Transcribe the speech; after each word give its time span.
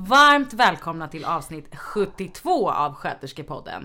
Varmt 0.00 0.52
välkomna 0.52 1.08
till 1.08 1.24
avsnitt 1.24 1.76
72 1.76 2.70
av 2.70 2.94
Sköterskepodden. 2.94 3.82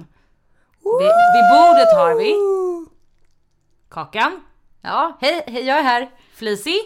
Vid, 1.00 1.11
vid 1.33 1.45
bordet 1.52 1.94
har 1.95 2.16
vi 2.17 2.36
Kakan, 3.89 4.42
Ja, 4.81 5.17
hej, 5.22 5.44
hej, 5.47 5.64
jag 5.66 5.78
är 5.80 5.83
här. 5.83 6.11
Flisy. 6.33 6.80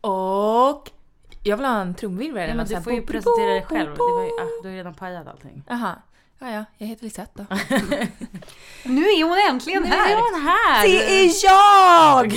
Och 0.00 0.90
jag 1.42 1.56
vill 1.56 1.66
ha 1.66 1.80
en 1.80 1.94
trumvirvel. 1.94 2.48
Ja, 2.48 2.54
men 2.54 2.66
du 2.66 2.80
får 2.80 2.92
ju 2.92 3.02
presentera 3.02 3.50
dig 3.50 3.64
själv. 3.64 3.90
Det 3.94 4.02
var 4.02 4.24
ju, 4.24 4.30
ah, 4.30 4.62
du 4.62 4.68
har 4.68 4.72
ju 4.72 4.78
redan 4.78 4.94
pajat 4.94 5.26
allting. 5.28 5.62
Jaha. 5.68 5.96
Ja, 6.38 6.50
ja, 6.50 6.64
jag 6.78 6.86
heter 6.86 7.04
Lisette 7.04 7.32
då. 7.34 7.44
Nu 8.84 9.02
är 9.02 9.24
hon 9.24 9.54
äntligen 9.54 9.82
Nu 9.82 9.88
här! 9.88 10.10
är 10.10 10.16
hon 10.16 10.42
här! 10.48 10.82
Det 10.82 11.20
är 11.20 11.30
jag! 11.44 12.32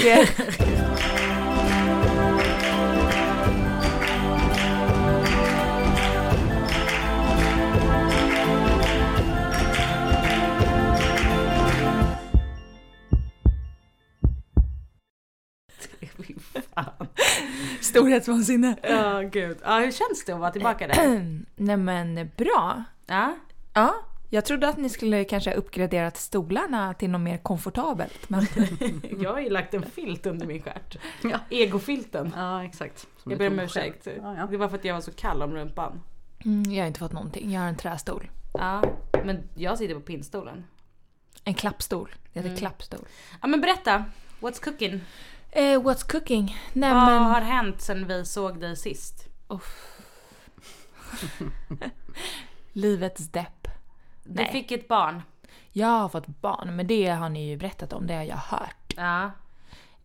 Fy 16.24 16.36
fan. 16.76 17.08
Storhetsvansinne. 17.82 18.76
Ja, 18.84 19.22
gud. 19.22 19.58
Ja, 19.64 19.80
hur 19.80 19.92
känns 19.92 20.26
det 20.26 20.34
att 20.34 20.40
vara 20.40 20.52
tillbaka 20.52 20.88
där? 20.88 21.20
Nej 21.56 21.78
men 21.78 22.30
bra. 22.38 22.84
Ja, 23.06 23.36
Ja, 23.76 23.96
jag 24.30 24.46
trodde 24.46 24.68
att 24.70 24.78
ni 24.78 24.90
skulle 24.90 25.24
kanske 25.24 25.50
ha 25.50 25.56
uppgraderat 25.56 26.18
stolarna 26.18 26.94
till 26.94 27.10
något 27.10 27.22
mer 27.22 27.38
komfortabelt. 27.38 28.30
Men 28.30 28.48
jag 29.22 29.34
har 29.34 29.40
ju 29.40 29.50
lagt 29.50 29.74
en 29.74 29.84
filt 29.84 30.26
under 30.26 30.48
min 30.48 30.62
stjärt. 30.62 30.98
Ja. 31.24 31.40
Egofilten. 31.50 32.34
Ja, 32.36 32.64
exakt. 32.64 33.08
Som 33.24 33.32
Jag 33.32 33.40
ber 33.40 33.48
om 33.48 33.60
ursäkt. 33.60 34.08
Ja, 34.22 34.36
ja. 34.38 34.48
Det 34.52 34.58
var 34.58 34.70
för 34.70 34.78
att 34.78 34.86
jag 34.86 34.94
var 34.94 35.02
så 35.02 35.12
kall 35.12 35.42
om 35.42 35.54
rumpan. 35.54 36.02
mm, 36.46 36.72
jag 36.74 36.84
har 36.84 36.88
inte 36.88 37.00
fått 37.00 37.14
någonting. 37.14 37.52
Jag 37.52 37.62
har 37.62 37.68
en 37.68 37.78
trästol. 37.78 38.30
Ja, 38.54 38.84
men 39.26 39.50
jag 39.56 39.78
sitter 39.78 39.96
på 39.96 40.02
pinnstolen. 40.02 40.64
En 41.44 41.54
klappstol. 41.54 42.16
Det 42.34 42.40
heter 42.42 42.56
klappstol. 42.58 43.06
Ja 43.42 43.48
men 43.48 43.62
berätta, 43.62 44.06
what's 44.40 44.64
cooking? 44.64 45.02
Eh, 45.56 45.82
what's 45.82 46.12
cooking? 46.12 46.58
Nej 46.74 46.94
Vad 46.94 47.06
men... 47.06 47.24
har 47.24 47.42
hänt 47.42 47.82
sen 47.82 48.08
vi 48.08 48.26
såg 48.26 48.60
dig 48.60 48.76
sist? 48.78 49.28
Livets 52.74 53.28
depp. 53.28 53.68
Du 54.24 54.34
Nej. 54.34 54.52
fick 54.52 54.72
ett 54.72 54.88
barn. 54.88 55.22
Jag 55.72 55.88
har 55.88 56.10
fått 56.10 56.28
barn, 56.28 56.76
men 56.76 56.88
det 56.88 57.08
har 57.08 57.30
ni 57.30 57.50
ju 57.50 57.58
berättat 57.58 57.94
om. 57.94 58.08
Det 58.08 58.14
har 58.16 58.24
jag 58.24 58.38
hört. 58.38 58.94
Ja. 58.98 59.32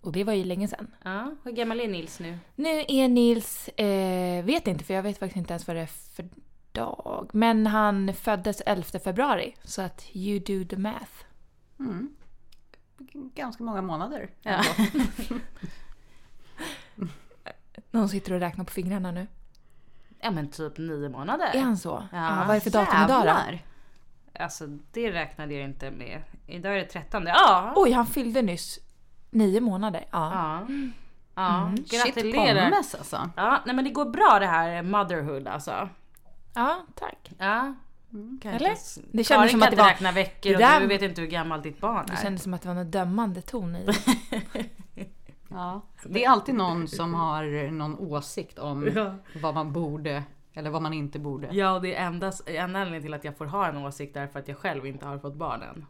Och 0.00 0.12
det 0.12 0.25
var 0.25 0.32
ju 0.32 0.44
länge 0.44 0.69
sedan. 0.69 0.94
ja. 1.04 1.34
Hur 1.44 1.53
gammal 1.53 1.81
är 1.81 1.88
Nils 1.88 2.20
nu? 2.20 2.38
Nu 2.54 2.84
är 2.88 3.08
Nils, 3.08 3.69
eh, 3.69 4.44
vet 4.44 4.66
inte 4.66 4.84
för 4.84 4.94
jag 4.94 5.03
vet 5.03 5.19
faktiskt 5.19 5.37
inte 5.37 5.53
ens 5.53 5.66
vad 5.66 5.76
det 5.76 5.82
är 5.82 5.87
för 5.87 6.28
dag. 6.72 7.31
Men 7.32 7.66
han 7.66 8.14
föddes 8.14 8.62
11 8.66 8.98
februari. 9.04 9.54
Så 9.64 9.82
att 9.82 10.06
you 10.12 10.38
do 10.38 10.69
the 10.69 10.76
math. 10.76 11.12
Mm. 11.81 12.14
Ganska 13.34 13.62
många 13.64 13.82
månader. 13.82 14.31
Ja. 14.42 14.62
Någon 17.91 18.09
sitter 18.09 18.32
och 18.32 18.41
räknar 18.41 18.64
på 18.64 18.72
fingrarna 18.72 19.10
nu. 19.10 19.26
Ja 20.20 20.31
men 20.31 20.50
typ 20.50 20.78
nio 20.78 21.08
månader. 21.08 21.50
Är 21.54 21.60
han 21.60 21.76
så? 21.76 22.08
Ja. 22.12 22.19
Ja, 22.19 22.44
vad 22.47 22.50
är 22.50 22.54
det 22.54 22.60
för 22.60 22.70
datum 22.70 23.03
idag 23.04 23.26
då? 23.26 23.58
Alltså 24.42 24.66
det 24.92 25.12
räknade 25.12 25.54
jag 25.54 25.64
inte 25.64 25.91
med. 25.91 26.22
Idag 26.47 26.75
är 26.75 26.78
det 26.78 26.84
13. 26.84 27.26
Ja. 27.26 27.72
Oj, 27.76 27.92
han 27.92 28.06
fyllde 28.06 28.42
nyss 28.42 28.78
nio 29.31 29.60
månader. 29.60 30.04
Ja. 30.10 30.32
Ja. 30.34 30.66
ja. 31.34 31.62
Mm. 31.66 31.76
Shit 31.76 32.14
Gratulerar. 32.14 32.70
pommes 32.70 32.94
alltså. 32.94 33.31
Ja, 33.37 33.62
nej 33.66 33.75
men 33.75 33.84
det 33.84 33.91
går 33.91 34.04
bra 34.04 34.38
det 34.41 34.47
här 34.47 34.82
motherhood 34.82 35.48
alltså. 35.48 35.88
ja, 36.54 36.87
tack. 36.94 37.32
Ja. 37.38 37.75
Kan 38.42 38.52
Eller? 38.52 38.69
Det 38.69 39.24
kändes 39.24 39.28
Karin 39.28 39.48
som 39.50 39.62
att 39.62 39.70
det 39.70 39.76
var- 39.76 39.84
räkna 39.88 40.12
veckor 40.12 40.48
det 40.50 40.54
och 40.54 40.60
där- 40.60 40.80
du 40.80 40.86
vet 40.86 41.02
inte 41.02 41.20
hur 41.20 41.28
gammalt 41.28 41.62
ditt 41.62 41.80
barn 41.80 42.04
Det 42.06 42.12
är. 42.12 42.16
kändes 42.22 42.42
som 42.42 42.54
att 42.54 42.62
det 42.62 42.69
var 42.69 42.74
en 42.76 42.91
dömande 42.91 43.42
ton 43.42 43.76
i 43.76 43.86
Ja. 45.50 45.80
Det 46.04 46.24
är 46.24 46.30
alltid 46.30 46.54
någon 46.54 46.88
som 46.88 47.14
har 47.14 47.70
någon 47.70 47.98
åsikt 47.98 48.58
om 48.58 48.91
Ja. 48.94 49.14
vad 49.42 49.54
man 49.54 49.72
borde 49.72 50.22
eller 50.54 50.70
vad 50.70 50.82
man 50.82 50.92
inte 50.92 51.19
borde. 51.19 51.48
Ja, 51.52 51.72
och 51.72 51.82
det 51.82 51.94
är 51.94 52.06
enda, 52.06 52.32
enda 52.46 52.78
anledningen 52.78 53.02
till 53.02 53.14
att 53.14 53.24
jag 53.24 53.36
får 53.36 53.46
ha 53.46 53.66
en 53.69 53.76
åsikt 53.76 54.16
är 54.16 54.26
för 54.26 54.38
att 54.38 54.48
jag 54.48 54.56
själv 54.58 54.86
inte 54.86 55.06
har 55.06 55.19
fått 55.19 55.34
barnen. 55.34 55.86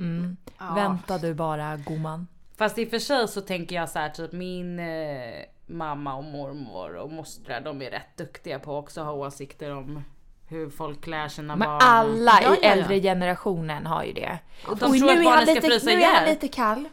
mm. 0.00 0.36
Vänta 0.74 1.18
du 1.18 1.34
bara, 1.34 1.76
gumman. 1.76 2.26
Fast 2.56 2.78
i 2.78 2.84
och 2.86 2.90
för 2.90 2.98
sig 2.98 3.28
så 3.28 3.40
tänker 3.40 3.76
jag 3.76 3.88
så 3.88 3.98
här 3.98 4.08
typ 4.08 4.32
min 4.32 4.78
eh, 4.78 5.34
mamma 5.66 6.14
och 6.14 6.24
mormor 6.24 6.94
och 6.96 7.12
mostrar 7.12 7.60
de 7.60 7.82
är 7.82 7.90
rätt 7.90 8.16
duktiga 8.16 8.58
på 8.58 8.78
att 8.78 8.84
också 8.84 9.02
ha 9.02 9.12
åsikter 9.12 9.74
om 9.76 10.04
hur 10.48 10.70
folk 10.70 11.00
klär 11.00 11.28
sina 11.28 11.56
Men 11.56 11.68
barn. 11.68 11.78
alla 11.82 12.32
Ja, 12.42 12.54
i 12.54 12.58
ja, 12.58 12.58
ja. 12.62 12.68
äldre 12.68 13.00
generationen 13.00 13.86
har 13.86 14.04
ju 14.04 14.12
det. 14.12 14.38
Och 14.66 14.76
de 14.76 14.98
tror 14.98 15.10
att 15.10 15.16
är 15.16 15.24
barnen 15.24 15.26
han 15.26 15.42
ska 15.42 15.68
lite, 15.68 15.86
nu 15.86 15.92
är 16.02 16.14
han 16.14 16.28
lite 16.28 16.48
kall. 16.48 16.88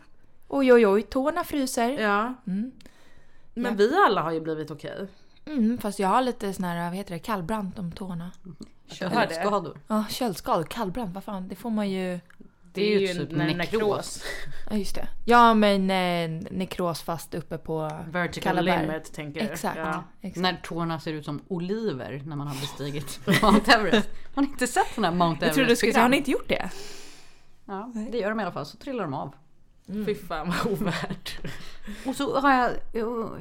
Oj 0.47 0.73
oj 0.73 0.87
oj, 0.87 1.01
tårna 1.01 1.43
fryser. 1.43 1.89
Ja. 1.89 2.33
Mm. 2.47 2.71
Men 3.53 3.77
vi 3.77 3.95
alla 4.07 4.21
har 4.21 4.31
ju 4.31 4.41
blivit 4.41 4.71
okej. 4.71 5.07
Mm, 5.45 5.77
fast 5.77 5.99
jag 5.99 6.07
har 6.07 6.21
lite 6.21 6.53
sån 6.53 6.65
här, 6.65 6.89
vad 6.89 6.97
heter 6.97 7.13
det, 7.13 7.19
kallbrant 7.19 7.79
om 7.79 7.91
tårna. 7.91 8.31
Köldskador. 8.87 9.79
Ja, 9.87 10.05
köldskador, 10.09 10.63
kallbrant, 10.63 11.13
vad 11.15 11.23
fan, 11.23 11.47
det 11.47 11.55
får 11.55 11.69
man 11.69 11.89
ju... 11.89 12.19
Det 12.73 12.93
är 12.95 12.99
ju, 12.99 13.07
typ 13.07 13.31
nekros. 13.31 13.57
nekros. 13.57 14.23
Ja 14.69 14.75
just 14.75 14.95
det. 14.95 15.07
Ja 15.25 15.53
men 15.53 15.89
eh, 15.89 16.43
nekros 16.51 17.01
fast 17.01 17.33
uppe 17.33 17.57
på 17.57 17.91
Vertical 18.11 18.65
limit 18.65 19.13
tänker 19.13 19.41
du. 19.41 19.47
Exakt. 19.47 19.77
Ja. 19.77 20.03
exakt. 20.21 20.41
När 20.41 20.59
tårna 20.63 20.99
ser 20.99 21.13
ut 21.13 21.25
som 21.25 21.41
oliver 21.47 22.21
när 22.25 22.35
man 22.35 22.47
har 22.47 22.55
bestigit 22.55 23.19
Mount 23.41 23.71
Everest. 23.71 24.09
Har 24.35 24.41
ni 24.41 24.47
inte 24.47 24.67
sett 24.67 24.87
sådana 24.95 25.09
här 25.09 25.15
Mount 25.15 25.45
Jag 25.45 25.55
trodde 25.55 25.69
du 25.69 25.75
skulle 25.75 25.93
säga, 25.93 26.01
har 26.03 26.09
ni 26.09 26.17
inte 26.17 26.31
gjort 26.31 26.49
det? 26.49 26.69
Ja, 27.65 27.91
det 28.11 28.17
gör 28.17 28.29
de 28.29 28.39
i 28.39 28.43
alla 28.43 28.51
fall. 28.51 28.65
Så 28.65 28.77
trillar 28.77 29.03
de 29.03 29.13
av. 29.13 29.35
Fy 30.05 30.15
fan 30.15 30.47
vad 30.63 30.73
ovärt. 30.73 31.39
Och 32.05 32.15
så 32.15 32.39
har 32.39 32.53
jag 32.53 32.69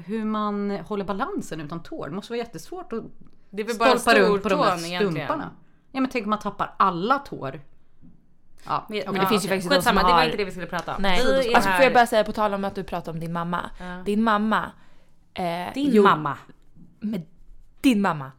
hur 0.06 0.24
man 0.24 0.70
håller 0.70 1.04
balansen 1.04 1.60
utan 1.60 1.82
tår. 1.82 2.08
Det 2.08 2.14
måste 2.14 2.32
vara 2.32 2.38
jättesvårt 2.38 2.92
att 2.92 3.04
Det 3.50 3.62
är 3.62 3.66
väl 3.66 3.76
bara 3.76 3.98
stolpa 3.98 4.20
runt 4.20 4.42
på 4.42 4.48
de 4.48 4.58
där 4.58 4.64
stortån 4.64 4.84
egentligen. 4.84 5.12
stumparna. 5.28 5.50
Ja 5.92 6.00
men 6.00 6.10
tänk 6.10 6.26
om 6.26 6.30
man 6.30 6.38
tappar 6.38 6.74
alla 6.76 7.18
tår. 7.18 7.60
Ja, 8.66 8.86
Men, 8.88 9.02
men 9.06 9.14
det 9.14 9.26
finns 9.26 9.44
ju 9.44 9.48
faktiskt 9.48 9.70
de 9.70 9.82
som 9.82 9.96
det 9.96 10.02
var 10.02 10.10
har- 10.12 10.24
inte 10.24 10.36
det 10.36 10.44
vi 10.44 10.50
skulle 10.50 10.66
prata 10.66 10.96
om. 10.96 11.02
Nej. 11.02 11.20
Vi 11.44 11.54
Alltså 11.54 11.70
får 11.70 11.84
jag 11.84 11.92
bara 11.92 12.06
säga 12.06 12.24
på 12.24 12.32
tal 12.32 12.54
om 12.54 12.64
att 12.64 12.74
du 12.74 12.84
pratar 12.84 13.12
om 13.12 13.20
din 13.20 13.32
mamma. 13.32 13.70
Ja. 13.80 14.02
Din 14.04 14.22
mamma. 14.22 14.70
Eh, 15.34 15.44
Din 15.74 15.90
jo- 15.92 16.02
mamma. 16.02 16.38
med 17.00 17.22
din 17.80 18.00
mamma. 18.00 18.30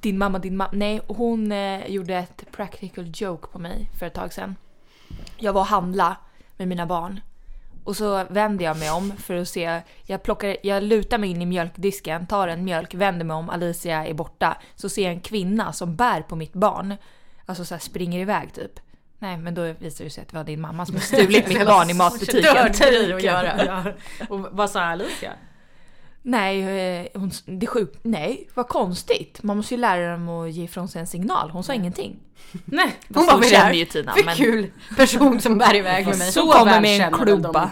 Din 0.00 0.18
mamma, 0.18 0.38
din 0.38 0.56
mamma. 0.56 0.70
Nej, 0.72 1.00
hon 1.08 1.52
eh, 1.52 1.86
gjorde 1.86 2.14
ett 2.16 2.44
practical 2.52 3.10
joke 3.14 3.48
på 3.52 3.58
mig 3.58 3.90
för 3.98 4.06
ett 4.06 4.14
tag 4.14 4.32
sedan. 4.32 4.56
Jag 5.36 5.52
var 5.52 5.60
och 5.60 5.66
handla 5.66 6.16
med 6.56 6.68
mina 6.68 6.86
barn. 6.86 7.20
Och 7.84 7.96
så 7.96 8.24
vänder 8.24 8.64
jag 8.64 8.78
mig 8.78 8.90
om 8.90 9.12
för 9.16 9.34
att 9.34 9.48
se. 9.48 9.82
Jag, 10.06 10.22
plockar, 10.22 10.56
jag 10.62 10.82
lutar 10.82 11.18
mig 11.18 11.30
in 11.30 11.42
i 11.42 11.46
mjölkdisken, 11.46 12.26
tar 12.26 12.48
en 12.48 12.64
mjölk, 12.64 12.94
vänder 12.94 13.24
mig 13.24 13.34
om, 13.36 13.50
Alicia 13.50 14.06
är 14.06 14.14
borta. 14.14 14.56
Så 14.74 14.88
ser 14.88 15.02
jag 15.02 15.12
en 15.12 15.20
kvinna 15.20 15.72
som 15.72 15.96
bär 15.96 16.22
på 16.22 16.36
mitt 16.36 16.52
barn. 16.52 16.94
Alltså 17.46 17.64
så 17.64 17.78
springer 17.78 18.20
iväg 18.20 18.52
typ. 18.54 18.80
Nej 19.22 19.36
men 19.36 19.54
då 19.54 19.72
visar 19.78 20.04
det 20.04 20.10
sig 20.10 20.22
att 20.22 20.28
det 20.28 20.36
var 20.36 20.44
din 20.44 20.60
mamma 20.60 20.86
som 20.86 21.00
stulit 21.00 21.48
mitt 21.48 21.66
barn 21.66 21.90
i 21.90 21.94
matbutiken. 21.94 22.42
Dörrtejeri 22.42 23.12
att 23.12 23.22
göra. 23.22 23.64
Ja. 23.64 23.84
Och 24.28 24.40
vad 24.50 24.70
sa 24.70 24.80
Alicia? 24.82 25.32
Nej, 26.22 26.60
eh, 27.00 27.06
hon, 27.14 27.30
det 27.46 27.66
är 27.66 27.70
sjukt. 27.70 27.98
Nej, 28.02 28.48
vad 28.54 28.68
konstigt. 28.68 29.42
Man 29.42 29.56
måste 29.56 29.74
ju 29.74 29.80
lära 29.80 30.12
dem 30.12 30.28
att 30.28 30.50
ge 30.52 30.64
ifrån 30.64 30.88
sig 30.88 31.00
en 31.00 31.06
signal. 31.06 31.50
Hon 31.50 31.64
sa 31.64 31.74
ingenting. 31.74 32.18
Nej, 32.64 32.94
Hon 33.08 33.14
bara, 33.14 33.26
bara, 33.26 33.36
"Vad 33.36 33.44
är 33.44 33.50
det 33.50 33.56
känner 33.56 33.72
ju 33.74 33.84
Tina. 33.84 34.12
För 34.12 34.24
Men, 34.24 34.34
kul 34.36 34.70
person 34.96 35.40
som 35.40 35.58
bär 35.58 35.74
iväg 35.74 36.06
med 36.06 36.18
mig. 36.18 36.32
Så 36.32 36.40
så 36.46 36.52
kommer 36.52 36.80
med 36.80 37.00
en 37.00 37.12
klubba. 37.12 37.70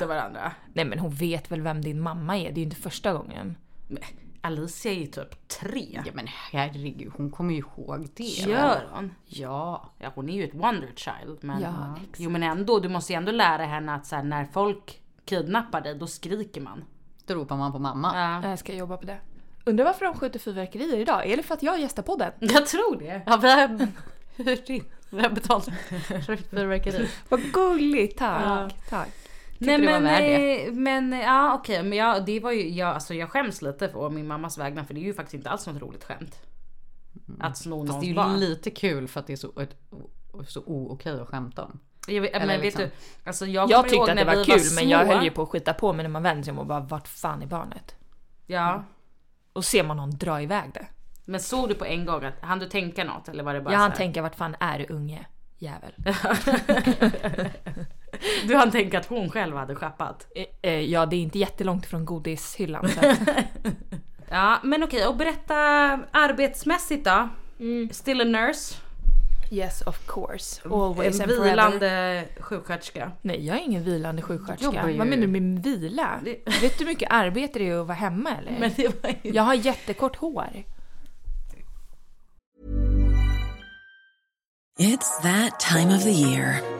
nej 0.73 0.85
men 0.85 0.99
hon 0.99 1.15
vet 1.15 1.51
väl 1.53 1.61
vem 1.63 1.83
din 1.83 2.01
mamma 2.01 2.39
är. 2.39 2.45
Det 2.45 2.51
är 2.51 2.57
ju 2.57 2.63
inte 2.63 2.77
första 2.77 3.13
gången. 3.13 3.57
Men 3.89 4.03
Alicia 4.41 4.93
är 4.93 4.97
ju 4.97 5.07
typ 5.07 5.49
tre. 5.49 6.03
Ja 6.07 6.13
men 6.15 6.27
herregud, 6.27 7.13
hon 7.17 7.31
kommer 7.31 7.55
ju 7.55 7.59
ihåg 7.61 8.09
det. 8.15 8.25
Gör 8.25 8.89
hon? 8.93 9.15
Ja. 9.25 9.91
Ja 9.99 10.13
hon 10.15 10.29
är 10.29 10.35
ju 10.35 10.45
ett 10.45 10.55
wonder 10.55 10.93
child. 10.97 11.39
Men, 11.41 11.61
Ja, 11.61 11.95
jo 12.17 12.31
men 12.31 12.43
ändå, 12.43 12.79
du 12.79 12.89
måste 12.89 13.13
ju 13.13 13.17
ändå 13.17 13.33
lära 13.33 13.65
henne 13.65 13.95
att 13.95 14.07
så 14.07 14.17
här, 14.17 14.23
när 14.23 14.45
folk 14.45 15.01
kidnappar 15.25 15.81
dig, 15.81 15.95
då 15.95 16.07
skriker 16.07 16.61
man. 16.61 16.85
Då 17.27 17.35
ropar 17.35 17.57
man 17.57 17.73
på 17.73 17.79
mamma. 17.79 18.13
Ja. 18.43 18.49
Jag 18.49 18.59
ska 18.59 18.75
jobba 18.75 18.97
på 18.97 19.07
det. 19.07 19.19
Undrar 19.65 19.85
varför 19.85 20.05
de 20.05 20.15
skjuter 20.15 20.39
fyrverkerier 20.39 20.99
idag? 20.99 21.27
Är 21.27 21.37
det 21.37 21.43
för 21.43 21.55
att 21.55 21.63
jag 21.63 21.81
gästar 21.81 22.03
podden? 22.03 22.33
Jag 22.39 22.67
tror 22.67 22.97
det. 22.97 23.23
Ja, 23.27 23.37
vi 23.37 23.51
har, 23.51 23.91
vi 25.17 25.23
har 25.23 25.31
betalt 25.31 25.65
för 25.65 26.37
fyrverkeri. 26.37 27.09
Vad 27.29 27.53
gulligt, 27.53 28.19
tack. 28.19 28.75
tack. 28.89 29.09
Nej 29.67 29.79
du 29.79 29.87
var 29.87 29.93
men, 29.93 30.03
värd 30.03 30.23
det? 30.23 30.67
eh, 30.67 30.73
men 30.73 31.13
ja 31.13 31.55
okej, 31.55 31.83
men 31.83 31.99
jag, 31.99 32.27
det 32.27 32.41
var 32.41 32.53
ju, 32.53 32.69
jag, 32.69 32.89
alltså, 32.89 33.15
jag 33.15 33.31
skäms 33.31 33.63
lite 33.63 33.89
för 33.89 34.11
min 34.11 34.27
mammas 34.27 34.59
vägnar 34.59 34.85
för 34.85 34.95
det 34.95 35.01
är 35.01 35.05
ju 35.05 35.15
faktiskt 35.15 35.35
inte 35.35 35.51
alls 35.51 35.67
något 35.67 35.83
roligt 35.83 36.05
skämt. 36.05 36.41
Att 37.41 37.59
sno 37.59 37.75
Mm. 37.81 37.87
Fast 37.87 38.01
det 38.01 38.07
är 38.07 38.09
någons 38.09 38.09
ju 38.09 38.15
barn. 38.15 38.41
lite 38.41 38.71
kul 38.71 39.09
för 39.09 39.21
att 39.21 39.27
det 39.27 39.33
är 39.33 39.37
så, 39.37 39.61
ett, 39.61 39.77
så 40.49 40.63
okej 40.91 41.21
att 41.21 41.29
skämta 41.29 41.65
om. 41.65 41.81
Jag, 42.09 42.21
vet- 42.23 42.33
men 42.33 42.61
liksom. 42.61 42.83
vet 42.83 42.91
du, 42.91 42.97
alltså 43.29 43.47
jag, 43.47 43.71
Jag 43.71 43.89
tyckte 43.89 44.01
att 44.03 44.07
det 44.07 44.15
när 44.15 44.25
var 44.37 44.45
kul 44.45 44.63
men 44.75 44.89
jag 44.89 45.07
höll 45.07 45.25
ju 45.25 45.31
på 45.31 45.43
att 45.43 45.49
skita 45.49 45.75
på 45.75 45.93
mig 45.93 46.03
när 46.03 46.11
man 46.11 46.23
vände 46.23 46.45
sig 46.45 46.53
om 46.53 46.59
och 46.59 46.67
bara 46.67 46.81
vart 46.81 47.09
fan 47.09 47.43
är 47.43 47.47
barnet? 47.47 47.95
Ja. 48.47 48.85
Och 49.53 49.65
ser 49.65 49.85
man 49.85 49.97
någon 49.97 50.11
dra 50.11 50.43
iväg 50.43 50.71
det. 50.75 50.87
Men 51.25 51.41
såg 51.41 51.69
du 51.69 51.75
på 51.75 51.85
en 51.85 52.05
gång 52.07 52.25
att, 52.25 52.35
han 52.41 52.59
du 52.59 52.67
tänka 52.69 53.05
något 53.05 53.29
eller 53.29 53.43
var 53.45 53.55
det 53.55 53.61
bara 53.61 53.73
Jag 53.75 53.79
hann 53.81 53.93
tänka 53.93 54.23
vart 54.23 54.35
fan 54.35 54.57
är 54.61 54.79
du 54.79 54.87
unge 54.95 55.27
jävel? 55.59 55.93
Du 58.49 58.57
hann 58.57 58.71
tänka 58.71 58.99
att 58.99 59.07
hon 59.07 59.31
själv 59.31 59.57
hade 59.57 59.75
schappat? 59.75 60.27
Eh, 60.35 60.45
eh, 60.63 60.81
ja 60.81 61.07
det 61.07 61.17
är 61.17 61.21
inte 61.21 61.39
jättelångt 61.39 61.87
från 61.87 62.05
godishyllan. 62.05 62.89
Så 62.89 63.01
Ja 64.29 64.59
men 64.63 64.83
okej 64.83 65.07
och 65.07 65.17
berätta 65.17 65.55
arbetsmässigt 66.11 67.05
då. 67.05 67.29
Still 67.91 68.21
a 68.21 68.25
nurse. 68.25 68.75
yes 69.51 69.83
of 69.83 70.07
course. 70.07 70.61
Always 70.69 71.17
en 71.17 71.23
and 71.23 71.31
forever. 71.31 71.51
vilande 71.51 72.25
sjuksköterska. 72.41 73.13
Nej 73.23 73.47
jag 73.47 73.57
är 73.57 73.61
ingen 73.61 73.85
vilande 73.85 74.23
sjuksköterska. 74.23 74.91
Ju- 74.91 74.99
Vad 74.99 75.07
menar 75.07 75.27
du 75.27 75.41
med 75.41 75.63
vila? 75.63 76.21
Det- 76.25 76.61
Vet 76.63 76.79
du 76.79 76.85
hur 76.85 76.87
mycket 76.93 77.13
arbete 77.13 77.59
det 77.59 77.69
är 77.69 77.81
att 77.81 77.87
vara 77.87 77.97
hemma 77.97 78.31
eller? 78.39 78.53
Men 78.61 78.71
det 78.77 79.03
var 79.03 79.11
ju... 79.23 79.31
Jag 79.33 79.43
har 79.43 79.55
jättekort 79.55 80.17
hår. 80.17 80.47
It's 84.79 85.23
that 85.23 85.61
time 85.61 85.97
of 85.97 86.03
the 86.05 86.11
year. 86.13 86.80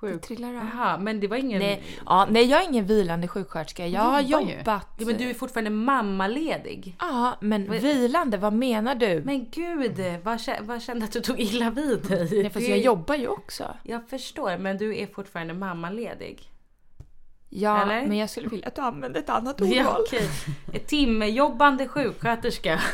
Det 0.00 0.18
trillar 0.18 0.48
av. 0.48 0.54
Jaha, 0.74 0.98
men 0.98 1.20
det 1.20 1.26
var 1.28 1.36
ingen... 1.36 1.58
Nej, 1.58 1.82
ja, 2.06 2.26
nej, 2.30 2.44
jag 2.44 2.62
är 2.62 2.68
ingen 2.68 2.86
vilande 2.86 3.28
sjuksköterska. 3.28 3.86
Jag 3.86 4.00
har 4.00 4.20
Jobbar 4.20 4.46
ju. 4.48 4.56
jobbat... 4.58 4.88
Ja, 4.98 5.06
men 5.06 5.16
du 5.18 5.30
är 5.30 5.34
fortfarande 5.34 5.70
mammaledig. 5.70 6.96
Ja, 7.00 7.36
men 7.40 7.70
vilande, 7.70 8.36
vad 8.36 8.52
menar 8.52 8.94
du? 8.94 9.22
Men 9.24 9.46
gud, 9.50 10.00
vad, 10.24 10.40
vad 10.60 10.82
kände 10.82 11.04
att 11.04 11.12
du 11.12 11.20
tog 11.20 11.40
illa 11.40 11.70
vid 11.70 12.02
dig? 12.02 12.28
Nej, 12.42 12.50
fast 12.50 12.66
Du 12.66 12.70
jag 12.70 12.78
jobbar 12.78 13.14
ju 13.14 13.28
också. 13.28 13.76
Jag 13.82 14.08
förstår, 14.08 14.58
men 14.58 14.76
du 14.78 14.96
är 14.98 15.06
fortfarande 15.06 15.54
mammaledig. 15.54 16.50
Ja, 17.50 17.82
Eller? 17.82 18.06
men 18.06 18.18
jag 18.18 18.30
skulle 18.30 18.48
vilja 18.48 18.66
att 18.68 18.74
du 18.74 18.82
använde 18.82 19.18
ett 19.18 19.28
annat 19.28 19.56
Ja, 19.60 19.66
ordval. 19.66 20.02
okej. 20.06 20.28
Timjobbande 20.86 21.88
sjuksköterska. 21.88 22.80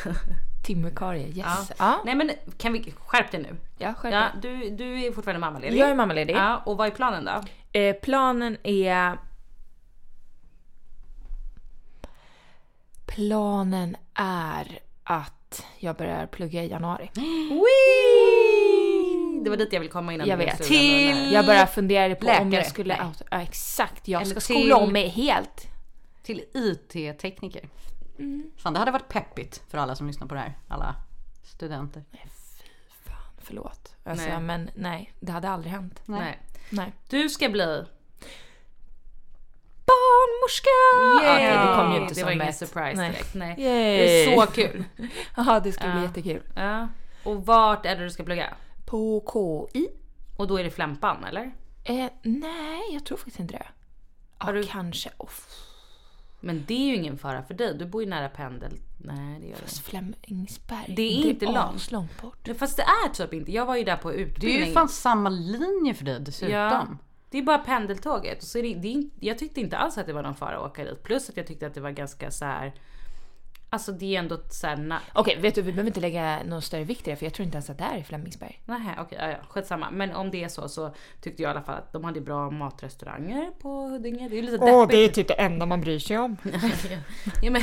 Timvikarie, 0.65 1.27
yes. 1.27 1.37
Ja. 1.37 1.67
Ja, 1.79 2.03
Nej 2.05 2.15
men 2.15 2.31
kan 2.59 2.73
vi 2.73 2.93
skärp 3.07 3.31
dig 3.31 3.43
nu. 3.43 3.57
ja, 3.79 3.95
skärp 3.95 4.13
Ja, 4.13 4.29
du, 4.43 4.71
du 4.71 5.01
är 5.07 5.13
fortfarande 5.13 5.41
mammaledig. 5.41 5.79
Jag 5.79 5.91
är 5.91 5.95
mammaledig. 5.95 6.35
Ja, 6.37 6.63
och 6.67 6.77
vad 6.77 6.87
är 6.87 6.91
planen 6.91 7.25
då? 7.25 7.43
Eh, 7.81 7.95
planen 7.97 8.57
är... 8.63 9.19
Planen 13.07 13.97
är 14.15 14.79
att 15.05 15.67
jag 15.79 15.97
börjar 15.97 16.27
plugga 16.27 16.63
i 16.65 16.69
januari. 16.71 17.11
Det 19.45 19.51
var 19.51 19.57
dit 19.57 19.73
jag 19.73 19.81
vill 19.81 19.91
komma 19.91 20.13
innan 20.15 20.27
Jag 20.29 20.37
vet. 20.37 20.71
nej. 20.71 21.33
Jag 21.33 21.47
börjar 21.47 21.67
fundera 21.67 22.15
på 22.15 22.27
om 22.27 22.27
Läkare? 22.27 22.55
jag 22.55 22.67
skulle... 22.67 22.97
Ja, 23.31 23.39
exakt. 23.41 24.09
Jag 24.09 24.23
Eller 24.23 24.31
ska 24.31 24.41
till- 24.55 24.57
skola 24.63 24.77
om 24.77 24.93
mig 24.93 25.09
helt. 25.09 25.67
Till 26.23 26.43
IT-tekniker. 26.55 27.63
Mm. 28.19 28.51
Fan, 28.57 28.73
det 28.73 28.79
hade 28.79 28.91
varit 28.91 29.09
peppigt 29.09 29.63
för 29.71 29.79
alla 29.79 29.95
som 29.97 30.07
lyssnar 30.07 30.27
på 30.27 30.35
det 30.35 30.41
här. 30.41 30.59
Alla 30.69 30.95
studenter. 31.43 32.05
Fan, 33.05 33.33
förlåt. 33.39 33.97
Alltså, 34.05 34.27
Nej. 34.29 34.41
men 34.41 34.71
nej, 34.75 35.13
det 35.21 35.33
hade 35.33 35.49
aldrig 35.49 35.73
hänt. 35.73 36.03
Nej. 36.05 36.39
Nej. 36.71 36.93
Du 37.09 37.29
ska 37.29 37.49
bli... 37.49 37.85
Barnmorska! 39.87 40.71
Yay! 41.23 41.35
Okej, 41.35 41.69
det 41.69 41.77
kom 41.77 41.93
ju 41.93 41.99
inte 42.01 42.09
det 42.15 42.15
som 42.15 42.25
var 42.25 42.33
ingen 42.33 42.49
ett- 42.49 42.57
surprise 42.57 42.97
nej. 42.97 43.11
direkt. 43.11 43.35
Nej. 43.35 43.61
Yay. 43.61 43.97
Det 43.99 44.25
är 44.25 44.37
så 44.41 44.53
kul. 44.53 44.85
Ja, 45.37 45.61
det 45.61 45.73
skulle 45.73 45.93
bli 45.93 46.01
Ja. 46.03 46.07
jättekul. 46.07 46.43
Ja. 46.57 46.89
Och 47.25 47.47
vart 47.47 47.87
är 47.87 47.97
det 47.97 48.05
du 48.05 48.11
ska 48.11 48.25
plugga? 48.25 48.55
På 48.87 49.25
KI? 49.73 49.89
Och 50.37 50.47
då 50.49 50.59
är 50.61 50.65
det 50.65 50.71
Flämpan 50.71 51.25
eller? 51.25 51.55
Eh, 51.85 52.07
nej, 52.23 52.83
jag 52.93 53.05
tror 53.05 53.17
faktiskt 53.19 53.41
inte 53.41 53.55
det. 53.55 53.67
Ja, 54.39 54.53
du- 54.53 54.65
kanske. 54.67 55.11
Off. 55.17 55.49
Men 56.45 56.65
det 56.67 56.75
är 56.75 56.87
ju 56.87 56.95
ingen 56.95 57.19
fara 57.19 57.43
för 57.43 57.55
dig. 57.55 57.75
Du 57.79 57.87
bor 57.87 58.03
ju 58.03 58.09
nära 58.09 58.29
pendel. 58.29 58.73
Nej 58.99 59.41
det 59.41 59.47
gör 59.47 59.57
du 59.57 59.63
Fast 59.63 59.79
Flemingsberg. 59.87 60.95
Det 60.97 61.03
är 61.03 61.31
inte 61.31 61.47
långt. 61.47 61.59
aslångt 61.59 62.23
bort. 62.23 62.49
Fast 62.59 62.77
det 62.77 62.83
är 62.83 63.09
typ 63.09 63.35
inte. 63.35 63.53
Jag 63.53 63.67
var 63.67 63.77
ju 63.77 63.85
där 63.85 63.97
på 63.97 64.11
Det 64.11 64.17
är 64.17 64.19
utbildning. 64.19 64.69
ju 64.69 64.73
fan 64.73 64.89
samma 64.89 65.29
linje 65.29 65.95
för 65.95 66.05
dig 66.05 66.21
dessutom. 66.21 66.55
Ja. 66.55 66.87
Det 67.31 67.39
är 67.39 67.43
bara 67.43 67.59
pendeltåget. 67.59 68.43
Så 68.43 68.59
är 68.59 68.63
det, 68.63 68.75
det 68.75 69.09
jag 69.21 69.39
tyckte 69.39 69.61
inte 69.61 69.77
alls 69.77 69.99
att 69.99 70.07
det 70.07 70.13
var 70.13 70.23
någon 70.23 70.35
fara 70.35 70.57
att 70.57 70.71
åka 70.71 70.85
dit. 70.85 71.03
Plus 71.03 71.29
att 71.29 71.37
jag 71.37 71.47
tyckte 71.47 71.67
att 71.67 71.75
det 71.75 71.81
var 71.81 71.91
ganska 71.91 72.31
så 72.31 72.45
här. 72.45 72.75
Alltså 73.75 73.93
det 73.93 74.15
är 74.15 74.19
ändå 74.19 74.39
så 74.51 74.67
här, 74.67 74.77
na- 74.77 74.99
Okej, 75.13 75.39
vet 75.41 75.55
du, 75.55 75.63
vi 75.63 75.73
behöver 75.73 75.91
inte 75.91 76.01
lägga 76.01 76.43
någon 76.45 76.63
större 76.63 76.85
vikt 76.85 77.09
i 77.09 77.11
det 77.11 77.17
för 77.17 77.27
jag 77.27 77.35
tror 77.35 77.45
inte 77.45 77.57
ens 77.57 77.71
att 77.71 77.79
det 77.79 77.85
är 77.85 77.97
i 77.97 78.05
Flemingsberg. 78.05 78.61
Nej, 78.65 78.81
okej, 78.99 79.19
ja, 79.21 79.29
ja, 79.29 79.37
skitsamma. 79.49 79.91
Men 79.91 80.13
om 80.13 80.31
det 80.31 80.45
är 80.45 80.49
så 80.49 80.69
så 80.69 80.95
tyckte 81.21 81.43
jag 81.43 81.51
i 81.51 81.51
alla 81.51 81.63
fall 81.63 81.75
att 81.75 81.93
de 81.93 82.05
hade 82.05 82.21
bra 82.21 82.51
matrestauranger 82.51 83.51
på 83.61 83.69
Huddinge. 83.69 84.29
Det 84.29 84.35
är 84.35 84.37
ju 84.37 84.43
lite 84.43 84.65
deppigt. 84.65 85.15
typ 85.15 85.29
det 85.29 85.35
enda 85.35 85.67
man 85.67 85.81
bryr 85.81 85.99
sig 85.99 86.19
om. 86.19 86.37
ja, 87.43 87.51
men, 87.51 87.63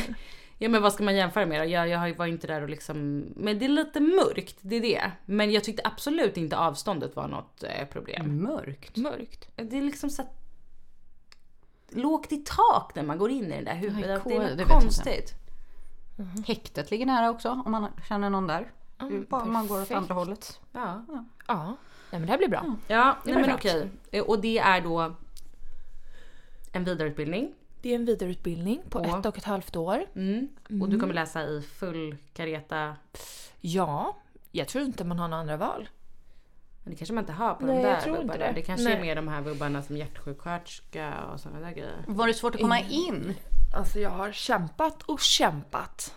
ja 0.57 0.69
men 0.69 0.81
vad 0.81 0.93
ska 0.93 1.03
man 1.03 1.15
jämföra 1.15 1.45
med 1.45 1.61
då? 1.61 1.65
Jag, 1.65 1.87
jag 1.87 2.15
var 2.17 2.25
inte 2.25 2.47
där 2.47 2.61
och 2.61 2.69
liksom... 2.69 3.25
Men 3.35 3.59
det 3.59 3.65
är 3.65 3.69
lite 3.69 3.99
mörkt, 3.99 4.57
det 4.61 4.75
är 4.75 4.81
det. 4.81 5.11
Men 5.25 5.51
jag 5.51 5.63
tyckte 5.63 5.81
absolut 5.85 6.37
inte 6.37 6.57
avståndet 6.57 7.15
var 7.15 7.27
något 7.27 7.63
eh, 7.63 7.85
problem. 7.91 8.43
Mörkt. 8.43 8.97
Mörkt. 8.97 9.49
Det 9.55 9.77
är 9.77 9.81
liksom 9.81 10.09
så 10.09 10.21
att, 10.21 10.37
lågt 11.89 12.31
i 12.31 12.37
tak 12.37 12.95
när 12.95 13.03
man 13.03 13.17
går 13.17 13.29
in 13.29 13.45
i 13.45 13.55
den 13.55 13.65
där 13.65 13.75
huvudet. 13.75 14.23
Det 14.23 14.29
det 14.55 14.63
är 14.63 14.65
vet 15.05 15.40
konstigt. 16.17 16.47
Häktet 16.47 16.91
ligger 16.91 17.05
nära 17.05 17.29
också 17.29 17.49
om 17.65 17.71
man 17.71 17.87
känner 18.07 18.29
någon 18.29 18.47
där. 18.47 18.71
Är 18.97 19.25
bara 19.29 19.41
om 19.41 19.53
man 19.53 19.67
går 19.67 19.81
åt 19.81 19.91
andra 19.91 20.13
hållet. 20.13 20.59
Ja, 20.71 21.05
Ja, 21.47 21.65
nej 22.11 22.19
men 22.19 22.21
det 22.21 22.27
här 22.27 22.37
blir 22.37 22.47
bra. 22.49 22.75
ja 22.87 23.17
nej, 23.25 23.33
men 23.35 23.43
bra. 23.43 23.53
okej. 23.55 23.89
Och 24.21 24.41
det 24.41 24.57
är 24.59 24.81
då 24.81 25.15
en 26.71 26.83
vidareutbildning. 26.83 27.53
Det 27.81 27.89
är 27.91 27.95
en 27.95 28.05
vidareutbildning 28.05 28.81
på 28.89 29.03
På? 29.03 29.17
ett 29.17 29.25
och 29.25 29.37
ett 29.37 29.43
halvt 29.43 29.75
år. 29.75 30.05
Mm. 30.15 30.47
Och 30.81 30.89
du 30.89 30.99
kommer 30.99 31.13
läsa 31.13 31.43
i 31.43 31.61
full 31.61 32.15
kareta. 32.33 32.95
Ja, 33.59 34.17
jag 34.51 34.67
tror 34.67 34.83
inte 34.83 35.03
man 35.03 35.19
har 35.19 35.27
några 35.27 35.41
andra 35.41 35.57
val. 35.57 35.89
Men 36.83 36.91
det 36.91 36.97
kanske 36.97 37.13
man 37.13 37.23
inte 37.23 37.33
har 37.33 37.53
på 37.53 37.65
Nej, 37.65 37.75
de 37.75 37.81
där 37.83 38.01
tror 38.01 38.15
inte 38.15 38.21
vubbarna. 38.27 38.45
det. 38.45 38.51
Det 38.55 38.61
kanske 38.61 38.89
är 38.89 38.93
Nej. 38.93 39.01
mer 39.01 39.15
de 39.15 39.27
här 39.27 39.41
vubbarna 39.41 39.81
som 39.81 39.97
hjärtsjuksköterska 39.97 41.13
och 41.33 41.39
sådana 41.39 41.59
där 41.59 41.71
grejer. 41.71 42.03
Var 42.07 42.27
det 42.27 42.33
svårt 42.33 42.55
att 42.55 42.61
komma 42.61 42.79
in? 42.79 43.33
Alltså 43.73 43.99
jag 43.99 44.09
har 44.09 44.31
kämpat 44.31 45.01
och 45.01 45.19
kämpat. 45.19 46.15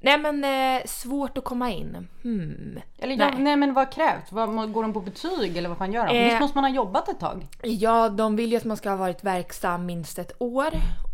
Nej 0.00 0.18
men 0.18 0.44
eh, 0.44 0.86
svårt 0.86 1.38
att 1.38 1.44
komma 1.44 1.70
in. 1.70 2.08
Hmm. 2.22 2.80
Eller 2.98 3.16
ja, 3.16 3.30
Nej. 3.30 3.42
nej. 3.42 3.56
men 3.56 3.74
vad 3.74 3.92
krävs? 3.92 4.32
Vad, 4.32 4.72
går 4.72 4.82
de 4.82 4.92
på 4.92 5.00
betyg 5.00 5.56
eller 5.56 5.68
vad 5.68 5.78
fan 5.78 5.92
gör 5.92 6.06
de? 6.06 6.18
Eh. 6.18 6.24
Visst 6.24 6.40
måste 6.40 6.58
man 6.58 6.64
ha 6.64 6.70
jobbat 6.76 7.08
ett 7.08 7.20
tag? 7.20 7.46
Ja, 7.62 8.08
de 8.08 8.36
vill 8.36 8.50
ju 8.50 8.56
att 8.56 8.64
man 8.64 8.76
ska 8.76 8.90
ha 8.90 8.96
varit 8.96 9.24
verksam 9.24 9.86
minst 9.86 10.18
ett 10.18 10.32
år. 10.38 10.70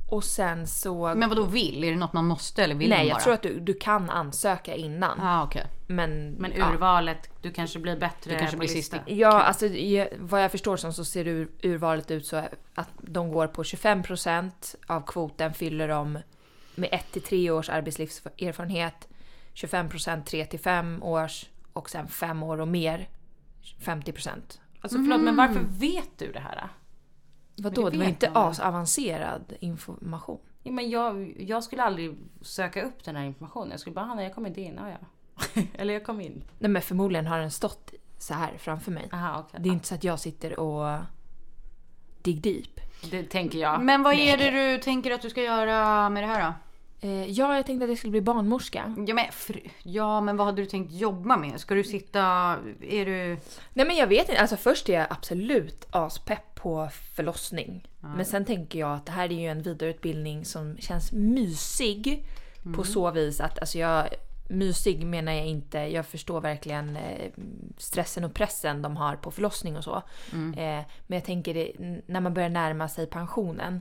Och 0.08 0.24
sen 0.24 0.66
så... 0.66 1.14
Men 1.14 1.28
vad 1.28 1.38
då 1.38 1.44
vill? 1.44 1.84
Är 1.84 1.90
det 1.90 1.96
något 1.96 2.12
man 2.12 2.24
måste 2.24 2.64
eller 2.64 2.74
vill 2.74 2.88
nej, 2.88 2.98
man 2.98 3.06
bara? 3.06 3.12
jag 3.12 3.22
tror 3.22 3.34
att 3.34 3.42
du, 3.42 3.60
du 3.60 3.74
kan 3.74 4.10
ansöka 4.10 4.74
innan. 4.74 5.20
Ah, 5.20 5.44
okej. 5.44 5.66
Men, 5.86 6.30
Men 6.30 6.52
ja. 6.56 6.72
urvalet, 6.72 7.30
du 7.42 7.50
kanske 7.50 7.78
blir 7.78 7.96
bättre 7.96 8.32
Du 8.32 8.38
kanske 8.38 8.56
blir 8.56 8.68
sist 8.68 8.94
Ja, 9.06 9.42
alltså 9.42 9.68
vad 10.18 10.42
jag 10.42 10.50
förstår 10.50 10.76
som 10.76 10.92
så 10.92 11.04
ser 11.04 11.26
ur, 11.26 11.48
urvalet 11.62 12.10
ut 12.10 12.26
så 12.26 12.36
att 12.74 12.88
de 13.00 13.32
går 13.32 13.46
på 13.46 13.62
25% 13.62 14.50
av 14.86 15.06
kvoten 15.06 15.54
fyller 15.54 15.88
de 15.88 16.18
med 16.74 16.88
1 16.92 17.12
till 17.12 17.22
3 17.22 17.50
års 17.50 17.68
arbetslivserfarenhet, 17.68 19.08
25% 19.54 20.24
3 20.24 20.44
till 20.44 20.60
5 20.60 21.02
års 21.02 21.46
och 21.72 21.90
sen 21.90 22.08
5 22.08 22.42
år 22.42 22.60
och 22.60 22.68
mer 22.68 23.08
50%. 23.84 24.28
Alltså 24.80 24.98
förlåt, 24.98 25.20
men 25.20 25.36
varför 25.36 25.60
vet 25.68 26.18
du 26.18 26.32
det 26.32 26.40
här? 26.40 26.68
Då? 27.58 27.62
Vadå? 27.62 27.84
det 27.84 27.90
Det 27.90 27.98
var 27.98 28.08
inte 28.08 28.30
asavancerad 28.30 29.52
information. 29.60 30.38
Ja, 30.62 30.72
men 30.72 30.90
jag, 30.90 31.34
jag 31.38 31.64
skulle 31.64 31.82
aldrig 31.82 32.16
söka 32.40 32.82
upp 32.82 33.04
den 33.04 33.16
här 33.16 33.24
informationen. 33.24 33.70
Jag 33.70 33.80
skulle 33.80 33.94
bara, 33.94 34.04
Hanna 34.04 34.22
jag 34.22 34.34
kom 34.34 34.46
inte 34.46 34.60
in. 34.60 34.74
Ja, 34.76 34.90
ja. 34.90 35.62
Eller 35.74 35.94
jag 35.94 36.04
kom 36.04 36.20
in. 36.20 36.44
Nej 36.58 36.70
men 36.70 36.82
förmodligen 36.82 37.26
har 37.26 37.38
den 37.38 37.50
stått 37.50 37.94
så 38.18 38.34
här 38.34 38.58
framför 38.58 38.90
mig. 38.92 39.08
Aha, 39.12 39.44
okej. 39.46 39.60
Det 39.62 39.68
är 39.68 39.72
inte 39.72 39.86
så 39.86 39.94
att 39.94 40.04
jag 40.04 40.20
sitter 40.20 40.60
och 40.60 40.98
dig 42.22 42.34
deep. 42.34 42.80
Det 43.10 43.22
tänker 43.22 43.58
jag. 43.58 43.80
Men 43.82 44.02
vad 44.02 44.14
är 44.14 44.36
det 44.36 44.50
du 44.50 44.78
tänker 44.78 45.10
att 45.10 45.22
du 45.22 45.30
ska 45.30 45.42
göra 45.42 46.08
med 46.10 46.22
det 46.22 46.26
här 46.26 46.46
då? 46.46 46.54
Eh, 47.00 47.30
ja, 47.30 47.56
jag 47.56 47.66
tänkte 47.66 47.84
att 47.84 47.90
jag 47.90 47.98
skulle 47.98 48.10
bli 48.10 48.20
barnmorska. 48.20 48.94
Ja 49.06 49.14
men, 49.14 49.24
fr- 49.24 49.70
ja, 49.82 50.20
men 50.20 50.36
vad 50.36 50.46
hade 50.46 50.62
du 50.62 50.66
tänkt 50.66 50.92
jobba 50.92 51.36
med? 51.36 51.60
Ska 51.60 51.74
du 51.74 51.84
sitta... 51.84 52.20
Är 52.82 53.06
du... 53.06 53.38
Nej 53.72 53.86
men 53.86 53.96
jag 53.96 54.06
vet 54.06 54.28
inte, 54.28 54.40
alltså 54.40 54.56
först 54.56 54.88
är 54.88 54.92
jag 54.92 55.06
absolut 55.10 55.86
aspepp 55.90 56.54
på 56.54 56.88
förlossning. 57.16 57.88
Men 58.00 58.24
sen 58.24 58.44
tänker 58.44 58.78
jag 58.78 58.92
att 58.94 59.06
det 59.06 59.12
här 59.12 59.32
är 59.32 59.40
ju 59.40 59.46
en 59.46 59.62
vidareutbildning 59.62 60.44
som 60.44 60.76
känns 60.78 61.12
mysig. 61.12 62.26
På 62.76 62.84
så 62.84 63.10
vis 63.10 63.40
att, 63.40 63.58
alltså 63.58 63.78
jag, 63.78 64.08
mysig 64.48 65.06
menar 65.06 65.32
jag 65.32 65.46
inte, 65.46 65.78
jag 65.78 66.06
förstår 66.06 66.40
verkligen 66.40 66.96
eh, 66.96 67.30
stressen 67.78 68.24
och 68.24 68.34
pressen 68.34 68.82
de 68.82 68.96
har 68.96 69.16
på 69.16 69.30
förlossning 69.30 69.76
och 69.76 69.84
så. 69.84 70.02
Eh, 70.56 70.84
men 71.06 71.16
jag 71.18 71.24
tänker 71.24 71.72
när 72.12 72.20
man 72.20 72.34
börjar 72.34 72.48
närma 72.48 72.88
sig 72.88 73.06
pensionen 73.06 73.80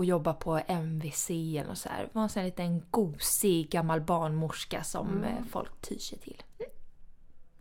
och 0.00 0.04
jobba 0.06 0.32
på 0.32 0.60
MVC 0.66 1.30
eller 1.30 1.68
något 1.68 1.78
så 1.78 1.88
här. 1.88 2.08
Vara 2.12 2.22
en 2.22 2.28
sån 2.28 2.40
här 2.40 2.46
liten 2.46 2.82
gosig 2.90 3.70
gammal 3.70 4.00
barnmorska 4.00 4.84
som 4.84 5.24
eh, 5.24 5.44
folk 5.50 5.80
tyr 5.80 5.98
sig 5.98 6.18
till. 6.18 6.42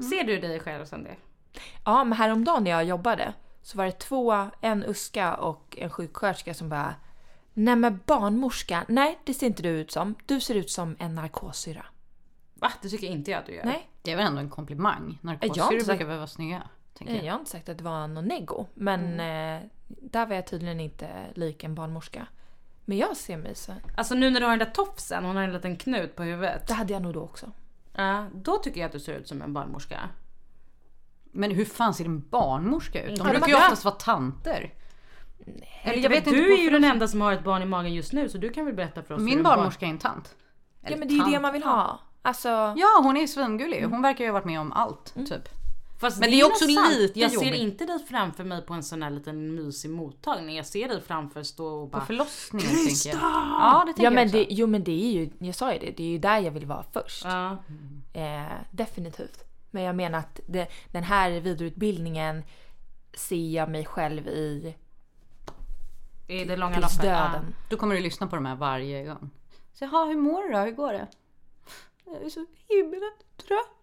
Ser 0.10 0.24
du 0.24 0.40
dig 0.40 0.60
själv 0.60 0.86
som 0.86 1.04
det? 1.04 1.16
Ja, 1.86 2.04
men 2.04 2.18
häromdagen 2.18 2.64
när 2.64 2.72
jag 2.72 2.84
jobbade 2.86 3.34
så 3.62 3.78
var 3.78 3.86
det 3.86 3.92
två, 3.92 4.50
en 4.62 4.84
uska 4.84 5.36
och 5.36 5.78
en 5.78 5.90
sjuksköterska 5.90 6.54
som 6.54 6.70
bara 6.70 6.96
Nej 7.54 7.76
men 7.76 8.00
barnmorska, 8.06 8.86
nej 8.88 9.20
det 9.24 9.34
ser 9.34 9.48
inte 9.48 9.64
du 9.64 9.70
ut 9.70 9.92
som. 9.92 10.16
Du 10.26 10.40
ser 10.40 10.56
ut 10.56 10.70
som 10.70 10.96
en 11.00 11.16
narkossyra. 11.16 11.86
Va? 12.54 12.72
Det 12.82 12.90
tycker 12.90 13.08
inte 13.08 13.32
jag 13.32 13.40
att 13.40 13.46
du 13.46 13.54
gör. 13.56 13.66
Nej, 13.66 13.90
Det 14.02 14.12
är 14.12 14.16
väl 14.16 14.26
ändå 14.26 14.40
en 14.40 14.50
komplimang? 14.50 15.20
Narkossyror 15.22 15.86
brukar 15.86 16.06
väl 16.06 16.18
vara 16.18 16.28
snygga? 16.28 16.64
Tänker 16.94 17.16
jag. 17.16 17.26
jag 17.26 17.34
har 17.34 17.40
inte 17.40 17.52
sagt 17.52 17.70
att 17.70 17.78
det 17.78 17.84
var 17.84 18.08
någon 18.08 18.26
nego. 18.26 18.66
Men 18.74 19.20
eh, 19.20 19.70
där 19.90 20.26
var 20.26 20.36
jag 20.36 20.48
tydligen 20.48 20.80
inte 20.80 21.10
lik 21.36 21.64
en 21.64 21.76
barnmorska. 21.76 22.28
Men 22.86 22.98
jag 22.98 23.18
ser 23.18 23.38
mig 23.38 23.56
så. 23.56 23.74
Alltså 23.98 24.16
nu 24.16 24.30
när 24.30 24.40
du 24.40 24.46
har 24.46 24.58
den 24.58 24.60
där 24.68 24.74
tofsen, 24.74 25.26
hon 25.26 25.36
har 25.36 25.44
en 25.44 25.54
liten 25.54 25.78
knut 25.78 26.16
på 26.16 26.24
huvudet. 26.24 26.68
Det 26.68 26.74
hade 26.74 26.94
jag 26.94 27.02
nog 27.02 27.14
då 27.14 27.22
också. 27.22 27.52
Ja, 27.94 28.26
då 28.34 28.58
tycker 28.58 28.80
jag 28.80 28.86
att 28.88 28.92
du 28.94 29.00
ser 29.00 29.14
ut 29.14 29.28
som 29.28 29.42
en 29.42 29.54
barnmorska. 29.54 30.10
Men 31.32 31.52
hur 31.52 31.66
fan 31.66 31.94
ser 31.94 32.06
en 32.06 32.30
barnmorska 32.30 33.02
ut? 33.02 33.08
De 33.08 33.12
Inte 33.12 33.24
brukar 33.24 33.48
ju 33.48 33.56
oftast 33.56 33.86
vara 33.86 33.96
tanter. 33.96 34.74
Eller 35.84 36.04
jag 36.04 36.10
vet 36.10 36.28
inte. 36.28 36.40
du 36.40 36.54
är 36.54 36.64
ju 36.64 36.70
den 36.70 36.84
enda 36.84 37.08
som 37.08 37.22
har 37.22 37.34
ett 37.34 37.44
barn 37.44 37.62
i 37.62 37.66
magen 37.66 37.94
just 37.94 38.14
nu 38.14 38.30
så 38.30 38.38
du 38.38 38.50
kan 38.50 38.66
väl 38.66 38.74
berätta 38.76 39.04
för 39.04 39.14
oss 39.14 39.22
Min 39.22 39.38
en 39.38 39.44
barn- 39.44 39.56
barnmorska 39.58 39.86
är 39.86 39.90
en 39.90 39.98
tant. 39.98 40.36
Ja 40.82 40.88
Eller 40.88 40.98
men 40.98 41.08
det 41.08 41.14
är 41.14 41.26
ju 41.26 41.32
det 41.32 41.40
man 41.40 41.54
vill 41.54 41.64
ha. 41.64 42.00
Alltså, 42.22 42.50
Ja, 42.78 43.00
hon 43.04 43.18
är 43.18 43.28
svingullig. 43.28 43.84
Hon 43.84 44.02
verkar 44.02 44.24
ju 44.24 44.30
ha 44.30 44.34
varit 44.34 44.46
med 44.46 44.60
om 44.60 44.72
allt, 44.72 45.14
typ. 45.14 45.50
Fast 46.00 46.20
Men 46.20 46.32
det 46.32 46.40
är 46.40 46.46
också 46.46 46.66
sant. 46.66 46.94
lite 46.94 47.20
Jag 47.20 47.32
ser 47.32 47.54
inte 47.54 47.86
dig 47.86 48.00
framför 48.10 48.44
mig 48.44 48.62
på 48.66 48.74
en 48.74 48.84
sån 48.84 49.04
här 49.04 49.10
liten 49.10 49.56
mysig 49.56 49.90
mottagning. 49.92 50.56
Jag 50.56 50.66
ser 50.66 50.88
dig 50.88 51.02
framför 51.02 51.44
stå 51.44 51.66
och 51.68 51.92
På 51.92 51.98
bara... 51.98 52.06
förlossningen 52.06 52.68
tänker 52.70 53.10
jag. 53.10 53.18
Ja, 53.22 53.84
det 53.86 53.94
tänker 53.94 54.04
ja 54.04 54.10
men 54.10 54.18
jag 54.18 54.26
också. 54.28 54.38
det, 54.38 54.46
jo 54.50 54.68
men 54.68 54.84
det 54.84 54.92
är 54.92 55.12
ju, 55.12 55.30
jag 55.40 55.56
sa 55.56 55.74
ju 55.74 55.80
det, 55.80 55.92
det 55.98 56.04
är 56.04 56.08
ju 56.08 56.18
där 56.18 56.40
jag 56.40 56.52
vill 56.52 56.66
vara 56.66 56.84
först. 56.94 57.26
Ja. 57.26 57.58
Eh, 58.14 58.44
definitivt. 58.72 59.44
Men 59.72 59.84
jag 59.84 59.96
menar 59.96 60.20
att 60.20 60.40
det, 60.48 60.68
den 60.92 61.04
här 61.04 61.32
vidareutbildningen 61.40 62.44
ser 63.14 63.50
jag 63.50 63.70
mig 63.70 63.86
själv 63.86 64.28
i 64.28 64.76
I 66.28 66.46
det 66.46 66.56
långa 66.58 66.80
loppet. 66.80 67.02
döden. 67.02 67.56
Då 67.70 67.78
kommer 67.78 67.96
du 67.96 68.02
lyssna 68.02 68.28
på 68.28 68.36
de 68.36 68.46
här 68.46 68.56
varje 68.56 69.06
gång. 69.06 69.30
Så, 69.74 69.86
jaha, 69.86 70.06
hur 70.06 70.16
mår 70.18 70.42
du 70.44 70.50
då? 70.54 70.58
Hur 70.60 70.72
går 70.72 70.94
det? 70.94 71.08
Jag 72.06 72.24
är 72.24 72.30
så 72.30 72.46
himla 72.68 73.08
trött. 73.48 73.76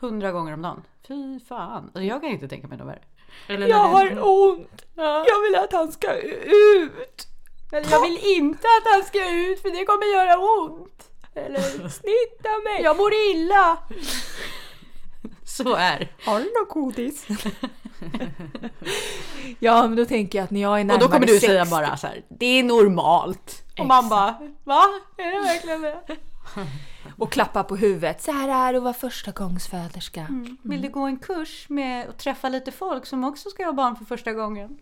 Hundra 0.00 0.32
gånger 0.32 0.52
om 0.52 0.62
dagen. 0.62 0.82
Fy 1.08 1.40
fan. 1.48 1.84
Alltså, 1.84 2.02
jag 2.02 2.20
kan 2.20 2.30
inte 2.30 2.48
tänka 2.48 2.66
mig 2.68 2.78
något 2.78 2.86
värre. 2.88 3.02
Ja. 3.48 3.54
Eller 3.54 3.68
när 3.68 4.14
du- 4.14 4.20
ont! 4.20 4.84
Jag 5.26 5.42
vill 5.42 5.54
att 5.64 5.72
han 5.72 5.92
ska 5.92 6.12
ut! 6.20 7.26
Eller 7.72 7.90
jag 7.90 8.02
vill 8.02 8.18
inte 8.24 8.68
att 8.80 8.92
han 8.92 9.02
ska 9.02 9.30
ut 9.30 9.62
för 9.62 9.70
det 9.70 9.84
kommer 9.84 10.06
göra 10.14 10.38
ont! 10.38 11.10
Eller 11.34 11.60
snitta 11.88 12.50
mig! 12.64 12.82
Jag 12.82 12.96
mår 12.96 13.12
illa! 13.14 13.78
Så 15.44 15.74
är 15.74 16.12
Har 16.24 16.40
du 16.40 16.44
något 16.44 16.68
godis? 16.68 17.26
ja 19.58 19.82
men 19.88 19.96
då 19.96 20.04
tänker 20.04 20.38
jag 20.38 20.44
att 20.44 20.50
när 20.50 20.60
jag 20.60 20.76
är 20.76 20.80
Och 20.80 20.86
närmare 20.86 21.00
då 21.00 21.08
kommer 21.08 21.26
du 21.26 21.32
60 21.32 21.46
säga 21.46 21.64
bara 21.64 21.96
så 21.96 22.06
här, 22.06 22.24
det 22.28 22.46
är 22.46 22.62
normalt. 22.62 23.62
Och 23.78 23.86
man 23.86 24.08
bara, 24.08 24.34
va? 24.64 24.84
Är 25.16 25.32
det 25.32 25.38
verkligen 25.38 25.80
det? 25.82 25.98
och 27.18 27.32
klappa 27.32 27.64
på 27.64 27.76
huvudet. 27.76 28.22
Så 28.22 28.32
här 28.32 28.68
är 28.68 28.72
det 28.72 28.78
att 28.78 28.84
vara 28.84 28.94
första 28.94 29.30
gångsföderska. 29.30 30.26
Vill 30.62 30.82
du 30.82 30.88
gå 30.88 31.00
en 31.00 31.18
kurs 31.18 31.68
med 31.68 32.08
att 32.08 32.18
träffa 32.18 32.48
lite 32.48 32.72
folk 32.72 33.06
som 33.06 33.24
också 33.24 33.50
ska 33.50 33.64
ha 33.64 33.72
barn 33.72 33.96
för 33.96 34.04
första 34.04 34.32
gången? 34.32 34.78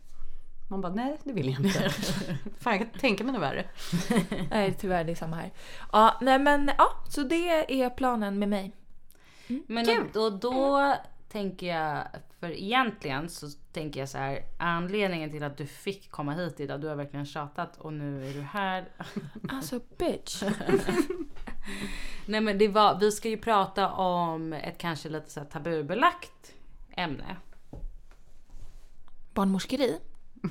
Man 0.68 0.80
bara, 0.80 0.92
nej 0.94 1.18
det 1.24 1.32
vill 1.32 1.48
jag 1.48 1.60
inte. 1.60 1.90
Fan 2.60 2.72
jag 2.72 2.78
kan 2.78 3.00
tänka 3.00 3.24
mig 3.24 3.32
något 3.32 3.42
värre. 3.42 3.64
Nej 4.50 4.74
tyvärr 4.80 5.04
det 5.04 5.12
är 5.12 5.16
samma 5.16 5.36
här. 5.36 5.50
Ja 5.92 6.18
nej 6.20 6.38
men 6.38 6.70
ja 6.78 6.86
så 7.08 7.22
det 7.22 7.82
är 7.82 7.90
planen 7.90 8.38
med 8.38 8.48
mig. 8.48 8.72
Men 9.66 9.86
då, 10.12 10.30
då 10.30 10.94
tänker 11.28 11.66
jag, 11.66 12.06
för 12.40 12.50
egentligen 12.50 13.28
så 13.28 13.46
tänker 13.72 14.00
jag 14.00 14.08
så 14.08 14.18
här, 14.18 14.38
anledningen 14.58 15.30
till 15.30 15.44
att 15.44 15.56
du 15.56 15.66
fick 15.66 16.10
komma 16.10 16.32
hit 16.32 16.60
idag, 16.60 16.80
du 16.80 16.88
har 16.88 16.96
verkligen 16.96 17.26
tjatat 17.26 17.76
och 17.76 17.92
nu 17.92 18.28
är 18.28 18.34
du 18.34 18.40
här. 18.40 18.88
Alltså 19.48 19.80
bitch. 19.98 20.42
Nej 22.26 22.40
men 22.40 22.58
det 22.58 22.68
var, 22.68 22.98
vi 22.98 23.12
ska 23.12 23.28
ju 23.28 23.36
prata 23.36 23.92
om 23.92 24.52
ett 24.52 24.78
kanske 24.78 25.08
lite 25.08 25.30
så 25.30 25.40
tabubelagt 25.40 26.52
ämne. 26.96 27.36
Barnmorskeri? 29.34 29.98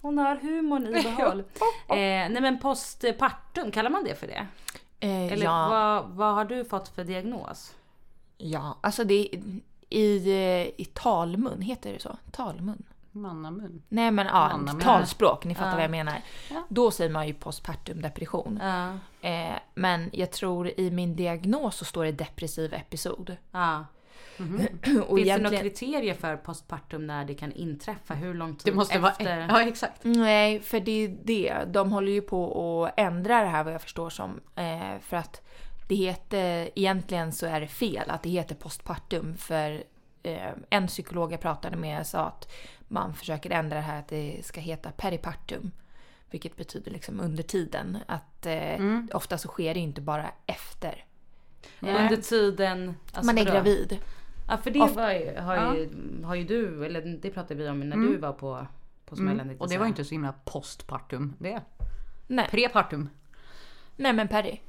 Hon 0.00 0.18
har 0.18 0.36
humorn 0.36 0.86
i 0.86 1.02
behåll. 1.02 1.40
eh, 1.88 1.96
nej 1.96 2.40
men 2.40 2.58
postpartum, 2.58 3.70
kallar 3.70 3.90
man 3.90 4.04
det 4.04 4.14
för 4.14 4.26
det? 4.26 4.46
Eh, 5.00 5.32
Eller 5.32 5.44
ja, 5.44 5.68
vad, 5.68 6.10
vad 6.10 6.34
har 6.34 6.44
du 6.44 6.64
fått 6.64 6.88
för 6.88 7.04
diagnos? 7.04 7.74
ja, 8.38 8.78
alltså 8.80 9.04
det 9.04 9.28
i, 9.90 10.30
eh, 10.30 10.80
i 10.80 10.88
talmun, 10.92 11.60
heter 11.62 11.92
det 11.92 11.98
så? 11.98 12.16
Talmun? 12.30 12.82
Mannamun. 13.14 13.82
Nej 13.88 14.10
men 14.10 14.26
ja, 14.26 14.32
Mannamun. 14.48 14.80
talspråk, 14.80 15.44
ni 15.44 15.54
fattar 15.54 15.68
Ja. 15.70 15.74
vad 15.74 15.84
jag 15.84 15.90
menar. 15.90 16.14
Då 16.68 16.90
säger 16.90 17.10
man 17.10 17.26
ju 17.26 17.34
postpartum 17.34 18.00
depression. 18.02 18.60
Ja. 18.62 18.88
Eh, 19.28 19.54
men 19.74 20.10
jag 20.12 20.30
tror 20.32 20.80
i 20.80 20.90
min 20.90 21.16
diagnos 21.16 21.76
så 21.76 21.84
står 21.84 22.04
det 22.04 22.12
depressiv 22.12 22.74
episod. 22.74 23.36
ja. 23.50 23.84
Och 25.08 25.16
Finns 25.18 25.28
det 25.28 25.38
några 25.38 25.58
kriterier 25.58 26.14
för 26.14 26.36
postpartum 26.36 27.06
när 27.06 27.24
det 27.24 27.34
kan 27.34 27.52
inträffa? 27.52 28.14
Hur 28.14 28.34
lång 28.34 28.56
tid 28.56 28.72
Det 28.72 28.76
måste 28.76 28.94
efter? 28.94 29.46
vara... 29.46 29.46
Ja, 29.62 29.68
exakt. 29.68 30.00
nej, 30.02 30.60
för 30.60 30.80
det 30.80 31.04
är 31.04 31.16
det. 31.24 31.54
De 31.66 31.92
håller 31.92 32.12
ju 32.12 32.20
på 32.20 32.84
att 32.84 32.94
ändra 33.00 33.40
det 33.40 33.46
här 33.48 33.64
vad 33.64 33.74
jag 33.74 33.82
förstår 33.82 34.10
som. 34.10 34.40
Eh, 34.54 34.98
för 35.00 35.16
att 35.16 35.40
det 35.88 35.94
heter, 35.94 36.70
egentligen 36.74 37.32
så 37.32 37.46
är 37.46 37.60
det 37.60 37.68
fel 37.68 38.10
att 38.10 38.22
det 38.22 38.28
heter 38.30 38.54
postpartum. 38.54 39.36
För 39.36 39.84
en 40.70 40.86
psykolog 40.86 41.32
jag 41.32 41.40
pratade 41.40 41.76
med 41.76 42.06
sa 42.06 42.26
att 42.26 42.52
man 42.88 43.14
försöker 43.14 43.50
ändra 43.50 43.76
det 43.76 43.82
här 43.82 43.98
att 43.98 44.08
det 44.08 44.40
ska 44.44 44.60
heta 44.60 44.90
peripartum. 44.90 45.70
Vilket 46.30 46.56
betyder 46.56 46.90
liksom 46.90 47.20
under 47.20 47.42
tiden. 47.42 47.98
Att 48.06 48.46
eh, 48.46 49.00
ofta 49.12 49.38
så 49.38 49.48
sker 49.48 49.74
det 49.74 49.80
inte 49.80 50.00
bara 50.00 50.30
efter. 50.46 51.04
Under 51.80 52.16
tiden... 52.16 52.94
alltså 53.12 53.26
man 53.26 53.38
är 53.38 53.44
gravid. 53.44 53.98
Ja 54.48 54.56
för 54.56 54.70
det 54.70 54.78
var 54.78 55.10
ju, 55.12 55.38
har, 55.38 55.74
ju, 55.74 55.90
har 56.24 56.34
ju 56.34 56.44
du, 56.44 56.86
eller 56.86 57.18
det 57.22 57.30
pratade 57.30 57.54
vi 57.54 57.68
om 57.68 57.80
när 57.80 57.96
du 57.96 58.16
var 58.16 58.32
på, 58.32 58.66
på 59.06 59.16
smällen. 59.16 59.40
Mm. 59.40 59.56
Och 59.58 59.68
det 59.68 59.78
var 59.78 59.84
säga. 59.84 59.88
inte 59.88 60.04
så 60.04 60.10
himla 60.10 60.34
postpartum. 60.44 61.34
Det 61.38 61.60
Nej, 62.26 62.48
prepartum. 62.50 63.08
nej 63.96 64.12
men 64.12 64.28
peri. 64.28 64.60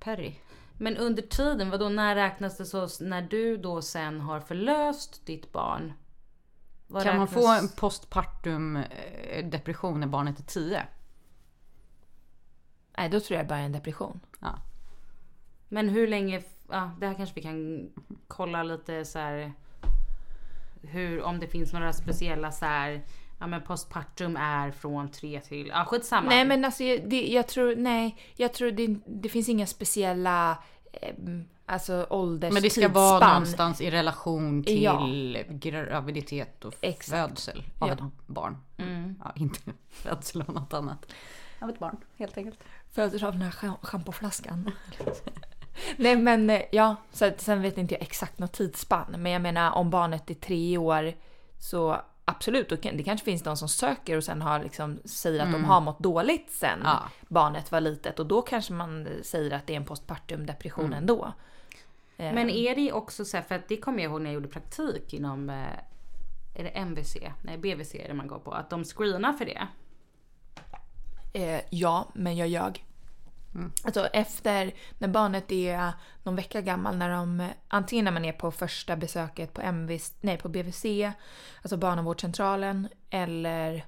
Perry. 0.00 0.34
Men 0.78 0.96
under 0.96 1.22
tiden, 1.22 1.70
vadå 1.70 1.88
när 1.88 2.14
räknas 2.14 2.56
det 2.56 2.66
så, 2.66 2.88
när 3.00 3.22
du 3.22 3.56
då 3.56 3.82
sen 3.82 4.20
har 4.20 4.40
förlöst 4.40 5.26
ditt 5.26 5.52
barn? 5.52 5.92
vad 6.86 7.02
Kan 7.02 7.16
man 7.16 7.26
räknas- 7.26 7.42
få 7.42 7.52
en 7.52 7.68
postpartum 7.68 8.76
eh, 8.76 9.46
depression 9.48 10.00
när 10.00 10.06
barnet 10.06 10.38
är 10.38 10.42
10? 10.42 10.82
Nej, 12.98 13.08
då 13.08 13.20
tror 13.20 13.38
jag 13.38 13.46
bara 13.46 13.58
är 13.58 13.64
en 13.64 13.72
depression. 13.72 14.20
Ja. 14.40 14.58
Men 15.68 15.88
hur 15.88 16.08
länge, 16.08 16.42
ja 16.68 16.90
det 17.00 17.06
här 17.06 17.14
kanske 17.14 17.34
vi 17.34 17.42
kan 17.42 17.88
kolla 18.28 18.62
lite 18.62 19.04
så 19.04 19.18
här. 19.18 19.52
Hur, 20.82 21.22
om 21.22 21.40
det 21.40 21.46
finns 21.46 21.72
några 21.72 21.92
speciella 21.92 22.52
så 22.52 22.64
här, 22.64 23.02
ja 23.38 23.46
men 23.46 23.62
postpartum 23.62 24.36
är 24.36 24.70
från 24.70 25.08
tre 25.10 25.40
till, 25.40 25.66
ja 25.66 25.84
skitsamma. 25.84 26.28
Nej 26.28 26.44
men 26.44 26.64
alltså 26.64 26.84
jag- 26.84 27.10
det, 27.10 27.26
jag 27.26 27.46
tror, 27.48 27.76
nej, 27.76 28.16
jag 28.36 28.52
tror 28.52 28.70
det, 28.70 28.96
det 29.06 29.28
finns 29.28 29.48
inga 29.48 29.66
speciella 29.66 30.58
eh, 30.92 31.14
alltså 31.66 32.06
ålders 32.10 32.52
Men 32.52 32.62
det 32.62 32.70
ska 32.70 32.88
vara 32.88 33.10
tidsspann. 33.18 33.32
någonstans 33.32 33.80
i 33.80 33.90
relation 33.90 34.64
till 34.64 34.82
Ja. 34.82 35.08
graviditet 35.48 36.64
och 36.64 36.74
Exakt. 36.80 37.28
födsel 37.30 37.62
av 37.78 37.88
Ja. 37.88 37.94
ett 37.94 38.00
barn. 38.26 38.56
Ja, 39.24 39.32
inte 39.36 39.60
födsel 39.90 40.42
av 40.42 40.54
något 40.54 40.74
annat. 40.74 41.06
Av 41.60 41.70
ett 41.70 41.78
barn, 41.78 41.96
helt 42.18 42.36
enkelt. 42.38 42.58
Föder 42.92 43.24
av 43.24 43.32
den 43.32 43.42
här 43.42 43.50
scham- 43.50 43.78
schampoflaskan. 43.86 44.70
nej 45.96 46.16
men 46.16 46.50
eh, 46.50 46.62
ja, 46.72 46.96
så 47.12 47.24
att, 47.24 47.40
sen 47.40 47.62
vet 47.62 47.78
inte 47.78 47.94
jag 47.94 48.02
exakt 48.02 48.38
något 48.38 48.52
tidsspann. 48.52 49.14
Men 49.18 49.32
jag 49.32 49.42
menar 49.42 49.70
om 49.72 49.90
barnet 49.90 50.30
är 50.30 50.34
tre 50.34 50.78
år 50.78 51.12
så 51.58 52.00
absolut, 52.28 52.68
det 52.68 53.02
kanske 53.02 53.24
finns 53.24 53.42
de 53.42 53.56
som 53.56 53.68
söker 53.68 54.16
och 54.16 54.24
sen 54.24 54.42
har 54.42 54.62
liksom, 54.62 54.98
säger 55.04 55.40
att 55.42 55.52
de 55.52 55.64
har 55.64 55.80
mått 55.80 55.98
dåligt 55.98 56.50
sen 56.50 56.80
Ja. 56.84 57.02
barnet 57.28 57.72
var 57.72 57.80
litet. 57.80 58.18
Och 58.18 58.26
då 58.26 58.42
kanske 58.42 58.72
man 58.72 59.08
säger 59.22 59.50
att 59.50 59.66
det 59.66 59.72
är 59.72 59.76
en 59.76 59.84
postpartum 59.84 60.46
depression 60.46 60.92
ändå. 60.92 61.32
Eh, 62.16 62.32
Men 62.34 62.50
är 62.50 62.74
det 62.76 62.92
också 62.92 63.24
så 63.24 63.36
här, 63.36 63.44
för 63.44 63.54
att 63.54 63.68
det 63.68 63.76
kommer 63.76 64.02
jag 64.02 64.10
ihåg 64.10 64.20
när 64.20 64.30
jag 64.30 64.34
gjorde 64.34 64.48
praktik 64.48 65.14
inom, 65.14 65.50
eh, 65.50 65.56
är 66.54 66.64
det 66.64 66.68
MVC? 66.70 67.16
Nej 67.42 67.58
BVC 67.58 67.94
är 67.94 68.08
det 68.08 68.14
man 68.14 68.26
går 68.26 68.38
på. 68.38 68.52
Att 68.52 68.70
de 68.70 68.84
screenar 68.84 69.32
för 69.32 69.44
det. 69.44 69.68
Eh, 71.32 71.60
ja, 71.70 72.08
men 72.14 72.36
jag 72.36 72.48
ljög. 72.48 72.84
Mm. 73.54 73.72
Alltså 73.84 74.06
efter, 74.06 74.74
när 74.98 75.08
barnet 75.08 75.52
är 75.52 75.92
någon 76.22 76.36
vecka 76.36 76.60
gammal, 76.60 76.96
när 76.96 77.10
de, 77.10 77.48
antingen 77.68 78.04
när 78.04 78.12
man 78.12 78.24
är 78.24 78.32
på 78.32 78.50
första 78.50 78.96
besöket 78.96 79.52
på, 79.52 79.60
MVC, 79.62 80.12
nej, 80.20 80.38
på 80.38 80.48
BVC, 80.48 80.84
alltså 81.62 81.76
barnavårdscentralen, 81.76 82.88
eller 83.10 83.84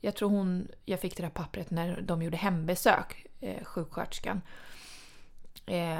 jag 0.00 0.16
tror 0.16 0.30
hon, 0.30 0.68
jag 0.84 1.00
fick 1.00 1.16
det 1.16 1.22
där 1.22 1.30
pappret 1.30 1.70
när 1.70 2.00
de 2.00 2.22
gjorde 2.22 2.36
hembesök, 2.36 3.26
eh, 3.40 3.64
sjuksköterskan. 3.64 4.40
Eh, 5.66 5.98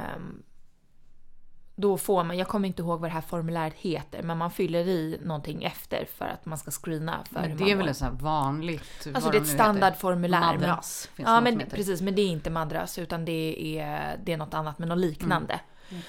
då 1.81 1.99
får 1.99 2.25
man, 2.25 2.39
jag 2.39 2.49
kommer 2.49 2.69
inte 2.69 2.83
ihåg 2.83 3.01
vad 3.01 3.11
det 3.11 3.15
här 3.15 3.21
formuläret 3.21 3.75
heter, 3.75 4.23
men 4.23 4.39
man 4.39 4.51
fyller 4.51 4.89
i 4.89 5.19
någonting 5.23 5.65
efter 5.65 6.05
för 6.05 6.25
att 6.25 6.47
man 6.47 6.59
ska 6.59 6.71
screena 6.71 7.25
för 7.25 7.41
hur 7.41 7.49
Men 7.49 7.57
man 7.57 7.67
det 7.67 7.73
är 7.73 7.77
väl 7.77 7.89
ett 7.89 7.97
sånt 7.97 8.23
vanligt... 8.23 9.09
Alltså 9.15 9.31
det 9.31 9.37
är 9.37 9.41
ett 9.41 9.49
standardformulär. 9.49 10.41
Madras 10.41 11.11
finns 11.15 11.29
Ja 11.29 11.41
men 11.41 11.59
precis, 11.71 12.01
men 12.01 12.15
det 12.15 12.23
är 12.23 12.29
inte 12.29 12.51
madras 12.51 12.99
utan 12.99 13.25
det 13.25 13.79
är, 13.79 14.19
det 14.25 14.33
är 14.33 14.37
något 14.37 14.55
annat 14.55 14.79
men 14.79 14.89
något 14.89 14.99
liknande. 14.99 15.61
Mm. 15.91 16.03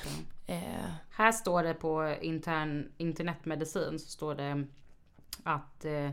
Eh, 0.47 0.89
Här 1.09 1.31
står 1.31 1.63
det 1.63 1.73
på 1.73 2.15
intern, 2.21 2.91
internetmedicin 2.97 3.99
så 3.99 4.09
står 4.09 4.35
det 4.35 4.65
att 5.43 5.85
eh, 5.85 6.09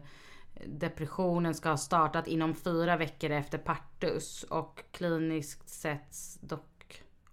depressionen 0.67 1.55
ska 1.55 1.69
ha 1.69 1.77
startat 1.77 2.27
inom 2.27 2.55
fyra 2.55 2.97
veckor 2.97 3.31
efter 3.31 3.59
partus 3.59 4.43
och 4.43 4.83
kliniskt 4.91 5.69
sätts 5.69 6.39
dock 6.41 6.76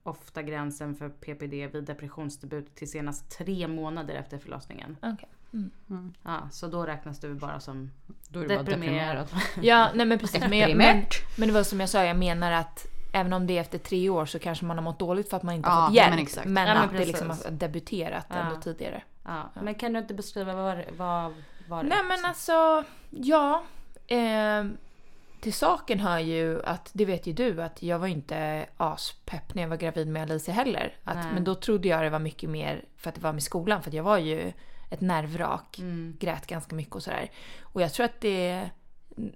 ofta 0.03 0.41
gränsen 0.41 0.95
för 0.95 1.09
PPD 1.09 1.67
vid 1.67 1.83
depressionsdebut 1.83 2.75
till 2.75 2.91
senast 2.91 3.37
tre 3.37 3.67
månader 3.67 4.13
efter 4.15 4.37
förlossningen. 4.37 4.97
okej. 5.01 5.29
Ja, 6.23 6.49
så 6.51 6.67
då 6.67 6.85
räknas 6.85 7.19
du 7.19 7.33
bara 7.33 7.59
som 7.59 7.91
Då 8.29 8.39
är 8.39 8.47
bara 8.47 8.63
deprimerad. 8.63 9.17
deprimerad. 9.17 9.27
Ja, 9.61 9.89
nej 9.95 10.05
men 10.05 10.19
precis. 10.19 10.41
Men, 10.49 10.57
jag, 10.59 10.75
men, 10.77 11.03
men 11.37 11.47
det 11.47 11.53
var 11.53 11.63
som 11.63 11.79
jag 11.79 11.89
sa, 11.89 12.03
jag 12.03 12.17
menar 12.17 12.51
att 12.51 12.85
även 13.13 13.33
om 13.33 13.47
det 13.47 13.57
är 13.57 13.61
efter 13.61 13.77
tre 13.77 14.09
år 14.09 14.25
så 14.25 14.39
kanske 14.39 14.65
man 14.65 14.77
har 14.77 14.83
mått 14.83 14.99
dåligt 14.99 15.29
för 15.29 15.37
att 15.37 15.43
man 15.43 15.55
inte 15.55 15.69
Ja, 15.69 15.73
har 15.73 15.87
fått 15.87 15.95
men 15.95 16.05
hjälp. 16.11 16.21
exakt. 16.21 16.47
Men, 16.47 16.67
Ja, 16.67 16.73
men 16.73 16.83
att 16.83 16.91
det 16.91 17.05
liksom 17.05 17.27
precis. 17.27 17.45
har 17.45 17.51
debuterat 17.51 18.25
Ja. 18.29 18.35
ändå 18.35 18.61
tidigare. 18.61 19.03
Ja. 19.25 19.49
Men 19.61 19.75
kan 19.75 19.93
du 19.93 19.99
inte 19.99 20.13
beskriva 20.13 20.53
vad 20.53 20.77
vad 20.97 21.33
var 21.67 21.83
det? 21.83 21.89
Nej 21.89 22.03
men 22.07 22.25
alltså, 22.25 22.83
ja. 23.09 23.63
Eh, 24.07 24.65
till 25.43 25.53
saken 25.53 25.99
hör 25.99 26.19
ju 26.19 26.63
att, 26.63 26.89
det 26.93 27.05
vet 27.05 27.27
ju 27.27 27.33
du, 27.33 27.63
att 27.63 27.83
jag 27.83 27.99
var 27.99 28.07
inte 28.07 28.65
aspepp 28.77 29.55
när 29.55 29.61
jag 29.61 29.69
var 29.69 29.77
gravid 29.77 30.07
med 30.07 30.21
Alicia 30.21 30.53
heller. 30.53 30.95
Att, 31.03 31.15
Nej. 31.15 31.33
men 31.33 31.43
då 31.43 31.55
trodde 31.55 31.87
jag 31.87 32.03
det 32.03 32.09
var 32.09 32.19
mycket 32.19 32.49
mer 32.49 32.85
för 32.97 33.09
att 33.09 33.15
det 33.15 33.21
var 33.21 33.33
med 33.33 33.43
skolan. 33.43 33.83
För 33.83 33.95
jag 33.95 34.03
var 34.03 34.17
ju 34.17 34.53
ett 34.91 35.01
nervvrak. 35.01 35.79
Mm. 35.79 36.17
Grät 36.19 36.47
ganska 36.47 36.75
mycket 36.75 36.95
och 36.95 37.03
sådär. 37.03 37.31
Och 37.61 37.81
jag 37.81 37.93
tror 37.93 38.05
att 38.05 38.21
det, 38.21 38.69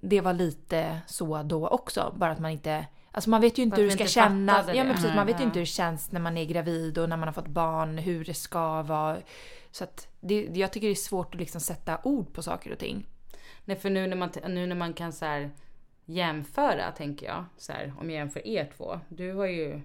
det 0.02 0.22
var 0.22 0.34
lite 0.34 1.00
så 1.08 1.44
då 1.44 1.68
också. 1.68 2.14
Bara 2.18 2.32
att 2.32 2.40
man 2.40 2.52
inte... 2.52 2.86
Alltså 3.12 3.30
man 3.30 3.42
vet 3.42 3.58
ju 3.58 3.64
inte 3.64 3.82
hur 3.82 3.90
det 3.90 3.96
ska 3.96 4.06
kännas. 4.06 4.68
Ja 4.74 4.84
men 4.84 4.96
precis, 4.96 5.16
man 5.16 5.28
vet 5.28 5.40
ju 5.40 5.44
inte 5.44 5.60
hur 5.60 5.66
det 5.66 5.72
känns 5.72 6.12
när 6.12 6.20
man 6.20 6.38
är 6.38 6.46
gravid 6.46 6.98
och 6.98 7.10
när 7.10 7.18
man 7.18 7.28
har 7.28 7.34
fått 7.34 7.48
barn. 7.48 7.98
Hur 7.98 8.26
det 8.26 8.34
ska 8.34 8.82
vara. 8.82 9.18
Så 9.72 9.84
att 9.84 10.08
det, 10.20 10.48
jag 10.54 10.72
tycker 10.72 10.88
det 10.88 10.94
är 10.94 10.96
svårt 10.96 11.36
att 11.36 11.40
liksom 11.40 11.62
sätta 11.62 12.00
ord 12.04 12.34
på 12.34 12.44
saker 12.44 12.72
och 12.72 12.80
ting. 12.80 13.06
Nej 13.66 13.78
för 13.78 13.90
nu 13.90 14.08
när 14.08 14.16
man, 14.16 14.30
nu 14.48 14.68
när 14.68 14.76
man 14.76 14.94
kan 14.94 15.14
så 15.14 15.26
här 15.26 15.52
jämföra 16.08 16.92
tänker 16.92 17.26
jag. 17.26 17.46
Så 17.58 17.72
här, 17.72 17.94
om 18.00 18.10
jag 18.10 18.18
jämför 18.18 18.48
er 18.48 18.72
två. 18.78 19.00
Du 19.10 19.32
var 19.32 19.46
ju 19.46 19.82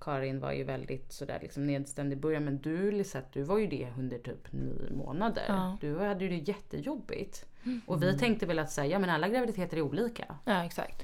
Karin 0.00 0.40
var 0.40 0.52
ju 0.52 0.64
väldigt 0.64 1.12
sådär 1.12 1.38
liksom 1.42 1.66
nedstämd 1.66 2.12
i 2.12 2.16
början 2.16 2.44
men 2.44 2.58
du 2.58 2.90
Lisette, 2.90 3.28
du 3.32 3.42
var 3.42 3.58
ju 3.58 3.66
det 3.66 3.88
under 3.98 4.18
typ 4.18 4.52
nio 4.52 4.92
månader. 4.92 5.44
Ja. 5.48 5.76
Du 5.80 5.98
hade 5.98 6.24
ju 6.24 6.30
det 6.30 6.48
jättejobbigt. 6.52 7.46
Och 7.86 8.02
vi 8.02 8.18
tänkte 8.18 8.46
väl 8.46 8.58
att 8.58 8.70
säga, 8.70 8.86
ja 8.86 8.98
men 8.98 9.10
alla 9.10 9.28
graviditeter 9.28 9.76
är 9.76 9.82
olika. 9.82 10.36
Ja, 10.44 10.64
exakt. 10.64 11.02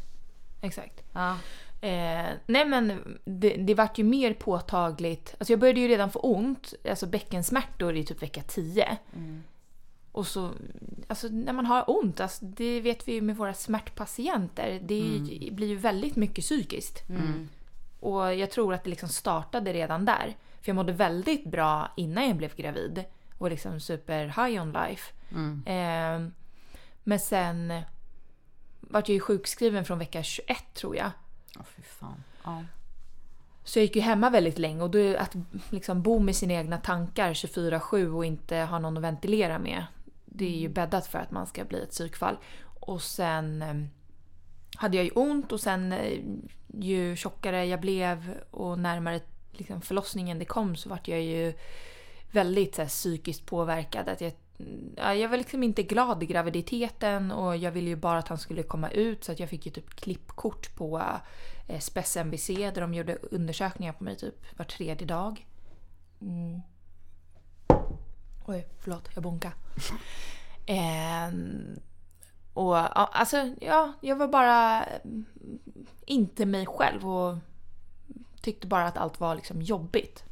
Exakt. 0.63 1.03
Ja. 1.13 1.39
Eh, 1.81 2.31
nej 2.47 2.65
men 2.67 3.19
det, 3.25 3.57
det 3.57 3.75
vart 3.75 3.99
ju 3.99 4.05
mer 4.05 4.35
påtagligt. 4.35 5.35
Alltså 5.39 5.53
jag 5.53 5.61
började 5.61 5.81
ju 5.81 5.89
redan 5.89 6.11
få 6.11 6.19
ont, 6.19 6.75
alltså 6.89 7.07
bäckensmärtor 7.07 7.97
i 7.97 8.05
typ 8.05 8.23
vecka 8.23 8.43
10. 8.43 8.99
Och 10.15 10.27
så, 10.27 10.51
alltså 11.09 11.29
när 11.29 11.53
man 11.53 11.67
har 11.67 11.85
ont, 11.87 12.21
alltså 12.21 12.45
det 12.45 12.81
vet 12.81 13.09
vi 13.09 13.13
ju 13.13 13.21
med 13.21 13.37
våra 13.37 13.55
smärtpatienter, 13.55 14.81
det 14.83 14.95
ju, 14.99 15.51
blir 15.51 15.69
ju 15.69 15.77
väldigt 15.77 16.17
mycket 16.17 16.45
psykiskt. 16.45 17.03
Och 18.01 18.35
jag 18.35 18.51
tror 18.51 18.75
att 18.75 18.85
det 18.85 18.91
liksom 18.91 19.09
startade 19.09 19.73
redan 19.73 20.05
där. 20.05 20.37
För 20.61 20.69
jag 20.69 20.75
mådde 20.77 20.93
väldigt 20.93 21.45
bra 21.45 21.93
innan 21.97 22.29
jag 22.29 22.37
blev 22.37 22.55
gravid. 22.57 23.05
Och 23.39 23.51
liksom 23.51 23.81
super 23.81 24.27
high 24.27 24.63
on 24.63 24.73
life. 24.73 25.13
Eh, 25.67 26.29
men 27.05 27.21
sen 27.21 27.83
vart 28.81 29.09
jag 29.09 29.15
ju 29.15 29.21
sjukskriven 29.21 29.85
från 29.85 29.99
vecka 29.99 30.23
21 30.23 30.57
tror 30.75 30.97
jag. 30.97 31.11
Åh 31.59 31.65
fy 31.77 31.83
fan. 31.83 32.25
Ja. 32.45 32.65
Så 33.65 33.79
jag 33.79 33.85
gick 33.85 33.97
ju 33.97 34.03
hemma 34.03 34.31
väldigt 34.31 34.59
länge 34.59 34.83
och 34.83 34.91
då 34.91 35.17
att 35.17 35.35
liksom 35.71 36.03
bo 36.03 36.19
med 36.19 36.37
sina 36.37 36.53
egna 36.53 36.79
tankar 36.79 37.35
24-7 37.35 38.07
och 38.07 38.25
inte 38.25 38.57
ha 38.57 38.79
någon 38.79 38.97
att 38.97 39.03
ventilera 39.03 39.59
med. 39.59 39.85
Det 40.37 40.45
är 40.45 40.59
ju 40.59 40.69
bäddat 40.69 41.07
för 41.07 41.19
att 41.19 41.31
man 41.31 41.47
ska 41.47 41.65
bli 41.65 41.83
ett 41.83 41.91
psykfall. 41.91 42.37
och 42.81 43.03
sen 43.03 43.63
eh, 43.63 43.75
hade 44.77 44.97
jag 44.97 45.05
ju 45.05 45.11
ont 45.11 45.53
och 45.53 45.61
sen 45.61 45.93
eh, 45.93 46.21
ju 46.81 47.17
tjockare 47.17 47.67
jag 47.67 47.81
blev 47.81 48.35
och 48.51 48.79
närmare 48.79 49.21
liksom, 49.53 49.81
förlossningen 49.81 50.39
det 50.39 50.45
kom 50.45 50.77
så 50.77 50.89
vart 50.89 51.09
jag 51.09 51.23
ju 51.23 51.55
väldigt 52.33 52.75
så 52.75 52.83
här, 52.83 52.89
psykiskt 52.89 53.47
påverkad. 53.47 54.09
Att 54.09 54.21
jag, 54.21 54.33
ja, 54.97 55.15
jag 55.15 55.29
var 55.29 55.37
liksom 55.37 55.63
inte 55.63 55.83
glad 55.83 56.23
i 56.23 56.27
graviditeten 56.27 57.33
och 57.33 57.57
jag 57.57 57.73
ville 57.73 57.89
ju 57.89 57.97
bara 57.97 58.19
att 58.19 58.29
han 58.29 58.39
skulle 58.39 58.63
komma 58.63 58.91
ut 58.91 59.25
så 59.25 59.33
att 59.33 59.41
jag 59.41 59.49
fick 59.49 59.67
ju 59.67 59.73
typ 59.73 59.91
klippkort 59.91 60.77
på 60.77 61.03
eh, 61.69 61.81
Spess 61.81 62.17
MVC 62.17 62.47
där 62.47 62.81
de 62.81 62.95
gjorde 62.95 63.19
undersökningar 63.31 63.93
på 63.93 64.05
mig 64.05 64.17
typ 64.17 64.59
var 64.59 64.65
tredje 64.65 65.07
dag. 65.07 65.47
Mm. 66.21 66.61
Oj, 68.47 68.67
förlåt, 68.81 69.09
jag 69.15 69.23
bonkade. 69.23 69.55
Ehm, 70.67 71.81
och 72.55 72.77
ja, 72.77 73.11
alltså, 73.13 73.51
ja, 73.61 73.93
jag 74.01 74.17
var 74.17 74.29
bara 74.29 74.85
mm, 74.85 75.25
inte 76.07 76.47
mig 76.47 76.67
själv 76.67 77.09
och 77.09 77.37
tyckte 78.43 78.67
bara 78.67 78.87
att 78.87 78.97
allt 78.97 79.21
var 79.21 79.35
liksom 79.35 79.63
jobbigt. 79.63 80.25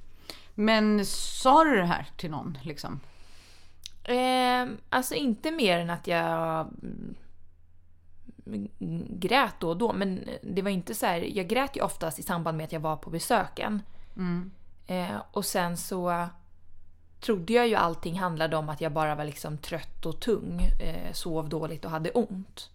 Men 0.55 1.07
sa 1.07 1.65
du 1.65 1.77
det 1.77 1.87
här 1.87 2.07
till 2.17 2.31
någon 2.31 2.59
liksom? 2.63 3.01
Ehm, 4.05 4.77
alltså 4.89 5.15
inte 5.15 5.51
mer 5.51 5.79
än 5.79 5.91
att 5.91 6.07
jag 6.07 6.69
mm, 8.47 9.07
grät 9.09 9.55
då 9.59 9.69
och 9.69 9.77
då. 9.77 9.93
Men 9.93 10.29
det 10.43 10.63
var 10.63 10.71
inte 10.71 10.95
så 10.95 11.07
här, 11.07 11.19
jag 11.19 11.49
grät 11.49 11.77
ju 11.77 11.83
oftast 11.83 12.19
i 12.19 12.23
samband 12.23 12.57
med 12.57 12.65
att 12.65 12.73
jag 12.73 12.81
var 12.81 12.97
på 12.97 13.11
besöken. 13.11 13.83
Eh, 14.87 15.17
och 15.33 15.45
sen 15.45 15.77
så 15.77 16.29
trodde 17.23 17.53
jag 17.53 17.69
ju 17.69 17.75
allting 17.75 18.19
handlade 18.19 18.57
om 18.57 18.69
att 18.69 18.81
jag 18.81 18.93
bara 18.93 19.15
var 19.15 19.25
liksom 19.25 19.59
trött 19.59 20.07
och 20.07 20.21
tung. 20.21 20.61
Eh, 20.81 21.13
sov 21.13 21.49
dåligt 21.49 21.85
och 21.85 21.91
hade 21.91 22.11
ont. 22.11 22.71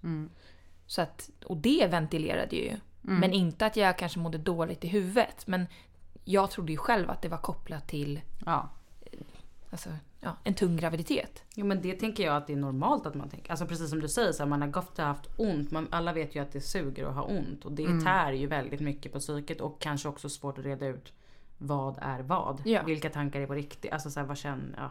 Så 0.88 1.02
att, 1.02 1.30
och 1.46 1.58
det 1.58 1.88
ventilerade 1.92 2.56
ju. 2.56 2.76
Men 3.02 3.34
inte 3.34 3.66
att 3.66 3.76
jag 3.78 3.98
kanske 3.98 4.20
mådde 4.20 4.38
dåligt 4.38 4.84
i 4.84 4.88
huvudet. 4.88 5.48
Men 5.48 5.68
jag 6.24 6.52
trodde 6.52 6.72
ju 6.72 6.78
själv 6.78 7.10
att 7.10 7.22
det 7.22 7.30
var 7.30 7.38
kopplat 7.38 7.88
till 7.88 8.22
Ja. 8.46 8.70
alltså, 9.72 9.90
ja, 10.20 10.38
en 10.44 10.54
tung 10.54 10.78
graviditet. 10.78 11.44
Jo 11.56 11.66
men 11.66 11.82
det 11.82 11.94
tänker 11.94 12.24
jag 12.24 12.36
att 12.36 12.48
det 12.48 12.54
är 12.54 12.58
normalt 12.58 13.06
att 13.06 13.16
man 13.16 13.30
tänker. 13.30 13.52
Alltså 13.52 13.66
precis 13.66 13.90
som 13.90 14.00
du 14.02 14.08
säger, 14.08 14.32
så 14.32 14.44
här, 14.44 14.50
man 14.50 14.62
har 14.62 14.68
gått 14.70 15.00
och 15.00 15.06
haft 15.06 15.30
ont. 15.38 15.72
Man, 15.72 15.88
alla 15.92 16.14
vet 16.14 16.36
ju 16.36 16.40
att 16.42 16.52
det 16.52 16.62
suger 16.62 17.06
att 17.06 17.16
ha 17.16 17.24
ont. 17.24 17.66
Och 17.66 17.72
det 17.72 18.02
tär 18.04 18.32
ju 18.32 18.48
väldigt 18.48 18.80
mycket 18.80 19.14
på 19.14 19.20
psyket 19.20 19.62
och 19.62 19.82
kanske 19.82 20.10
också 20.10 20.30
svårt 20.30 20.58
att 20.58 20.66
reda 20.66 20.88
ut 20.88 21.14
vad 21.58 21.98
är 22.02 22.20
vad. 22.20 22.62
Ja. 22.66 22.84
Vilka 22.84 23.10
tankar 23.10 23.42
är 23.42 23.48
på 23.48 23.54
riktigt. 23.54 23.92
Alltså 23.92 24.12
så 24.12 24.20
här, 24.20 24.28
vad 24.28 24.38
känner 24.38 24.78
ja. 24.78 24.90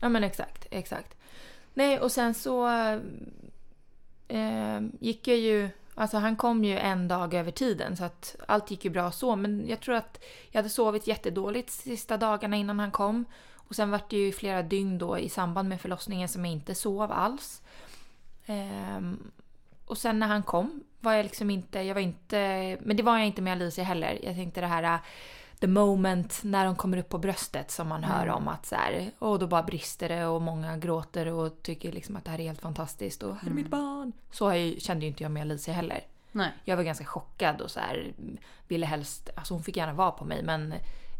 Ja 0.00 0.08
men 0.08 0.24
exakt, 0.24 0.66
exakt. 0.70 1.16
Nej 1.74 2.00
och 2.00 2.12
sen 2.12 2.34
så 2.34 2.68
eh, 4.28 4.80
gick 5.00 5.28
jag 5.28 5.36
ju, 5.36 5.70
alltså 5.94 6.16
han 6.16 6.36
kom 6.36 6.64
ju 6.64 6.78
en 6.78 7.08
dag 7.08 7.34
över 7.34 7.50
tiden 7.50 7.96
så 7.96 8.04
att 8.04 8.36
allt 8.48 8.70
gick 8.70 8.84
ju 8.84 8.90
bra 8.90 9.10
så 9.10 9.36
men 9.36 9.68
jag 9.68 9.80
tror 9.80 9.94
att 9.94 10.24
jag 10.50 10.58
hade 10.58 10.68
sovit 10.68 11.06
jättedåligt 11.06 11.70
sista 11.70 12.16
dagarna 12.16 12.56
innan 12.56 12.80
han 12.80 12.90
kom. 12.90 13.24
Och 13.54 13.76
sen 13.76 13.90
var 13.90 14.00
det 14.08 14.16
ju 14.16 14.32
flera 14.32 14.62
dygn 14.62 14.98
då 14.98 15.18
i 15.18 15.28
samband 15.28 15.68
med 15.68 15.80
förlossningen 15.80 16.28
som 16.28 16.44
jag 16.44 16.52
inte 16.52 16.74
sov 16.74 17.12
alls. 17.12 17.62
Ehm, 18.46 19.30
och 19.84 19.98
sen 19.98 20.18
när 20.18 20.26
han 20.26 20.42
kom 20.42 20.84
var 21.00 21.12
jag 21.12 21.22
liksom 21.22 21.50
inte, 21.50 21.80
jag 21.80 21.94
var 21.94 22.00
inte, 22.00 22.76
men 22.80 22.96
det 22.96 23.02
var 23.02 23.18
jag 23.18 23.26
inte 23.26 23.42
med 23.42 23.52
Alicia 23.52 23.84
heller. 23.84 24.18
Jag 24.22 24.34
tänkte 24.34 24.60
det 24.60 24.66
här 24.66 24.98
the 25.58 25.66
moment 25.66 26.40
när 26.44 26.64
de 26.64 26.76
kommer 26.76 26.98
upp 26.98 27.08
på 27.08 27.18
bröstet 27.18 27.70
som 27.70 27.88
man 27.88 28.04
hör 28.04 28.28
om 28.28 28.48
att 28.48 28.66
så 28.66 28.74
här, 28.74 29.10
och 29.18 29.38
då 29.38 29.46
bara 29.46 29.62
brister 29.62 30.08
det 30.08 30.26
och 30.26 30.42
många 30.42 30.76
gråter 30.76 31.26
och 31.26 31.62
tycker 31.62 31.92
liksom 31.92 32.16
att 32.16 32.24
det 32.24 32.30
här 32.30 32.40
är 32.40 32.44
helt 32.44 32.60
fantastiskt 32.60 33.22
och 33.22 33.36
här 33.36 33.50
är 33.50 33.54
mitt 33.54 33.68
barn. 33.68 34.12
Så 34.30 34.54
jag, 34.54 34.82
kände 34.82 35.04
ju 35.04 35.10
inte 35.10 35.22
jag 35.22 35.32
med 35.32 35.42
Alicia 35.42 35.74
heller. 35.74 36.00
Nej. 36.32 36.52
Jag 36.64 36.76
var 36.76 36.84
ganska 36.84 37.04
chockad 37.04 37.60
och 37.60 37.70
så 37.70 37.80
här, 37.80 38.12
ville 38.68 38.86
helst, 38.86 39.30
alltså 39.34 39.54
hon 39.54 39.62
fick 39.62 39.76
gärna 39.76 39.92
vara 39.92 40.10
på 40.10 40.24
mig 40.24 40.42
men 40.42 40.72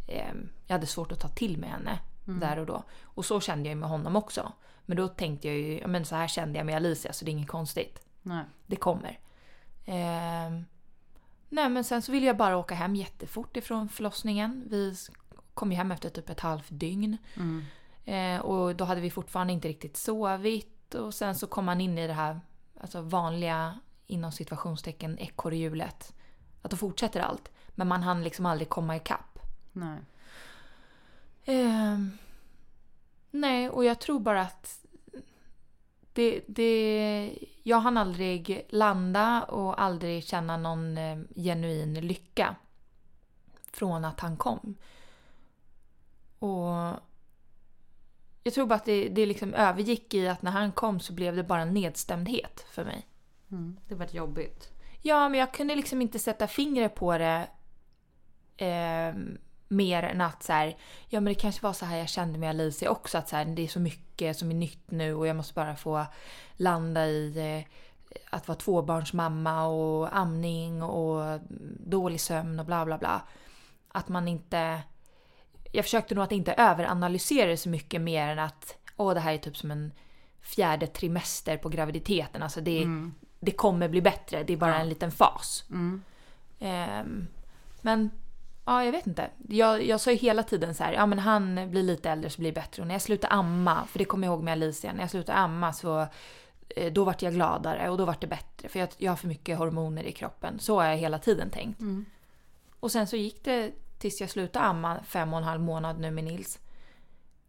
eh, 0.09 0.35
jag 0.66 0.74
hade 0.74 0.87
svårt 0.87 1.12
att 1.12 1.20
ta 1.20 1.29
till 1.29 1.59
mig 1.59 1.70
henne 1.70 1.98
där 2.24 2.59
och 2.59 2.66
då. 2.66 2.83
Och 3.03 3.24
så 3.24 3.40
kände 3.40 3.68
jag 3.68 3.74
ju 3.74 3.81
med 3.81 3.88
honom 3.88 4.16
också. 4.16 4.53
Men 4.87 4.96
då 4.96 5.09
tänkte 5.09 5.48
jag 5.48 5.57
ju, 5.57 5.87
men 5.87 6.05
så 6.05 6.16
här 6.16 6.29
kände 6.29 6.59
jag 6.59 6.66
med 6.66 6.77
Alicia 6.77 7.12
så 7.12 7.24
det 7.24 7.31
är 7.31 7.33
inget 7.33 7.48
konstigt. 7.48 8.01
Nej. 8.22 8.44
Det 8.66 8.77
kommer. 8.77 9.18
Ehm, 9.85 10.64
nej 11.49 11.69
men 11.69 11.85
sen 11.85 12.03
så 12.03 12.13
ville 12.13 12.27
jag 12.27 12.37
bara 12.37 12.57
åka 12.57 12.75
hem 12.75 12.97
jättefort 12.97 13.57
ifrån 13.57 13.89
förlossningen. 13.89 14.65
Vi 14.71 14.95
kom 15.55 15.73
ju 15.73 15.77
hem 15.77 15.93
efter 15.93 16.11
typ 16.11 16.31
ett 16.31 16.41
halvt 16.41 16.69
dygn. 16.69 17.17
Eh, 18.05 18.41
och 18.41 18.77
då 18.77 18.85
hade 18.85 19.01
vi 19.01 19.11
fortfarande 19.11 19.53
inte 19.53 19.69
riktigt 19.69 19.97
sovit. 19.97 20.95
Och 20.95 21.15
sen 21.15 21.35
så 21.35 21.47
kom 21.47 21.69
han 21.69 21.81
in 21.81 21.99
i 21.99 22.07
det 22.07 22.13
här 22.13 22.41
alltså 22.81 23.01
vanliga, 23.01 23.79
inom 24.07 24.33
situationstecken, 24.33 25.19
ekorrhjulet. 25.19 26.15
Att 26.63 26.71
då 26.71 26.77
fortsätter 26.77 27.21
allt. 27.21 27.51
Men 27.69 27.89
man 27.89 28.03
hann 28.03 28.25
liksom 28.25 28.47
aldrig 28.47 28.69
komma 28.69 28.97
ikapp. 28.97 29.39
Nej. 29.73 29.99
Ehm, 31.45 32.19
nej, 33.31 33.71
och 33.71 33.85
jag 33.85 34.01
tror 34.01 34.21
bara 34.21 34.43
att 34.43 34.85
det, 36.19 36.41
det, 36.47 37.39
jag 37.63 37.81
hann 37.81 37.97
aldrig 37.97 38.67
landa 38.69 39.43
och 39.43 39.83
aldrig 39.83 40.25
känna 40.25 40.57
någon 40.57 40.99
eh, 40.99 41.19
genuin 41.37 41.95
lycka 41.95 42.57
från 43.73 44.05
att 44.05 44.21
han 44.21 44.37
kom. 44.37 44.77
Och 46.39 46.95
jag 48.43 48.55
tror 48.55 48.67
bara 48.67 48.75
att 48.75 48.85
det, 48.85 49.09
det 49.09 49.27
liksom 49.27 49.55
övergick 49.55 50.15
i 50.15 50.29
att 50.29 50.43
när 50.43 50.51
han 50.51 50.73
kom 50.73 51.01
så 51.01 51.13
blev 51.13 51.37
det 51.37 51.45
bara 51.45 51.63
en 51.63 51.75
nedstämdhet 51.75 52.67
för 52.71 52.85
mig. 52.85 53.07
Det 53.89 53.95
var 53.95 54.07
jobbigt. 54.07 54.73
Ja, 55.03 55.29
men 55.29 55.41
jag 55.41 55.55
kunde 55.55 55.75
liksom 55.75 56.03
inte 56.03 56.19
sätta 56.19 56.47
fingret 56.47 56.95
på 56.95 57.19
det 57.19 57.49
eh, 58.57 59.15
mer 59.69 60.03
än 60.03 60.21
att 60.21 60.43
så 60.43 60.53
här, 60.53 60.77
ja 61.09 61.21
men 61.21 61.35
det 61.35 61.41
kanske 61.41 61.63
var 61.63 61.73
så 61.73 61.87
här 61.87 61.97
jag 61.97 62.09
kände 62.09 62.39
med 62.39 62.51
Alicia 62.51 62.91
också. 62.91 63.19
Att 63.19 63.29
så 63.29 63.37
här, 63.37 63.45
det 63.45 63.63
är 63.63 63.69
så 63.69 63.81
mycket 63.81 64.37
som 64.37 64.51
är 64.51 64.55
nytt 64.55 64.91
nu 64.91 65.15
och 65.15 65.27
jag 65.27 65.37
måste 65.37 65.55
bara 65.55 65.77
få 65.77 66.07
landa 66.57 67.07
i 67.07 67.39
eh, 67.39 67.73
att 68.31 68.49
vara 68.49 68.59
tvåbarnsmamma 68.59 69.67
och 69.67 70.17
amning 70.17 70.83
och 70.83 71.41
dålig 71.87 72.21
sömn 72.21 72.61
och 72.61 72.67
bla 72.67 72.85
bla 72.85 72.99
bla. 72.99 73.23
Att 73.89 74.09
man 74.09 74.29
inte... 74.29 74.81
Jag 75.73 75.85
försökte 75.85 76.15
nog 76.15 76.25
att 76.25 76.33
inte 76.33 76.53
överanalysera 76.53 77.49
det 77.49 77.57
så 77.57 77.69
mycket 77.69 78.01
mer 78.01 78.29
än 78.29 78.39
att 78.39 78.77
åh 78.97 79.15
det 79.15 79.21
här 79.21 79.33
är 79.33 79.39
typ 79.39 79.57
som 79.57 79.71
en 79.71 79.93
fjärde 80.41 80.87
trimester 80.87 81.57
på 81.57 81.69
graviditeten. 81.69 82.43
Alltså 82.43 82.61
det, 82.61 82.85
det 83.41 83.51
kommer 83.51 83.89
bli 83.89 84.03
bättre, 84.03 84.43
det 84.43 84.53
är 84.53 84.57
bara 84.57 84.79
en 84.79 84.89
liten 84.89 85.11
fas. 85.11 85.65
Ehm, 86.59 87.27
men 87.83 88.11
ja, 88.69 88.85
jag 88.85 88.93
vet 88.93 89.07
inte. 89.07 89.31
Jag, 89.49 89.83
jag 89.83 90.01
sa 90.01 90.11
ju 90.11 90.17
hela 90.17 90.43
tiden 90.43 90.75
så 90.75 90.85
här, 90.85 90.93
ja 90.93 91.07
men 91.07 91.19
han 91.19 91.71
blir 91.71 91.83
lite 91.83 92.11
äldre 92.11 92.31
så 92.31 92.41
blir 92.41 92.53
det 92.53 92.61
bättre. 92.61 92.83
Och 92.83 92.89
när 92.89 92.95
jag 92.95 93.03
slutar 93.03 93.29
amma, 93.33 93.87
för 93.87 93.99
det 93.99 94.05
kommer 94.05 94.27
jag 94.27 94.35
ihåg 94.35 94.43
med 94.43 94.53
Alicia, 94.53 94.93
när 94.93 95.01
jag 95.01 95.11
slutade 95.11 95.39
amma 95.39 95.73
så 95.73 96.07
eh, 96.69 96.93
då 96.93 97.05
vart 97.05 97.23
jag 97.23 97.35
gladare 97.35 97.91
och 97.91 97.99
då 97.99 98.05
vart 98.05 98.21
det 98.21 98.27
bättre. 98.27 98.69
För 98.69 98.79
jag, 98.79 98.89
jag 98.97 99.13
har 99.13 99.17
för 99.17 99.29
mycket 99.29 99.59
hormoner 99.59 100.03
i 100.05 100.13
kroppen. 100.13 100.59
Så 100.59 100.81
har 100.81 100.85
jag 100.85 100.97
hela 100.97 101.19
tiden 101.19 101.51
tänkt. 101.51 101.81
Och 102.81 102.93
sen 102.93 103.07
så 103.07 103.17
gick 103.17 103.45
det 103.45 103.73
tills 103.99 104.21
jag 104.21 104.31
slutade 104.31 104.65
amma 104.65 105.03
fem 105.05 105.33
och 105.33 105.39
en 105.39 105.45
halv 105.45 105.61
månad 105.61 106.01
nu 106.01 106.11
med 106.11 106.25
Nils. 106.25 106.59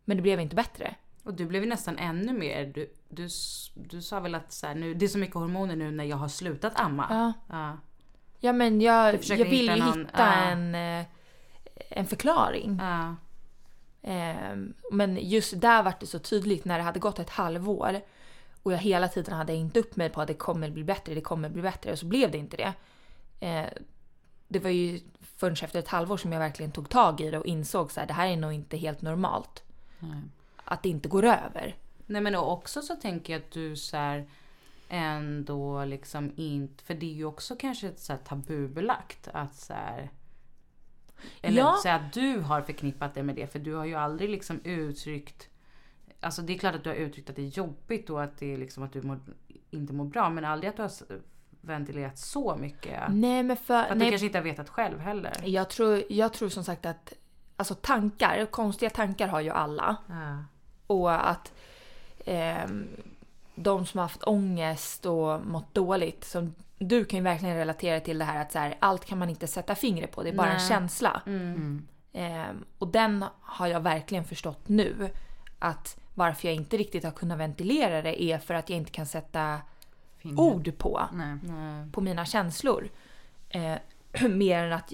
Men 0.05 0.17
det 0.17 0.23
blev 0.23 0.39
inte 0.39 0.55
bättre. 0.55 0.95
Och 1.23 1.33
du 1.33 1.45
blev 1.45 1.63
ju 1.63 1.69
nästan 1.69 1.97
ännu 1.97 2.33
mer, 2.33 2.65
du, 2.65 2.93
du, 3.09 3.27
du 3.73 4.01
sa 4.01 4.19
väl 4.19 4.35
att 4.35 4.51
så 4.51 4.67
här, 4.67 4.75
nu, 4.75 4.93
det 4.93 5.05
är 5.05 5.09
så 5.09 5.17
mycket 5.17 5.35
hormoner 5.35 5.75
nu 5.75 5.91
när 5.91 6.03
jag 6.03 6.17
har 6.17 6.27
slutat 6.27 6.79
amma. 6.79 7.07
Ja. 7.09 7.33
Ja. 7.57 7.77
Ja 8.39 8.53
men 8.53 8.81
jag, 8.81 9.23
jag 9.23 9.37
vill 9.37 9.65
ju 9.65 9.71
hitta 9.71 9.73
hitta, 9.73 9.85
någon- 9.85 10.07
ja. 10.17 10.33
en, 10.33 10.75
eh, 10.75 11.05
en 11.89 12.05
förklaring. 12.07 12.77
Ja. 12.81 13.15
Ehm, 14.01 14.73
men 14.91 15.17
just 15.29 15.61
där 15.61 15.83
var 15.83 15.93
det 15.99 16.05
så 16.07 16.19
tydligt 16.19 16.65
när 16.65 16.77
det 16.77 16.83
hade 16.83 16.99
gått 16.99 17.19
ett 17.19 17.29
halvår 17.29 18.01
och 18.63 18.73
jag 18.73 18.77
hela 18.77 19.07
tiden 19.07 19.33
hade 19.33 19.53
hängt 19.53 19.77
upp 19.77 19.95
mig 19.95 20.09
på 20.09 20.21
att 20.21 20.27
det 20.27 20.33
kommer 20.33 20.69
bli 20.69 20.83
bättre, 20.83 21.13
det 21.15 21.21
kommer 21.21 21.49
bli 21.49 21.61
bättre 21.61 21.91
och 21.91 21.99
så 21.99 22.05
blev 22.05 22.31
det 22.31 22.37
inte 22.37 22.57
det. 22.57 22.73
Eh, 23.47 23.65
det 24.47 24.59
var 24.59 24.69
ju 24.69 24.99
förrän 25.37 25.53
efter 25.53 25.79
ett 25.79 25.87
halvår 25.87 26.17
som 26.17 26.31
jag 26.31 26.39
verkligen 26.39 26.71
tog 26.71 26.89
tag 26.89 27.21
i 27.21 27.31
det 27.31 27.37
och 27.39 27.45
insåg 27.45 27.91
så 27.91 27.99
här, 27.99 28.07
det 28.07 28.13
här 28.13 28.27
är 28.27 28.37
nog 28.37 28.53
inte 28.53 28.77
helt 28.77 29.01
normalt. 29.01 29.63
Nej. 29.99 30.21
Att 30.63 30.83
det 30.83 30.89
inte 30.89 31.09
går 31.09 31.25
över. 31.25 31.75
Nej 32.05 32.21
men 32.21 32.35
och 32.35 32.51
också 32.51 32.81
så 32.81 32.95
tänker 32.95 33.33
jag 33.33 33.39
att 33.41 33.51
du 33.51 33.75
så 33.75 33.97
här 33.97 34.29
ändå 34.89 35.85
liksom 35.85 36.33
inte, 36.35 36.83
för 36.83 36.93
det 36.93 37.05
är 37.05 37.13
ju 37.13 37.25
också 37.25 37.55
kanske 37.55 37.87
ett 37.87 37.99
så 37.99 38.17
tabubelagt 38.17 39.27
att 39.33 39.55
så 39.55 39.73
här, 39.73 40.09
eller 41.41 41.57
Ja. 41.57 41.77
så 41.83 41.89
att 41.89 42.13
du 42.13 42.39
har 42.39 42.61
förknippat 42.61 43.13
det 43.13 43.23
med 43.23 43.35
det 43.35 43.51
för 43.51 43.59
du 43.59 43.73
har 43.73 43.85
ju 43.85 43.95
aldrig 43.95 44.29
liksom 44.29 44.59
uttryckt 44.63 45.49
Alltså 46.21 46.41
det 46.41 46.53
är 46.53 46.57
klart 46.57 46.75
att 46.75 46.83
du 46.83 46.89
har 46.89 46.95
uttryckt 46.95 47.29
att 47.29 47.35
det 47.35 47.41
är 47.41 47.57
jobbigt 47.57 48.09
och 48.09 48.23
att 48.23 48.37
det 48.37 48.53
är 48.53 48.57
liksom 48.57 48.83
att 48.83 48.93
du 48.93 49.01
mår, 49.01 49.19
inte 49.71 49.93
mår 49.93 50.05
bra 50.05 50.29
men 50.29 50.45
aldrig 50.45 50.69
att 50.69 50.75
du 50.75 50.81
har 50.81 50.91
ventilerat 51.61 52.17
så 52.17 52.55
mycket. 52.55 52.99
Nej 53.09 53.43
men 53.43 53.57
för... 53.57 53.63
För 53.63 53.91
att 53.91 53.97
nej, 53.97 54.05
du 54.05 54.11
kanske 54.11 54.25
inte 54.25 54.37
har 54.37 54.43
vetat 54.43 54.69
själv 54.69 54.99
heller. 54.99 55.33
jag, 55.45 55.69
tror, 55.69 56.03
jag 56.09 56.33
tror 56.33 56.49
som 56.49 56.63
sagt 56.63 56.85
att 56.85 57.13
alltså 57.57 57.75
tankar, 57.75 58.45
konstiga 58.45 58.89
tankar 58.89 59.27
har 59.27 59.39
ju 59.39 59.49
alla. 59.49 59.97
Ja. 60.07 60.43
Och 60.87 61.29
att 61.29 61.53
ehm, 62.25 62.87
de 63.63 63.85
som 63.85 63.97
har 63.97 64.05
haft 64.05 64.27
ångest 64.27 65.05
och 65.05 65.45
mått 65.45 65.73
dåligt, 65.73 66.23
som 66.23 66.55
du 66.77 67.05
kan 67.05 67.17
ju 67.17 67.23
verkligen 67.23 67.55
relatera 67.55 67.99
till 67.99 68.19
det 68.19 68.25
här 68.25 68.41
att 68.41 68.51
så 68.51 68.59
här, 68.59 68.77
allt 68.79 69.05
kan 69.05 69.17
man 69.17 69.29
inte 69.29 69.47
sätta 69.47 69.75
fingret 69.75 70.11
på, 70.11 70.23
det 70.23 70.29
är 70.29 70.33
bara 70.33 70.47
en 70.47 70.57
Nej. 70.57 70.67
känsla. 70.67 71.21
Mm. 71.25 71.87
Ehm, 72.13 72.65
och 72.77 72.87
den 72.87 73.25
har 73.41 73.67
jag 73.67 73.79
verkligen 73.79 74.23
förstått 74.23 74.67
nu. 74.67 75.09
Att 75.59 75.99
varför 76.13 76.47
jag 76.47 76.55
inte 76.55 76.77
riktigt 76.77 77.03
har 77.03 77.11
kunnat 77.11 77.39
ventilera 77.39 78.01
det 78.01 78.23
är 78.23 78.37
för 78.37 78.53
att 78.53 78.69
jag 78.69 78.77
inte 78.77 78.91
kan 78.91 79.05
sätta 79.05 79.61
Fingret. 80.17 80.39
ord 80.39 80.77
på, 80.77 81.01
Nej. 81.13 81.37
På 81.91 82.01
mina 82.01 82.25
känslor. 82.25 82.89
Eh, 83.49 83.75
mer 84.29 84.63
än 84.63 84.73
att, 84.73 84.93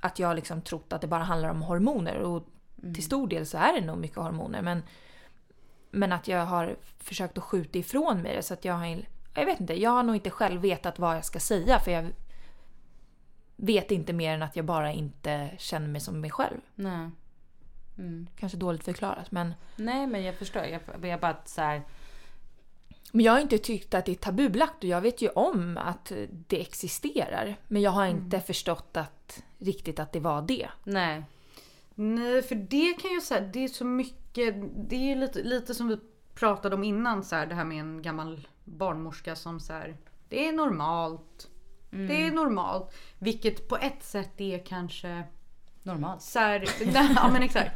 att 0.00 0.18
jag 0.18 0.36
liksom 0.36 0.60
trott 0.62 0.92
att 0.92 1.00
det 1.00 1.06
bara 1.06 1.24
handlar 1.24 1.48
om 1.48 1.62
hormoner. 1.62 2.18
Och 2.18 2.48
till 2.94 3.04
stor 3.04 3.28
del 3.28 3.46
så 3.46 3.58
är 3.58 3.80
det 3.80 3.86
nog 3.86 3.98
mycket 3.98 4.16
hormoner. 4.16 4.62
Men, 4.62 4.82
men 5.96 6.12
att 6.12 6.28
jag 6.28 6.46
har 6.46 6.76
försökt 6.98 7.38
att 7.38 7.44
skjuta 7.44 7.78
ifrån 7.78 8.22
mig 8.22 8.36
det. 8.36 8.42
Så 8.42 8.54
att 8.54 8.64
jag 8.64 8.74
har, 8.74 9.02
jag 9.34 9.46
vet 9.46 9.60
inte, 9.60 9.74
jag 9.74 9.90
har 9.90 10.02
nog 10.02 10.16
inte 10.16 10.30
själv 10.30 10.60
vetat 10.60 10.98
vad 10.98 11.16
jag 11.16 11.24
ska 11.24 11.40
säga. 11.40 11.80
För 11.80 11.90
jag 11.90 12.12
vet 13.56 13.90
inte 13.90 14.12
mer 14.12 14.34
än 14.34 14.42
att 14.42 14.56
jag 14.56 14.64
bara 14.64 14.92
inte 14.92 15.50
känner 15.58 15.88
mig 15.88 16.00
som 16.00 16.20
mig 16.20 16.30
själv. 16.30 16.60
Nej. 16.74 17.10
Mm. 17.98 18.26
Kanske 18.36 18.58
dåligt 18.58 18.84
förklarat 18.84 19.30
men... 19.30 19.54
Nej 19.76 20.06
men 20.06 20.24
jag 20.24 20.34
förstår. 20.34 20.62
Jag, 20.62 20.80
jag 21.02 21.20
bara 21.20 21.36
så 21.44 21.60
här, 21.60 21.82
Men 23.12 23.24
jag 23.24 23.32
har 23.32 23.40
inte 23.40 23.58
tyckt 23.58 23.94
att 23.94 24.04
det 24.04 24.12
är 24.12 24.16
tabubelagt 24.16 24.78
och 24.78 24.84
jag 24.84 25.00
vet 25.00 25.22
ju 25.22 25.28
om 25.28 25.78
att 25.78 26.12
det 26.28 26.60
existerar. 26.60 27.56
Men 27.68 27.82
jag 27.82 27.90
har 27.90 28.06
inte 28.06 28.40
förstått 28.40 28.96
att, 28.96 29.42
riktigt 29.58 29.98
att 29.98 30.12
det 30.12 30.20
var 30.20 30.42
det. 30.42 30.68
Nej. 30.84 31.24
Nej, 31.94 32.42
för 32.42 32.54
det 32.54 32.94
kan 33.00 33.10
ju 33.10 33.20
säga, 33.20 33.40
det 33.40 33.64
är 33.64 33.68
så 33.68 33.84
mycket, 33.84 34.25
det 34.88 34.96
är 34.96 35.08
ju 35.08 35.14
lite, 35.14 35.42
lite 35.42 35.74
som 35.74 35.88
vi 35.88 35.98
pratade 36.34 36.74
om 36.74 36.84
innan 36.84 37.24
så 37.24 37.36
här, 37.36 37.46
det 37.46 37.54
här 37.54 37.64
med 37.64 37.80
en 37.80 38.02
gammal 38.02 38.48
barnmorska 38.64 39.36
som 39.36 39.60
så 39.60 39.72
här, 39.72 39.96
det 40.28 40.48
är 40.48 40.52
normalt. 40.52 41.48
Det 41.90 42.26
är 42.26 42.32
normalt. 42.32 42.94
Vilket 43.18 43.68
på 43.68 43.76
ett 43.76 44.02
sätt 44.02 44.40
är 44.40 44.66
kanske 44.66 45.22
Normalt. 45.82 46.22
så 46.22 46.38
här, 46.38 46.68
nej, 46.92 47.12
ja 47.16 47.30
men 47.32 47.42
exakt. 47.42 47.70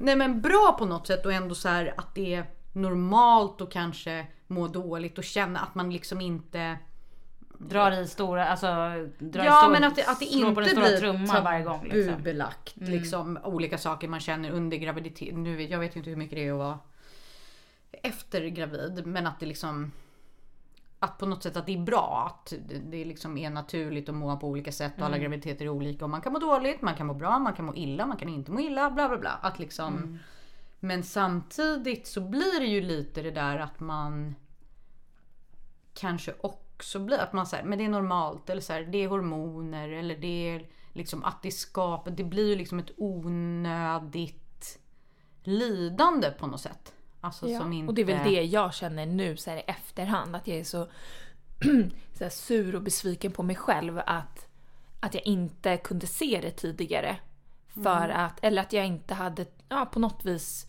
Nej 0.00 0.16
men 0.16 0.40
bra 0.40 0.76
på 0.78 0.84
något 0.84 1.06
sätt 1.06 1.26
och 1.26 1.32
ändå 1.32 1.54
så 1.54 1.68
här 1.68 1.94
att 1.96 2.14
det 2.14 2.34
är 2.34 2.44
normalt 2.72 3.60
och 3.60 3.72
kanske 3.72 4.26
må 4.46 4.68
dåligt 4.68 5.18
och 5.18 5.24
känna 5.24 5.60
att 5.60 5.74
man 5.74 5.90
liksom 5.90 6.20
inte 6.20 6.78
Drar 7.68 8.00
i 8.00 8.06
stora, 8.08 8.48
alltså 8.48 8.66
drar 9.18 9.44
Ja 9.44 9.60
stor, 9.60 9.70
men 9.70 9.84
att 9.84 9.96
det, 9.96 10.04
att 10.04 10.18
det 10.18 10.24
inte 10.24 10.52
blir 10.52 10.96
trumman 10.98 11.44
varje 11.44 11.64
gång. 11.64 11.84
Liksom. 11.84 12.12
tabubelagt. 12.12 12.76
Liksom, 12.76 13.38
olika 13.44 13.78
saker 13.78 14.08
man 14.08 14.20
känner 14.20 14.50
under 14.50 14.76
graviditet. 14.76 15.34
Nu, 15.34 15.56
vet- 15.56 15.70
jag 15.70 15.78
vet 15.78 15.96
ju 15.96 15.98
inte 15.98 16.10
hur 16.10 16.16
mycket 16.16 16.36
det 16.36 16.46
är 16.46 16.52
att 16.52 16.58
vara 16.58 16.78
efter 18.02 18.46
gravid. 18.46 19.06
Men 19.06 19.26
att 19.26 19.40
det 19.40 19.46
liksom 19.46 19.92
att 20.98 21.18
på 21.18 21.26
något 21.26 21.42
sätt 21.42 21.56
att 21.56 21.66
det 21.66 21.74
är 21.74 21.78
bra. 21.78 22.32
Att 22.34 22.52
det, 22.90 23.04
liksom 23.04 23.38
är 23.38 23.50
naturligt 23.50 24.08
att 24.08 24.14
må 24.14 24.36
på 24.36 24.48
olika 24.48 24.72
sätt 24.72 24.92
och 24.98 25.04
alla 25.06 25.18
graviditeter 25.18 25.64
är 25.64 25.68
olika. 25.68 26.04
Och 26.04 26.10
man 26.10 26.20
kan 26.20 26.32
må 26.32 26.38
dåligt, 26.38 26.82
man 26.82 26.94
kan 26.94 27.06
må 27.06 27.14
bra, 27.14 27.38
man 27.38 27.54
kan 27.54 27.64
må 27.64 27.74
illa, 27.74 28.06
man 28.06 28.16
kan 28.16 28.28
inte 28.28 28.52
må 28.52 28.60
illa. 28.60 28.90
Bla 28.90 29.08
bla 29.08 29.18
bla. 29.18 29.30
Att 29.42 29.58
liksom, 29.58 30.18
Men 30.80 31.02
samtidigt 31.02 32.06
så 32.06 32.20
blir 32.20 32.60
det 32.60 32.66
ju 32.66 32.80
lite 32.80 33.22
det 33.22 33.30
där 33.30 33.58
att 33.58 33.80
man 33.80 34.34
kanske 35.94 36.34
också 36.40 36.58
blir 36.98 37.18
att 37.18 37.32
man 37.32 37.46
säger 37.46 37.64
men 37.64 37.78
det 37.78 37.84
är 37.84 37.88
normalt 37.88 38.50
eller 38.50 38.60
så 38.60 38.72
här, 38.72 38.82
det 38.82 38.98
är 38.98 39.08
hormoner 39.08 39.88
eller 39.88 40.16
det 40.16 40.48
är 40.48 40.66
liksom 40.92 41.24
att 41.24 41.42
det 41.42 41.50
skapar, 41.50 42.10
det 42.10 42.24
blir 42.24 42.48
ju 42.48 42.56
liksom 42.56 42.78
ett 42.78 42.90
onödigt 42.96 44.78
lidande 45.42 46.30
på 46.30 46.46
något 46.46 46.60
sätt. 46.60 46.94
Alltså 47.20 47.46
som 47.58 47.72
inte... 47.72 47.88
Och 47.88 47.94
det 47.94 48.02
är 48.02 48.06
väl 48.06 48.32
det 48.32 48.42
jag 48.42 48.74
känner 48.74 49.06
nu 49.06 49.36
så 49.36 49.50
här 49.50 49.56
i 49.56 49.62
efterhand. 49.66 50.36
Att 50.36 50.46
jag 50.46 50.58
är 50.58 50.64
så, 50.64 50.88
så 52.18 52.30
sur 52.30 52.74
och 52.74 52.82
besviken 52.82 53.32
på 53.32 53.42
mig 53.42 53.56
själv 53.56 54.00
att, 54.06 54.46
att 55.00 55.14
jag 55.14 55.26
inte 55.26 55.76
kunde 55.76 56.06
se 56.06 56.40
det 56.42 56.50
tidigare. 56.50 57.16
För 57.82 58.08
att, 58.08 58.38
eller 58.42 58.62
att 58.62 58.72
jag 58.72 58.86
inte 58.86 59.14
hade, 59.14 59.46
ja 59.68 59.86
på 59.86 60.00
något 60.00 60.24
vis, 60.24 60.66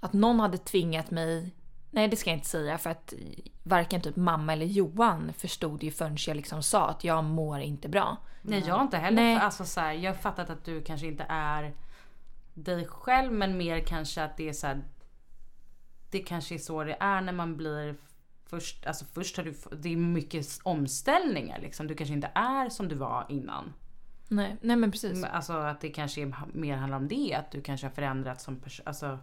att 0.00 0.12
någon 0.12 0.40
hade 0.40 0.58
tvingat 0.58 1.10
mig 1.10 1.54
Nej 1.90 2.08
det 2.08 2.16
ska 2.16 2.30
jag 2.30 2.36
inte 2.36 2.48
säga 2.48 2.78
för 2.78 2.90
att 2.90 3.14
varken 3.62 4.00
typ 4.00 4.16
mamma 4.16 4.52
eller 4.52 4.66
Johan 4.66 5.32
förstod 5.32 5.82
ju 5.82 5.90
förrän 5.90 6.16
jag 6.26 6.36
liksom 6.36 6.62
sa 6.62 6.88
att 6.88 7.04
jag 7.04 7.24
mår 7.24 7.60
inte 7.60 7.88
bra. 7.88 8.16
Nej 8.42 8.64
jag 8.66 8.82
inte 8.82 8.96
heller, 8.96 9.22
Nej. 9.22 9.36
alltså 9.36 9.64
så 9.64 9.80
här, 9.80 9.92
jag 9.92 10.12
har 10.12 10.18
fattat 10.18 10.50
att 10.50 10.64
du 10.64 10.82
kanske 10.82 11.06
inte 11.06 11.26
är 11.28 11.74
dig 12.54 12.86
själv 12.86 13.32
men 13.32 13.56
mer 13.56 13.80
kanske 13.80 14.24
att 14.24 14.36
det 14.36 14.48
är 14.48 14.52
så 14.52 14.66
här, 14.66 14.82
Det 16.10 16.18
kanske 16.18 16.54
är 16.54 16.58
så 16.58 16.84
det 16.84 16.96
är 17.00 17.20
när 17.20 17.32
man 17.32 17.56
blir 17.56 17.96
först, 18.46 18.86
alltså 18.86 19.04
först 19.04 19.36
har 19.36 19.44
du, 19.44 19.54
det 19.76 19.92
är 19.92 19.96
mycket 19.96 20.46
omställningar 20.62 21.60
liksom. 21.60 21.86
Du 21.86 21.94
kanske 21.94 22.14
inte 22.14 22.30
är 22.34 22.68
som 22.68 22.88
du 22.88 22.94
var 22.94 23.26
innan. 23.28 23.72
Nej, 24.28 24.56
nej 24.60 24.76
men 24.76 24.90
precis. 24.90 25.24
Alltså 25.24 25.52
att 25.52 25.80
det 25.80 25.88
kanske 25.88 26.22
är, 26.22 26.34
mer 26.52 26.76
handlar 26.76 26.98
om 26.98 27.08
det, 27.08 27.34
att 27.34 27.50
du 27.50 27.62
kanske 27.62 27.86
har 27.86 27.94
förändrats 27.94 28.44
som 28.44 28.56
person. 28.60 28.86
Alltså, 28.86 29.18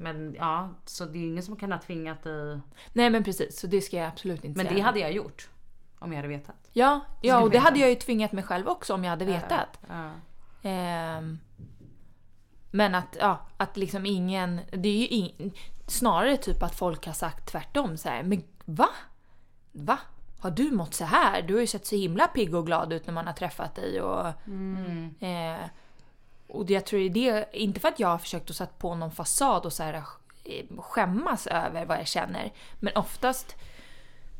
men 0.00 0.34
ja, 0.38 0.68
så 0.84 1.04
det 1.04 1.18
är 1.18 1.22
ingen 1.26 1.42
som 1.42 1.56
kan 1.56 1.72
ha 1.72 1.78
tvingat 1.78 2.22
dig. 2.22 2.60
Nej 2.92 3.10
men 3.10 3.24
precis, 3.24 3.60
så 3.60 3.66
det 3.66 3.80
ska 3.80 3.96
jag 3.96 4.06
absolut 4.06 4.44
inte 4.44 4.56
Men 4.56 4.66
säga. 4.66 4.76
det 4.76 4.82
hade 4.82 4.98
jag 4.98 5.12
gjort. 5.12 5.48
Om 5.98 6.12
jag 6.12 6.16
hade 6.16 6.28
vetat. 6.28 6.70
Ja, 6.72 7.00
ja 7.20 7.40
och 7.40 7.50
det 7.50 7.58
hade 7.58 7.78
jag 7.78 7.88
ju 7.88 7.94
tvingat 7.94 8.32
mig 8.32 8.44
själv 8.44 8.68
också 8.68 8.94
om 8.94 9.04
jag 9.04 9.10
hade 9.10 9.24
vetat. 9.24 9.80
Ja. 9.88 10.10
Ehm, 10.62 11.38
men 12.70 12.94
att, 12.94 13.16
ja, 13.20 13.46
att 13.56 13.76
liksom 13.76 14.06
ingen... 14.06 14.60
Det 14.70 14.88
är 14.88 14.98
ju 14.98 15.06
ing, 15.06 15.58
snarare 15.86 16.36
typ 16.36 16.62
att 16.62 16.74
folk 16.74 17.06
har 17.06 17.12
sagt 17.12 17.48
tvärtom 17.48 17.96
så 17.96 18.08
här, 18.08 18.22
Men 18.22 18.42
va? 18.64 18.88
Va? 19.72 19.98
Har 20.40 20.50
du 20.50 20.70
mått 20.70 20.94
så 20.94 21.04
här? 21.04 21.42
Du 21.42 21.54
har 21.54 21.60
ju 21.60 21.66
sett 21.66 21.86
så 21.86 21.96
himla 21.96 22.26
pigg 22.26 22.54
och 22.54 22.66
glad 22.66 22.92
ut 22.92 23.06
när 23.06 23.14
man 23.14 23.26
har 23.26 23.34
träffat 23.34 23.74
dig. 23.74 24.02
Och, 24.02 24.26
eh, 25.22 25.60
och 26.52 26.70
jag 26.70 26.86
tror 26.86 27.08
det 27.08 27.28
är 27.28 27.56
inte 27.56 27.80
för 27.80 27.88
att 27.88 28.00
jag 28.00 28.08
har 28.08 28.18
försökt 28.18 28.50
att 28.50 28.56
sätta 28.56 28.72
på 28.78 28.94
någon 28.94 29.10
fasad 29.10 29.66
och 29.66 29.72
så 29.72 29.82
här, 29.82 30.02
eh, 30.44 30.64
skämmas 30.78 31.46
över 31.46 31.84
vad 31.84 31.98
jag 31.98 32.08
känner. 32.08 32.52
Men 32.80 32.96
oftast 32.96 33.56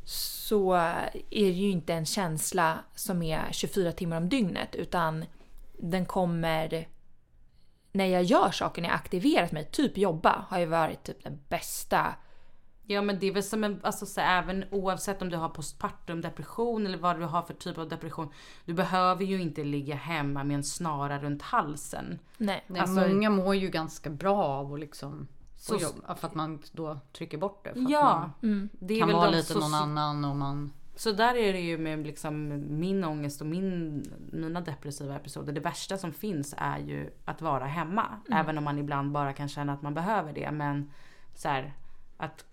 så 0.03 0.73
är 0.73 1.11
det 1.29 1.51
ju 1.51 1.69
inte 1.69 1.93
en 1.93 2.05
känsla 2.05 2.79
som 2.95 3.21
är 3.21 3.47
24 3.51 3.91
timmar 3.91 4.17
om 4.17 4.29
dygnet 4.29 4.75
utan 4.75 5.25
den 5.77 6.05
kommer 6.05 6.87
när 7.91 8.05
jag 8.05 8.23
gör 8.23 8.51
saker, 8.51 8.81
när 8.81 8.89
jag 8.89 8.95
aktiverat 8.95 9.51
mig, 9.51 9.65
typ 9.71 9.97
jobba, 9.97 10.45
har 10.49 10.59
ju 10.59 10.65
varit 10.65 11.03
typ 11.03 11.23
den 11.23 11.39
bästa. 11.49 12.15
Ja 12.85 13.01
men 13.01 13.19
det 13.19 13.27
är 13.27 13.33
väl 13.33 13.43
som 13.43 13.63
en, 13.63 13.79
alltså 13.83 14.05
så 14.05 14.21
här, 14.21 14.43
även 14.43 14.65
oavsett 14.71 15.21
om 15.21 15.29
du 15.29 15.37
har 15.37 15.49
postpartum 15.49 16.21
depression 16.21 16.85
eller 16.85 16.97
vad 16.97 17.19
du 17.19 17.25
har 17.25 17.41
för 17.41 17.53
typ 17.53 17.77
av 17.77 17.89
depression. 17.89 18.29
Du 18.65 18.73
behöver 18.73 19.25
ju 19.25 19.41
inte 19.41 19.63
ligga 19.63 19.95
hemma 19.95 20.43
med 20.43 20.55
en 20.55 20.63
snara 20.63 21.19
runt 21.19 21.41
halsen. 21.41 22.19
Nej. 22.37 22.63
Nej, 22.67 22.81
Alltså- 22.81 23.07
många 23.07 23.29
mår 23.29 23.55
ju 23.55 23.69
ganska 23.69 24.09
bra 24.09 24.43
av 24.43 24.73
att 24.73 24.79
liksom 24.79 25.27
Så- 25.57 25.75
jobba, 25.77 26.15
för 26.15 26.27
att 26.27 26.35
man 26.35 26.59
då 26.71 26.97
trycker 27.13 27.37
bort 27.37 27.63
det. 27.63 27.73
Ja. 27.75 28.31
Mm. 28.43 28.69
Det 28.73 28.99
kan 28.99 29.11
vara 29.11 29.29
lite 29.29 29.53
någon 29.53 29.63
soci- 29.63 29.75
annan 29.81 30.25
och 30.25 30.35
man... 30.35 30.73
Så 30.95 31.11
där 31.11 31.35
är 31.35 31.53
det 31.53 31.59
ju 31.59 31.77
med 31.77 32.07
liksom 32.07 32.63
min 32.79 33.03
ångest 33.03 33.41
och 33.41 33.47
min, 33.47 34.03
mina 34.31 34.61
depressiva 34.61 35.15
episoder. 35.15 35.53
Det 35.53 35.59
värsta 35.61 35.97
som 35.97 36.13
finns 36.13 36.55
är 36.57 36.77
ju 36.79 37.09
att 37.25 37.41
vara 37.41 37.65
hemma. 37.65 38.05
Även 38.31 38.57
om 38.57 38.63
man 38.63 38.77
ibland 38.79 39.11
bara 39.11 39.33
kan 39.33 39.49
känna 39.49 39.73
att 39.73 39.81
man 39.81 39.93
behöver 39.93 40.33
det. 40.33 40.51
Men 40.51 40.91
så 41.35 41.47
här, 41.49 41.73
att 42.17 42.45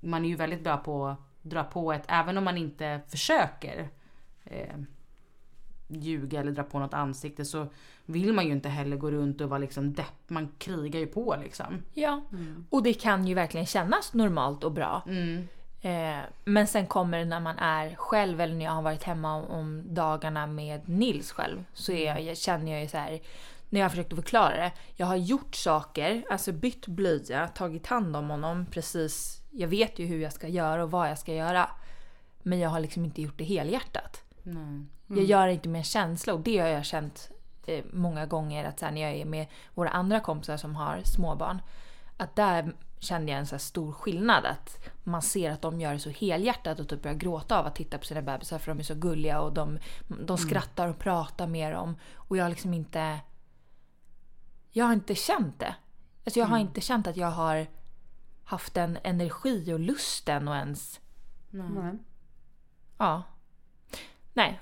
man 0.00 0.24
är 0.24 0.28
ju 0.28 0.36
väldigt 0.36 0.64
bra 0.64 0.76
på 0.76 1.06
att 1.06 1.18
dra 1.42 1.64
på 1.64 1.92
ett, 1.92 2.04
även 2.08 2.38
om 2.38 2.44
man 2.44 2.56
inte 2.56 3.00
försöker 3.08 3.88
eh, 4.44 4.76
ljuga 5.88 6.40
eller 6.40 6.52
dra 6.52 6.62
på 6.62 6.78
något 6.78 6.94
ansikte 6.94 7.44
så 7.44 7.66
vill 8.06 8.32
man 8.32 8.46
ju 8.46 8.52
inte 8.52 8.68
heller 8.68 8.96
gå 8.96 9.10
runt 9.10 9.40
och 9.40 9.48
vara 9.48 9.58
liksom 9.58 9.92
depp. 9.92 10.28
Man 10.28 10.48
krigar 10.58 11.00
ju 11.00 11.06
på 11.06 11.36
liksom. 11.42 11.82
Ja. 11.94 12.22
Och 12.70 12.82
det 12.82 12.94
kan 12.94 13.26
ju 13.26 13.34
verkligen 13.34 13.66
kännas 13.66 14.14
normalt 14.14 14.64
och 14.64 14.72
bra. 14.72 15.02
Mm. 15.06 15.48
Eh, 15.82 16.24
men 16.44 16.66
sen 16.66 16.86
kommer 16.86 17.18
det 17.18 17.24
när 17.24 17.40
man 17.40 17.58
är 17.58 17.94
själv 17.94 18.40
eller 18.40 18.54
när 18.54 18.64
jag 18.64 18.72
har 18.72 18.82
varit 18.82 19.02
hemma 19.02 19.34
om, 19.34 19.44
om 19.44 19.94
dagarna 19.94 20.46
med 20.46 20.88
Nils 20.88 21.32
själv. 21.32 21.64
Så 21.72 21.92
är 21.92 22.06
jag, 22.06 22.22
jag 22.22 22.36
känner 22.36 22.72
jag 22.72 22.82
ju 22.82 22.88
så 22.88 22.96
här. 22.96 23.20
När 23.68 23.80
jag 23.80 23.84
har 23.84 23.90
försökt 23.90 24.12
att 24.12 24.18
förklara 24.18 24.56
det. 24.56 24.72
Jag 24.96 25.06
har 25.06 25.16
gjort 25.16 25.54
saker, 25.54 26.24
alltså 26.30 26.52
bytt 26.52 26.86
blöja, 26.86 27.48
tagit 27.48 27.86
hand 27.86 28.16
om 28.16 28.30
honom 28.30 28.66
precis. 28.66 29.39
Jag 29.50 29.68
vet 29.68 29.98
ju 29.98 30.06
hur 30.06 30.20
jag 30.20 30.32
ska 30.32 30.48
göra 30.48 30.84
och 30.84 30.90
vad 30.90 31.10
jag 31.10 31.18
ska 31.18 31.34
göra. 31.34 31.70
Men 32.42 32.58
jag 32.58 32.70
har 32.70 32.80
liksom 32.80 33.04
inte 33.04 33.22
gjort 33.22 33.38
det 33.38 33.44
helhjärtat. 33.44 34.24
Nej. 34.42 34.86
Jag 35.06 35.24
gör 35.24 35.46
det 35.46 35.52
inte 35.52 35.68
med 35.68 35.78
en 35.78 35.84
känsla 35.84 36.34
och 36.34 36.40
det 36.40 36.58
har 36.58 36.68
jag 36.68 36.84
känt 36.84 37.30
eh, 37.66 37.84
många 37.92 38.26
gånger 38.26 38.64
att 38.64 38.78
så 38.78 38.84
här, 38.84 38.92
när 38.92 39.00
jag 39.00 39.12
är 39.12 39.24
med 39.24 39.46
våra 39.74 39.88
andra 39.88 40.20
kompisar 40.20 40.56
som 40.56 40.76
har 40.76 41.00
småbarn. 41.04 41.62
Att 42.16 42.36
där 42.36 42.72
kände 43.00 43.32
jag 43.32 43.38
en 43.38 43.46
så 43.46 43.54
här 43.54 43.60
stor 43.60 43.92
skillnad. 43.92 44.44
Att 44.44 44.88
man 45.04 45.22
ser 45.22 45.50
att 45.50 45.62
de 45.62 45.80
gör 45.80 45.92
det 45.92 45.98
så 45.98 46.10
helhjärtat 46.10 46.80
och 46.80 46.88
typ 46.88 47.02
börjar 47.02 47.16
gråta 47.16 47.58
av 47.58 47.66
att 47.66 47.74
titta 47.74 47.98
på 47.98 48.04
sina 48.04 48.22
bebisar 48.22 48.58
för 48.58 48.70
de 48.70 48.78
är 48.78 48.84
så 48.84 48.94
gulliga 48.94 49.40
och 49.40 49.52
de, 49.52 49.78
de 50.08 50.38
skrattar 50.38 50.88
och 50.88 50.98
pratar 50.98 51.46
med 51.46 51.72
dem. 51.72 51.96
Och 52.14 52.36
jag 52.36 52.44
har 52.44 52.50
liksom 52.50 52.74
inte... 52.74 53.18
Jag 54.70 54.84
har 54.84 54.92
inte 54.92 55.14
känt 55.14 55.60
det. 55.60 55.74
Alltså 56.24 56.40
jag 56.40 56.46
har 56.46 56.58
inte 56.58 56.80
känt 56.80 57.06
att 57.06 57.16
jag 57.16 57.30
har 57.30 57.66
haft 58.50 58.74
den 58.74 58.98
energi 59.02 59.72
och 59.72 59.80
lusten 59.80 60.48
och 60.48 60.56
ens... 60.56 61.00
Nej. 61.50 61.98
Ja. 62.98 63.22
Nej. 64.34 64.60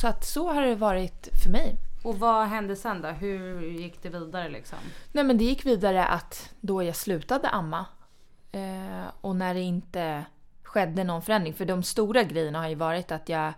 Så 0.00 0.08
att 0.08 0.24
så 0.24 0.52
har 0.52 0.62
det 0.62 0.74
varit 0.74 1.28
för 1.44 1.50
mig. 1.50 1.76
Och 2.04 2.18
vad 2.18 2.46
hände 2.46 2.76
sen 2.76 3.02
då? 3.02 3.08
Hur 3.08 3.62
gick 3.62 4.02
det 4.02 4.08
vidare 4.08 4.48
liksom? 4.48 4.78
Nej 5.12 5.24
men 5.24 5.38
det 5.38 5.44
gick 5.44 5.66
vidare 5.66 6.06
att 6.06 6.54
då 6.60 6.82
jag 6.82 6.96
slutade 6.96 7.48
amma 7.48 7.86
eh, 8.52 9.06
och 9.20 9.36
när 9.36 9.54
det 9.54 9.60
inte 9.60 10.24
skedde 10.62 11.04
någon 11.04 11.22
förändring. 11.22 11.54
För 11.54 11.64
de 11.64 11.82
stora 11.82 12.22
grejerna 12.22 12.60
har 12.60 12.68
ju 12.68 12.74
varit 12.74 13.12
att 13.12 13.28
jag, 13.28 13.52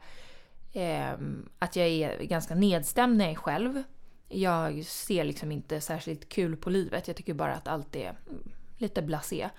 eh, 0.72 1.12
att 1.58 1.76
jag 1.76 1.88
är 1.88 2.22
ganska 2.22 2.54
nedstämd 2.54 3.16
när 3.16 3.24
jag 3.24 3.32
är 3.32 3.36
själv. 3.36 3.82
Jag 4.28 4.84
ser 4.84 5.24
liksom 5.24 5.52
inte 5.52 5.80
särskilt 5.80 6.28
kul 6.28 6.56
på 6.56 6.70
livet. 6.70 7.08
Jag 7.08 7.16
tycker 7.16 7.34
bara 7.34 7.54
att 7.54 7.68
allt 7.68 7.96
är 7.96 8.14
lite 8.82 9.02
blasé. 9.02 9.50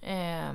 Eh, 0.00 0.52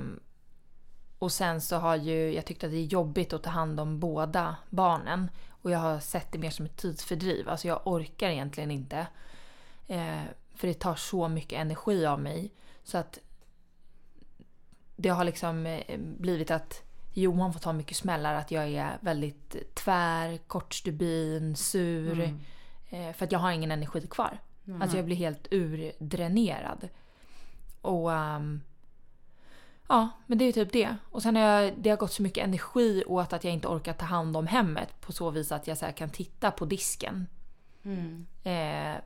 och 1.18 1.32
sen 1.32 1.60
så 1.60 1.76
har 1.76 1.96
ju 1.96 2.32
jag 2.34 2.44
tyckt 2.44 2.64
att 2.64 2.70
det 2.70 2.76
är 2.76 2.84
jobbigt 2.84 3.32
att 3.32 3.42
ta 3.42 3.50
hand 3.50 3.80
om 3.80 4.00
båda 4.00 4.56
barnen. 4.70 5.30
Och 5.62 5.70
jag 5.70 5.78
har 5.78 6.00
sett 6.00 6.32
det 6.32 6.38
mer 6.38 6.50
som 6.50 6.66
ett 6.66 6.76
tidsfördriv. 6.76 7.48
Alltså 7.48 7.68
jag 7.68 7.80
orkar 7.84 8.28
egentligen 8.30 8.70
inte. 8.70 9.06
Eh, 9.86 10.22
för 10.54 10.68
det 10.68 10.74
tar 10.74 10.94
så 10.94 11.28
mycket 11.28 11.60
energi 11.60 12.06
av 12.06 12.20
mig. 12.20 12.52
Så 12.84 12.98
att 12.98 13.18
det 14.96 15.08
har 15.08 15.24
liksom 15.24 15.66
eh, 15.66 15.98
blivit 15.98 16.50
att 16.50 16.82
Johan 17.12 17.52
får 17.52 17.60
ta 17.60 17.72
mycket 17.72 17.96
smällar. 17.96 18.34
Att 18.34 18.50
jag 18.50 18.68
är 18.68 18.98
väldigt 19.00 19.74
tvär, 19.74 20.36
kortstubin, 20.36 21.56
sur. 21.56 22.20
Eh, 22.90 23.12
för 23.12 23.24
att 23.24 23.32
jag 23.32 23.38
har 23.38 23.52
ingen 23.52 23.70
energi 23.70 24.06
kvar. 24.06 24.38
Alltså 24.80 24.96
jag 24.96 25.06
blir 25.06 25.16
helt 25.16 25.48
urdränerad. 25.50 26.88
Och... 27.80 28.12
ehm, 28.12 28.60
Ja, 29.90 30.08
men 30.26 30.38
det 30.38 30.44
är 30.44 30.46
ju 30.46 30.52
typ 30.52 30.72
det. 30.72 30.96
Och 31.10 31.22
sen 31.22 31.36
har 31.36 31.42
jag, 31.42 31.74
det 31.76 31.90
har 31.90 31.96
gått 31.96 32.12
så 32.12 32.22
mycket 32.22 32.44
energi 32.44 33.04
åt 33.06 33.32
att 33.32 33.44
jag 33.44 33.54
inte 33.54 33.68
orkar 33.68 33.92
ta 33.92 34.04
hand 34.04 34.36
om 34.36 34.46
hemmet 34.46 35.00
på 35.00 35.12
så 35.12 35.30
vis 35.30 35.52
att 35.52 35.66
jag 35.66 35.78
så 35.78 35.84
här 35.84 35.92
kan 35.92 36.10
titta 36.10 36.50
på 36.50 36.64
disken. 36.64 37.26
Eh, 38.44 39.00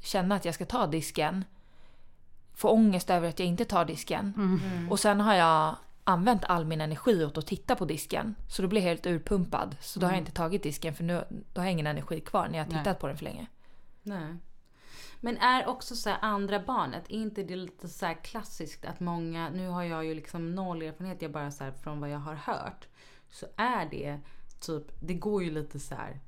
känna 0.00 0.34
att 0.34 0.44
jag 0.44 0.54
ska 0.54 0.64
ta 0.66 0.86
disken. 0.86 1.44
Få 2.54 2.68
ångest 2.68 3.10
över 3.10 3.28
att 3.28 3.38
jag 3.38 3.48
inte 3.48 3.64
tar 3.64 3.84
disken. 3.84 4.32
Och 4.90 5.00
sen 5.00 5.20
har 5.20 5.34
jag 5.34 5.76
använt 6.04 6.44
all 6.44 6.64
min 6.64 6.80
energi 6.80 7.24
åt 7.24 7.38
att 7.38 7.46
titta 7.46 7.76
på 7.76 7.84
disken. 7.84 8.34
Så 8.48 8.62
då 8.62 8.68
blir 8.68 8.80
jag 8.80 8.88
helt 8.88 9.06
urpumpad. 9.06 9.76
Så 9.80 10.00
då 10.00 10.06
har 10.06 10.12
jag 10.12 10.20
inte 10.20 10.32
tagit 10.32 10.62
disken 10.62 10.94
för 10.94 11.04
nu 11.04 11.24
då 11.52 11.60
har 11.60 11.66
jag 11.66 11.72
ingen 11.72 11.86
energi 11.86 12.20
kvar 12.20 12.48
när 12.48 12.58
jag 12.58 12.64
har 12.64 12.70
tittat 12.70 12.84
Nej. 12.84 12.94
på 12.94 13.06
den 13.06 13.16
för 13.16 13.24
länge. 13.24 13.46
Nej. 14.02 14.36
Men 15.20 15.36
är 15.36 15.68
också 15.68 15.96
så 15.96 16.10
här 16.10 16.18
andra 16.22 16.60
barnet, 16.60 17.04
är 17.08 17.16
inte 17.16 17.42
det 17.42 17.56
lite 17.56 17.88
så 17.88 18.06
här 18.06 18.14
klassiskt 18.14 18.84
att 18.84 19.00
många, 19.00 19.50
nu 19.50 19.68
har 19.68 19.82
jag 19.82 20.04
ju 20.04 20.14
liksom 20.14 20.54
noll 20.54 20.82
erfarenhet, 20.82 21.22
jag 21.22 21.32
bara 21.32 21.50
så 21.50 21.72
från 21.82 22.00
vad 22.00 22.10
jag 22.10 22.18
har 22.18 22.34
hört. 22.34 22.88
Så 23.30 23.46
är 23.56 23.86
det 23.90 24.20
typ, 24.60 24.84
det 25.00 25.14
går 25.14 25.42
ju 25.42 25.50
lite 25.50 25.78
så 25.80 25.94
här. 25.94 26.20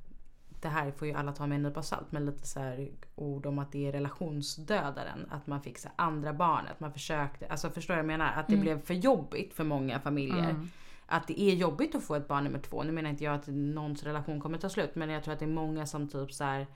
Det 0.61 0.69
här 0.69 0.91
får 0.91 1.09
ju 1.09 1.15
alla 1.15 1.33
ta 1.33 1.47
med 1.47 1.57
en 1.57 1.63
nypa 1.63 1.83
salt, 1.83 2.13
men 2.13 2.27
lite 2.27 2.47
så 2.47 2.61
här 2.61 2.91
ord 3.15 3.47
om 3.47 3.59
att 3.59 3.73
det 3.73 3.89
är 3.89 3.93
relationsdödaren. 3.93 5.29
Att 5.31 5.47
man 5.47 5.63
fick 5.63 5.79
så 5.79 5.89
andra 5.97 6.33
barnet, 6.33 6.81
man 6.81 6.93
försökte, 6.93 7.47
alltså 7.47 7.71
förstår 7.71 7.95
du 7.95 7.97
vad 7.97 8.13
jag 8.13 8.19
menar? 8.19 8.33
Att 8.33 8.49
det 8.49 8.57
blev 8.57 8.83
för 8.83 8.95
jobbigt 8.95 9.55
för 9.55 9.65
många 9.65 10.01
familjer. 10.01 10.67
Att 11.07 11.27
det 11.27 11.41
är 11.41 11.55
jobbigt 11.55 11.95
att 11.95 12.05
få 12.05 12.15
ett 12.15 12.29
barn 12.29 12.45
nummer 12.45 12.59
två. 12.59 12.83
Nu 12.83 12.93
menar 12.93 13.11
inte 13.11 13.25
jag 13.25 13.35
att 13.35 13.47
någons 13.47 14.03
relation 14.03 14.41
kommer 14.41 14.59
ta 14.59 14.69
slut, 14.69 14.95
men 14.95 15.11
jag 15.11 15.25
tror 15.25 15.35
att 15.35 15.41
det 15.41 15.45
är 15.45 15.49
många 15.49 15.87
som 15.87 16.09
typ 16.09 16.33
så 16.33 16.45
här 16.45 16.67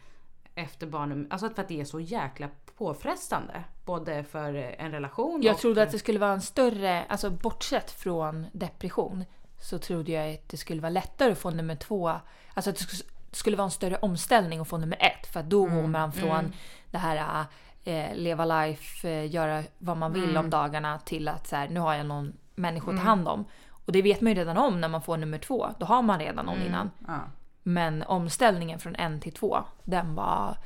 efter 0.55 0.87
barnen, 0.87 1.27
alltså 1.31 1.51
för 1.51 1.63
att 1.63 1.69
det 1.69 1.81
är 1.81 1.85
så 1.85 2.01
jäkla 2.01 2.49
påfrestande. 2.79 3.65
Både 3.85 4.25
för 4.25 4.55
en 4.55 4.91
relation 4.91 5.43
Jag 5.43 5.55
och... 5.55 5.61
trodde 5.61 5.83
att 5.83 5.91
det 5.91 5.99
skulle 5.99 6.19
vara 6.19 6.33
en 6.33 6.41
större, 6.41 7.05
alltså 7.09 7.31
bortsett 7.31 7.91
från 7.91 8.47
depression 8.53 9.25
så 9.61 9.79
trodde 9.79 10.13
jag 10.13 10.35
att 10.35 10.49
det 10.49 10.57
skulle 10.57 10.81
vara 10.81 10.91
lättare 10.91 11.33
att 11.33 11.39
få 11.39 11.51
nummer 11.51 11.77
två. 11.77 12.09
Alltså 12.55 12.71
att 12.71 12.77
det 12.77 12.85
sk- 12.85 13.05
skulle 13.33 13.57
vara 13.57 13.65
en 13.65 13.71
större 13.71 13.97
omställning 13.97 14.61
att 14.61 14.69
få 14.69 14.79
nummer 14.79 14.97
ett. 15.01 15.27
För 15.33 15.41
att 15.41 15.51
då 15.51 15.65
går 15.67 15.87
man 15.87 16.13
från 16.13 16.53
det 16.91 16.99
här 16.99 17.45
eh, 17.85 18.15
leva 18.15 18.45
life, 18.45 19.09
eh, 19.11 19.31
göra 19.31 19.63
vad 19.79 19.97
man 19.97 20.13
vill 20.13 20.37
om 20.37 20.51
dagarna 20.51 20.99
till 20.99 21.29
att 21.29 21.47
så 21.47 21.57
här, 21.57 21.69
nu 21.69 21.81
har 21.81 21.95
jag 21.95 22.07
någon 22.07 22.33
människa 22.55 22.91
att 22.91 22.97
ta 22.97 23.03
hand 23.03 23.29
om. 23.29 23.45
Och 23.87 23.93
det 23.93 24.03
vet 24.03 24.21
man 24.21 24.33
ju 24.33 24.39
redan 24.39 24.57
om 24.57 24.81
när 24.81 24.89
man 24.89 25.03
får 25.03 25.17
nummer 25.17 25.39
två. 25.39 25.69
Då 25.79 25.87
har 25.87 26.03
man 26.03 26.19
redan 26.19 26.47
någon 26.47 26.63
innan. 26.63 26.91
Ja. 27.07 27.19
Men 27.67 28.03
omställningen 28.03 28.79
från 28.79 28.95
en 28.97 29.21
till 29.21 29.33
två, 29.33 29.65
den 29.85 30.15
var 30.15 30.59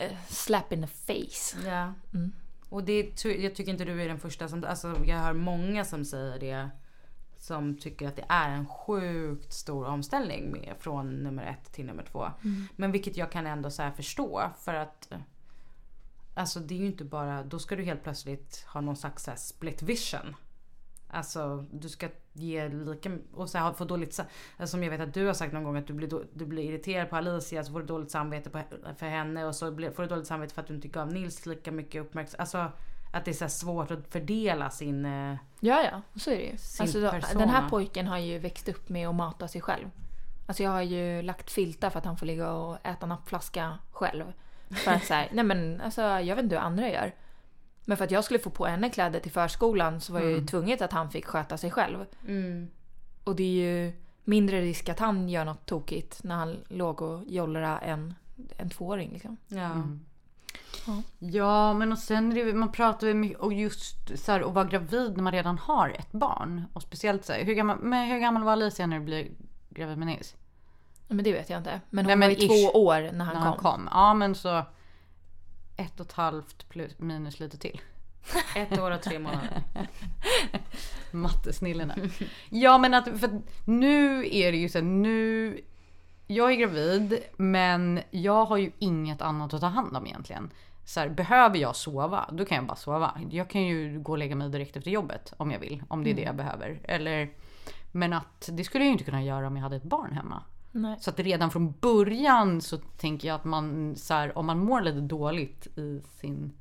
eh, 0.00 0.16
slap 0.28 0.72
in 0.72 0.82
the 0.82 0.86
face. 0.86 1.68
Ja. 1.68 1.94
Mm. 2.14 2.32
Och 2.68 2.84
det, 2.84 3.24
jag 3.24 3.54
tycker 3.54 3.68
inte 3.70 3.84
du 3.84 4.02
är 4.02 4.08
den 4.08 4.18
första 4.18 4.48
som, 4.48 4.64
alltså 4.64 4.96
jag 5.04 5.16
hör 5.16 5.32
många 5.32 5.84
som 5.84 6.04
säger 6.04 6.38
det. 6.38 6.70
Som 7.38 7.78
tycker 7.78 8.08
att 8.08 8.16
det 8.16 8.24
är 8.28 8.50
en 8.50 8.66
sjukt 8.66 9.52
stor 9.52 9.86
omställning 9.86 10.50
med, 10.50 10.74
från 10.78 11.22
nummer 11.22 11.46
ett 11.46 11.72
till 11.72 11.86
nummer 11.86 12.02
två. 12.02 12.30
Men 12.76 12.92
vilket 12.92 13.16
jag 13.16 13.32
kan 13.32 13.46
ändå 13.46 13.70
så 13.70 13.82
här 13.82 13.90
förstå 13.90 14.50
för 14.58 14.74
att 14.74 15.08
Alltså 16.38 16.60
det 16.60 16.74
är 16.74 16.78
ju 16.78 16.86
inte 16.86 17.04
bara, 17.04 17.44
då 17.44 17.58
ska 17.58 17.76
du 17.76 17.82
helt 17.84 18.02
plötsligt 18.02 18.64
ha 18.66 18.80
någon 18.80 18.96
slags 18.96 19.28
split 19.36 19.82
vision. 19.82 20.36
Alltså 21.08 21.66
du 21.72 21.88
ska 21.88 22.08
ge 22.38 22.68
lika 22.68 23.10
och 23.34 23.50
så 23.50 23.58
här, 23.58 23.72
få 23.72 23.84
dåligt 23.84 24.20
alltså, 24.20 24.66
Som 24.66 24.82
jag 24.82 24.90
vet 24.90 25.00
att 25.00 25.14
du 25.14 25.26
har 25.26 25.34
sagt 25.34 25.52
någon 25.52 25.64
gång 25.64 25.76
att 25.76 25.86
du 25.86 25.92
blir, 25.92 26.10
du 26.32 26.46
blir 26.46 26.62
irriterad 26.62 27.10
på 27.10 27.16
Alicia 27.16 27.64
så 27.64 27.72
får 27.72 27.80
du 27.80 27.86
dåligt 27.86 28.10
samvete 28.10 28.50
på, 28.50 28.62
för 28.96 29.06
henne 29.06 29.44
och 29.44 29.54
så 29.54 29.70
blir, 29.70 29.90
får 29.90 30.02
du 30.02 30.08
dåligt 30.08 30.26
samvete 30.26 30.54
för 30.54 30.62
att 30.62 30.68
du 30.68 30.74
inte 30.74 30.88
gav 30.88 31.12
Nils 31.12 31.46
lika 31.46 31.72
mycket 31.72 32.02
uppmärksamhet. 32.02 32.40
Alltså 32.40 32.72
att 33.12 33.24
det 33.24 33.30
är 33.30 33.48
så 33.48 33.48
svårt 33.48 33.90
att 33.90 34.12
fördela 34.12 34.70
sin... 34.70 35.04
eh, 35.04 35.36
Ja, 35.60 35.82
ja, 35.82 36.02
så 36.20 36.30
är 36.30 36.36
det 36.36 36.42
ju. 36.42 36.52
Alltså, 36.80 37.00
då, 37.00 37.10
den 37.38 37.48
här 37.48 37.68
pojken 37.68 38.06
har 38.06 38.18
ju 38.18 38.38
växt 38.38 38.68
upp 38.68 38.88
med 38.88 39.08
att 39.08 39.14
mata 39.14 39.48
sig 39.48 39.60
själv. 39.60 39.90
Alltså 40.46 40.62
jag 40.62 40.70
har 40.70 40.82
ju 40.82 41.22
lagt 41.22 41.50
filtar 41.50 41.90
för 41.90 41.98
att 41.98 42.04
han 42.04 42.16
får 42.16 42.26
ligga 42.26 42.52
och 42.52 42.86
äta 42.86 43.06
nappflaska 43.06 43.78
själv. 43.92 44.24
För 44.70 44.90
att 44.90 45.04
säga, 45.04 45.28
nej 45.32 45.44
men 45.44 45.80
alltså 45.80 46.02
jag 46.02 46.36
vet 46.36 46.42
inte 46.42 46.56
hur 46.56 46.62
andra 46.62 46.88
gör. 46.88 47.14
Men 47.88 47.96
för 47.96 48.04
att 48.04 48.10
jag 48.10 48.24
skulle 48.24 48.38
få 48.40 48.50
på 48.50 48.66
henne 48.66 48.90
kläder 48.90 49.20
till 49.20 49.32
förskolan 49.32 50.00
så 50.00 50.12
var 50.12 50.20
jag 50.20 50.30
ju 50.30 50.46
tvunget 50.46 50.82
att 50.82 50.92
han 50.92 51.10
fick 51.10 51.26
sköta 51.26 51.56
sig 51.56 51.70
själv. 51.70 52.06
Och 53.24 53.36
det 53.36 53.42
är 53.42 53.86
ju 53.86 53.92
mindre 54.24 54.60
risk 54.60 54.88
att 54.88 54.98
han 54.98 55.28
gör 55.28 55.44
något 55.44 55.66
tokigt 55.66 56.24
när 56.24 56.34
han 56.34 56.56
låg 56.68 57.02
och 57.02 57.24
jollrade 57.26 57.78
en, 57.78 58.14
en 58.56 58.70
tvååring 58.70 59.12
liksom. 59.12 59.36
Ja. 59.48 59.82
Ja, 61.18 61.74
men 61.74 61.92
och 61.92 61.98
sen 61.98 62.32
är 62.32 62.44
det, 62.44 62.54
man 62.54 62.72
pratar 62.72 63.06
ju 63.06 63.14
mycket 63.14 63.38
och 63.38 63.52
just 63.52 64.18
så 64.24 64.32
här, 64.32 64.40
att 64.40 64.54
vara 64.54 64.64
gravid 64.64 65.16
när 65.16 65.22
man 65.22 65.32
redan 65.32 65.58
har 65.58 65.88
ett 65.88 66.12
barn. 66.12 66.64
Och 66.72 66.82
speciellt 66.82 67.24
så 67.24 67.32
här, 67.32 67.44
hur 67.44 67.54
gammal, 67.54 67.78
men 67.78 68.08
hur 68.08 68.18
gammal 68.18 68.42
var 68.44 68.52
Alicia 68.52 68.86
när 68.86 68.98
du 68.98 69.04
blev 69.04 69.26
gravid 69.68 69.98
med 69.98 70.06
Nils? 70.06 70.36
Men 71.08 71.24
det 71.24 71.32
vet 71.32 71.50
jag 71.50 71.58
inte. 71.60 71.80
Men 71.90 72.04
Nej, 72.04 72.14
hon 72.14 72.18
men 72.18 72.28
var 72.28 72.36
ju 72.36 72.44
ish. 72.44 72.70
två 72.72 72.78
år 72.84 73.10
när 73.12 73.24
han 73.24 73.34
när 73.34 73.42
kom. 73.42 73.42
han 73.42 73.56
kom. 73.56 73.88
Ja, 73.92 74.14
men 74.14 74.34
så 74.34 74.62
ett 75.78 76.00
och 76.00 76.06
ett 76.06 76.12
halvt 76.12 76.68
plus 76.68 76.98
minus 76.98 77.40
lite 77.40 77.58
till. 77.58 77.80
Ett 78.56 78.78
år 78.78 78.90
och 78.90 79.02
tre 79.02 79.18
månader. 79.18 79.62
Mattesnillena. 81.10 81.94
Ja 82.48 82.78
men 82.78 82.94
att, 82.94 83.04
för 83.20 83.40
nu 83.64 84.28
är 84.36 84.52
det 84.52 84.58
ju 84.58 84.68
så 84.68 84.80
nu. 84.80 85.60
Jag 86.26 86.52
är 86.52 86.56
gravid 86.56 87.18
men 87.36 88.00
jag 88.10 88.44
har 88.44 88.56
ju 88.56 88.70
inget 88.78 89.22
annat 89.22 89.54
att 89.54 89.60
ta 89.60 89.66
hand 89.66 89.96
om 89.96 90.06
egentligen. 90.06 90.50
Så 90.84 91.00
här, 91.00 91.08
behöver 91.08 91.58
jag 91.58 91.76
sova, 91.76 92.30
då 92.32 92.44
kan 92.44 92.56
jag 92.56 92.66
bara 92.66 92.76
sova. 92.76 93.20
Jag 93.30 93.50
kan 93.50 93.62
ju 93.62 94.00
gå 94.00 94.12
och 94.12 94.18
lägga 94.18 94.36
mig 94.36 94.48
direkt 94.48 94.76
efter 94.76 94.90
jobbet 94.90 95.32
om 95.36 95.50
jag 95.50 95.58
vill. 95.58 95.82
Om 95.88 96.04
det 96.04 96.10
är 96.10 96.14
det 96.14 96.22
jag 96.22 96.36
behöver. 96.36 96.80
Eller, 96.84 97.30
men 97.92 98.12
att 98.12 98.48
det 98.52 98.64
skulle 98.64 98.84
jag 98.84 98.88
ju 98.88 98.92
inte 98.92 99.04
kunna 99.04 99.22
göra 99.22 99.46
om 99.46 99.56
jag 99.56 99.62
hade 99.62 99.76
ett 99.76 99.82
barn 99.82 100.12
hemma. 100.12 100.42
Nej. 100.72 100.96
Så 101.00 101.10
att 101.10 101.20
redan 101.20 101.50
från 101.50 101.74
början 101.80 102.60
så 102.60 102.78
tänker 102.78 103.28
jag 103.28 103.34
att 103.34 103.44
man 103.44 103.96
så 103.96 104.14
här, 104.14 104.38
om 104.38 104.46
man 104.46 104.58
mår 104.58 104.80
lite 104.80 105.00
dåligt 105.00 105.66
i 105.78 106.02
sin 106.20 106.52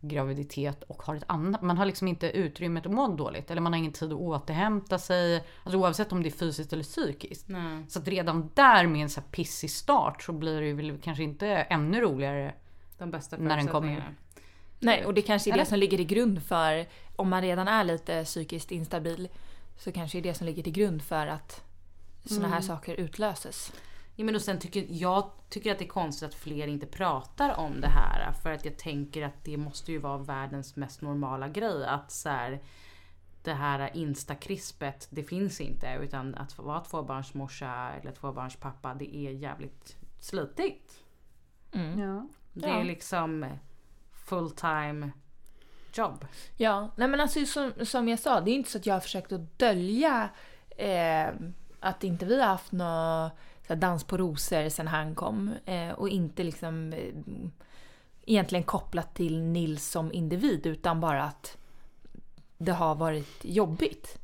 graviditet 0.00 0.82
och 0.82 1.02
har 1.02 1.16
ett 1.16 1.24
annat, 1.26 1.62
man 1.62 1.78
har 1.78 1.86
liksom 1.86 2.08
inte 2.08 2.30
utrymmet 2.30 2.86
att 2.86 2.92
må 2.92 3.08
dåligt 3.08 3.50
eller 3.50 3.60
man 3.60 3.72
har 3.72 3.78
ingen 3.78 3.92
tid 3.92 4.12
att 4.12 4.18
återhämta 4.18 4.98
sig. 4.98 5.44
Alltså 5.64 5.78
oavsett 5.78 6.12
om 6.12 6.22
det 6.22 6.28
är 6.28 6.30
fysiskt 6.30 6.72
eller 6.72 6.82
psykiskt. 6.82 7.48
Nej. 7.48 7.86
Så 7.88 7.98
att 7.98 8.08
redan 8.08 8.50
där 8.54 8.86
med 8.86 9.02
en 9.02 9.10
så 9.10 9.20
här 9.20 9.28
pissig 9.28 9.70
start 9.70 10.22
så 10.22 10.32
blir 10.32 10.60
det 10.60 10.72
väl 10.72 10.98
kanske 11.02 11.22
inte 11.22 11.46
ännu 11.48 12.00
roligare. 12.00 12.54
De 12.98 13.10
bästa 13.10 13.36
När 13.36 13.56
den 13.56 13.68
kommer. 13.68 14.14
Nej, 14.80 15.04
och 15.04 15.14
det 15.14 15.22
kanske 15.22 15.50
är 15.50 15.52
Eller? 15.52 15.64
det 15.64 15.68
som 15.68 15.78
ligger 15.78 15.96
till 15.96 16.06
grund 16.06 16.42
för, 16.42 16.86
om 17.16 17.28
man 17.28 17.42
redan 17.42 17.68
är 17.68 17.84
lite 17.84 18.24
psykiskt 18.24 18.70
instabil, 18.70 19.28
så 19.78 19.92
kanske 19.92 20.18
är 20.18 20.22
det 20.22 20.34
som 20.34 20.46
ligger 20.46 20.62
till 20.62 20.72
grund 20.72 21.02
för 21.02 21.26
att 21.26 21.67
såna 22.24 22.40
Mm. 22.40 22.52
här 22.52 22.60
saker 22.60 22.94
utlöses. 22.94 23.72
Ja, 24.16 24.24
men 24.24 24.34
och 24.34 24.42
sen 24.42 24.58
tycker 24.58 24.86
jag 24.88 25.30
tycker 25.48 25.72
att 25.72 25.78
det 25.78 25.84
är 25.84 25.88
konstigt 25.88 26.28
att 26.28 26.34
fler 26.34 26.66
inte 26.66 26.86
pratar 26.86 27.56
om 27.56 27.80
det 27.80 27.88
här. 27.88 28.32
För 28.32 28.52
att 28.52 28.64
jag 28.64 28.76
tänker 28.78 29.22
att 29.22 29.44
det 29.44 29.56
måste 29.56 29.92
ju 29.92 29.98
vara 29.98 30.18
världens 30.18 30.76
mest 30.76 31.02
normala 31.02 31.48
grej. 31.48 31.86
Att 31.86 32.12
så 32.12 32.28
här, 32.28 32.60
det 33.42 33.52
här 33.52 33.90
instakrispet, 33.96 35.06
det 35.10 35.22
finns 35.22 35.60
inte. 35.60 35.98
Utan 36.02 36.34
att 36.34 36.58
vara 36.58 36.80
tvåbarnsmorsa 36.80 37.90
eller 38.00 38.12
tvåbarnspappa, 38.12 38.94
det 38.94 39.16
är 39.16 39.30
jävligt 39.30 39.96
slitigt. 40.20 41.00
Ja. 41.72 42.28
Det 42.52 42.68
är 42.68 42.84
liksom 42.84 43.46
full 44.26 44.50
time 44.50 45.10
jobb. 45.94 46.26
Ja, 46.56 46.90
nej 46.96 47.08
men 47.08 47.20
alltså 47.20 47.44
som, 47.46 47.72
som 47.82 48.08
jag 48.08 48.18
sa, 48.18 48.40
det 48.40 48.50
är 48.50 48.54
inte 48.54 48.70
så 48.70 48.78
att 48.78 48.86
jag 48.86 48.94
har 48.94 49.00
försökt 49.00 49.32
att 49.32 49.58
dölja 49.58 50.28
eh, 50.76 51.28
att 51.80 52.04
inte 52.04 52.26
vi 52.26 52.40
har 52.40 52.48
haft 52.48 52.72
någon 52.72 53.30
dans 53.80 54.04
på 54.04 54.16
rosor 54.16 54.68
sen 54.68 54.88
han 54.88 55.14
kom. 55.14 55.54
Eh, 55.64 55.90
och 55.90 56.08
inte 56.08 56.44
liksom 56.44 56.92
eh, 56.92 57.14
egentligen 58.26 58.62
kopplat 58.64 59.14
till 59.14 59.42
Nils 59.42 59.90
som 59.90 60.12
individ 60.12 60.66
utan 60.66 61.00
bara 61.00 61.22
att 61.24 61.56
det 62.58 62.72
har 62.72 62.94
varit 62.94 63.44
jobbigt. 63.44 64.18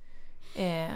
Eh, 0.56 0.90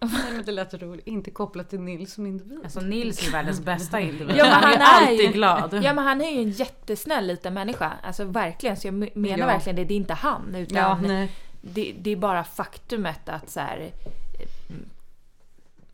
Nej, 0.00 0.32
men 0.32 0.42
det 0.44 0.52
lät 0.52 0.74
roligt. 0.74 1.06
Inte 1.06 1.30
kopplat 1.30 1.70
till 1.70 1.80
Nils 1.80 2.14
som 2.14 2.26
individ. 2.26 2.60
Alltså 2.64 2.80
Nils 2.80 3.28
är 3.28 3.32
världens 3.32 3.60
bästa 3.60 4.00
individ. 4.00 4.36
Ja, 4.36 4.44
men 4.44 4.52
han, 4.52 4.62
han 4.62 4.72
är 4.72 4.78
är 4.78 5.10
alltid 5.10 5.20
ju- 5.26 5.32
glad. 5.32 5.74
Ja 5.84 5.92
men 5.92 6.04
han 6.04 6.20
är 6.20 6.30
ju 6.30 6.38
en 6.42 6.50
jättesnäll 6.50 7.26
liten 7.26 7.54
människa. 7.54 7.92
Alltså 8.02 8.24
verkligen. 8.24 8.76
Så 8.76 8.86
jag 8.86 8.94
me- 8.94 9.10
menar 9.18 9.38
Ja. 9.38 9.46
verkligen 9.46 9.76
det. 9.76 9.84
Det 9.84 9.94
är 9.94 9.96
inte 9.96 10.14
han. 10.14 10.54
Utan 10.54 10.76
Ja, 11.10 11.26
det, 11.60 11.94
det 11.98 12.10
är 12.10 12.16
bara 12.16 12.44
faktumet 12.44 13.28
att 13.28 13.50
så 13.50 13.60
här. 13.60 13.90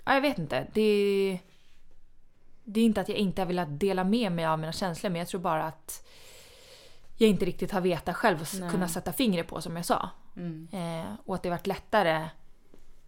Ja, 0.04 0.14
jag 0.14 0.20
vet 0.20 0.38
inte. 0.38 0.66
Det, 0.72 1.38
det 2.64 2.80
är 2.80 2.84
inte 2.84 3.00
att 3.00 3.08
jag 3.08 3.18
inte 3.18 3.42
har 3.42 3.46
velat 3.46 3.80
dela 3.80 4.04
med 4.04 4.32
mig 4.32 4.46
av 4.46 4.58
mina 4.58 4.72
känslor. 4.72 5.10
Men 5.10 5.18
jag 5.18 5.28
tror 5.28 5.40
bara 5.40 5.64
att 5.64 6.06
jag 7.16 7.30
inte 7.30 7.44
riktigt 7.44 7.70
har 7.70 7.80
vetat 7.80 8.16
själv 8.16 8.40
och 8.40 8.60
Nej. 8.60 8.70
kunna 8.70 8.88
sätta 8.88 9.12
fingret 9.12 9.46
på 9.46 9.60
som 9.60 9.76
jag 9.76 9.86
sa. 9.86 10.10
Mm. 10.36 10.68
Eh, 10.72 11.14
och 11.24 11.34
att 11.34 11.42
det 11.42 11.50
varit 11.50 11.66
lättare 11.66 12.28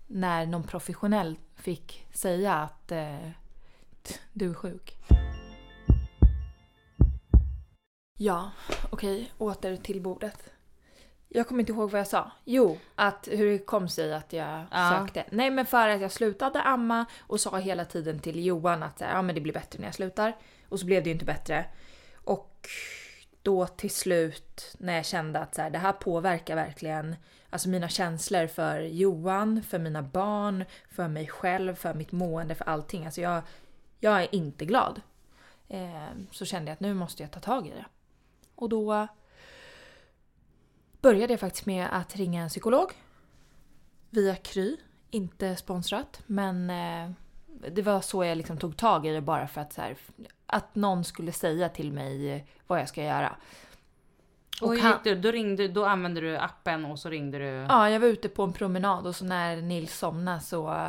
när 0.06 0.46
någon 0.46 0.62
professionell 0.62 1.38
fick 1.54 2.06
säga 2.12 2.54
att 2.54 2.92
eh, 2.92 3.30
du 4.32 4.50
är 4.50 4.54
sjuk. 4.54 4.96
Ja, 8.18 8.50
okej, 8.90 9.32
åter 9.38 9.76
till 9.76 10.00
bordet. 10.00 10.53
Jag 11.36 11.48
kommer 11.48 11.60
inte 11.60 11.72
ihåg 11.72 11.90
vad 11.90 12.00
jag 12.00 12.06
sa. 12.06 12.30
Jo, 12.44 12.78
att 12.94 13.28
hur 13.32 13.46
det 13.52 13.58
kom 13.58 13.88
sig 13.88 14.14
att 14.14 14.32
jag 14.32 14.64
Ja. 14.70 14.98
sökte. 15.00 15.24
Nej, 15.30 15.50
men 15.50 15.66
för 15.66 15.88
att 15.88 16.00
jag 16.00 16.12
slutade 16.12 16.62
amma 16.62 17.06
och 17.20 17.40
sa 17.40 17.58
hela 17.58 17.84
tiden 17.84 18.18
till 18.18 18.44
Johan 18.46 18.82
att 18.82 19.00
ja, 19.00 19.22
men 19.22 19.34
det 19.34 19.40
blir 19.40 19.52
bättre 19.52 19.78
när 19.80 19.86
jag 19.86 19.94
slutar. 19.94 20.36
Och 20.68 20.80
så 20.80 20.86
blev 20.86 21.02
det 21.02 21.08
ju 21.08 21.12
inte 21.12 21.24
bättre. 21.24 21.64
Och 22.14 22.68
då 23.42 23.66
till 23.66 23.90
slut 23.90 24.76
när 24.78 24.96
jag 24.96 25.04
kände 25.06 25.38
att 25.40 25.54
så 25.54 25.62
här, 25.62 25.70
det 25.70 25.78
här 25.78 25.92
påverkar 25.92 26.54
verkligen 26.56 27.16
alltså 27.50 27.68
mina 27.68 27.88
känslor 27.88 28.46
för 28.46 28.80
Johan, 28.80 29.62
för 29.62 29.78
mina 29.78 30.02
barn, 30.02 30.64
för 30.90 31.08
mig 31.08 31.26
själv, 31.28 31.74
för 31.74 31.94
mitt 31.94 32.12
mående, 32.12 32.54
för 32.54 32.64
allting. 32.64 33.04
Alltså 33.04 33.20
jag, 33.20 33.42
jag 34.00 34.22
är 34.22 34.34
inte 34.34 34.64
glad. 34.64 35.00
Eh, 35.68 36.08
så 36.30 36.44
kände 36.44 36.68
jag 36.70 36.74
att 36.74 36.80
nu 36.80 36.94
måste 36.94 37.22
jag 37.22 37.30
ta 37.30 37.40
tag 37.40 37.66
i 37.66 37.70
det. 37.70 37.84
Och 38.54 38.68
då 38.68 39.08
började 41.04 41.32
jag 41.32 41.40
faktiskt 41.40 41.66
med 41.66 41.88
att 41.92 42.16
ringa 42.16 42.42
en 42.42 42.48
psykolog. 42.48 42.92
Via 44.10 44.36
Kry. 44.36 44.76
Inte 45.10 45.56
sponsrat, 45.56 46.22
men 46.26 46.70
eh, 46.70 47.10
det 47.70 47.82
var 47.82 48.00
så 48.00 48.24
jag 48.24 48.38
liksom 48.38 48.58
tog 48.58 48.76
tag 48.76 49.06
i 49.06 49.10
det 49.12 49.20
bara 49.20 49.46
för 49.46 49.60
att, 49.60 49.76
här, 49.76 49.96
att 50.46 50.74
någon 50.74 51.04
skulle 51.04 51.32
säga 51.32 51.68
till 51.68 51.92
mig 51.92 52.46
vad 52.66 52.80
jag 52.80 52.88
ska 52.88 53.02
göra. 53.02 53.36
Och 54.62 54.74
hur 54.74 54.80
han- 54.82 54.92
gick 54.92 55.04
det? 55.04 55.14
Då, 55.14 55.30
ringde, 55.30 55.68
då 55.68 55.84
använde 55.84 56.20
du 56.20 56.36
appen 56.36 56.84
och 56.84 56.98
så 56.98 57.08
ringde 57.08 57.38
du... 57.38 57.44
Ja, 57.44 57.90
jag 57.90 58.00
var 58.00 58.08
ute 58.08 58.28
på 58.28 58.42
en 58.42 58.52
promenad 58.52 59.06
och 59.06 59.16
så 59.16 59.24
när 59.24 59.56
Nils 59.56 59.98
somnade 59.98 60.40
så 60.40 60.74
eh, 60.74 60.88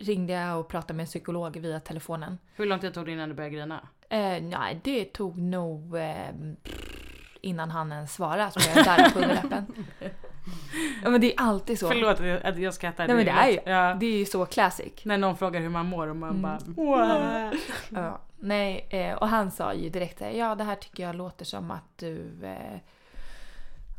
ringde 0.00 0.32
jag 0.32 0.60
och 0.60 0.68
pratade 0.68 0.94
med 0.94 1.02
en 1.04 1.06
psykolog 1.06 1.56
via 1.56 1.80
telefonen. 1.80 2.38
Hur 2.54 2.66
lång 2.66 2.80
tid 2.80 2.94
tog 2.94 3.06
det 3.06 3.12
innan 3.12 3.28
du 3.28 3.34
började 3.34 3.54
grina? 3.56 3.88
Eh, 4.08 4.42
nej, 4.42 4.80
det 4.84 5.04
tog 5.04 5.38
nog 5.38 5.96
eh, 5.96 6.30
innan 7.42 7.70
han 7.70 7.92
ens 7.92 8.14
svarade 8.14 8.50
så 8.50 8.70
jag 8.76 8.84
darrade 8.84 9.10
på 9.10 9.18
underläppen. 9.18 9.66
ja 11.02 11.10
men 11.10 11.20
det 11.20 11.34
är 11.34 11.40
alltid 11.40 11.78
så. 11.78 11.88
Förlåt 11.88 12.20
att 12.20 12.26
jag- 12.26 12.46
att 12.46 12.58
jag 12.58 12.74
skrattar. 12.74 13.06
Nej 13.06 13.16
men 13.16 13.24
det 13.24 13.30
är 13.30 13.48
ju, 13.48 13.60
Ja. 13.72 13.94
det 14.00 14.06
är 14.06 14.18
ju 14.18 14.24
så 14.24 14.46
classic. 14.46 14.92
När 15.04 15.18
någon 15.18 15.36
frågar 15.36 15.60
hur 15.60 15.68
man 15.68 15.86
mår 15.86 16.06
och 16.06 16.16
man 16.16 16.30
Mm. 16.30 16.42
bara... 16.42 16.58
"Wow." 16.66 17.54
Ja, 17.90 18.20
nej, 18.36 18.86
eh, 18.90 19.14
och 19.14 19.28
han 19.28 19.50
sa 19.50 19.74
ju 19.74 19.88
direkt 19.90 20.20
ja 20.34 20.54
det 20.54 20.64
här 20.64 20.74
tycker 20.74 21.02
jag 21.02 21.14
låter 21.16 21.44
som 21.44 21.70
att 21.70 21.84
du 21.96 22.30
eh, 22.42 22.78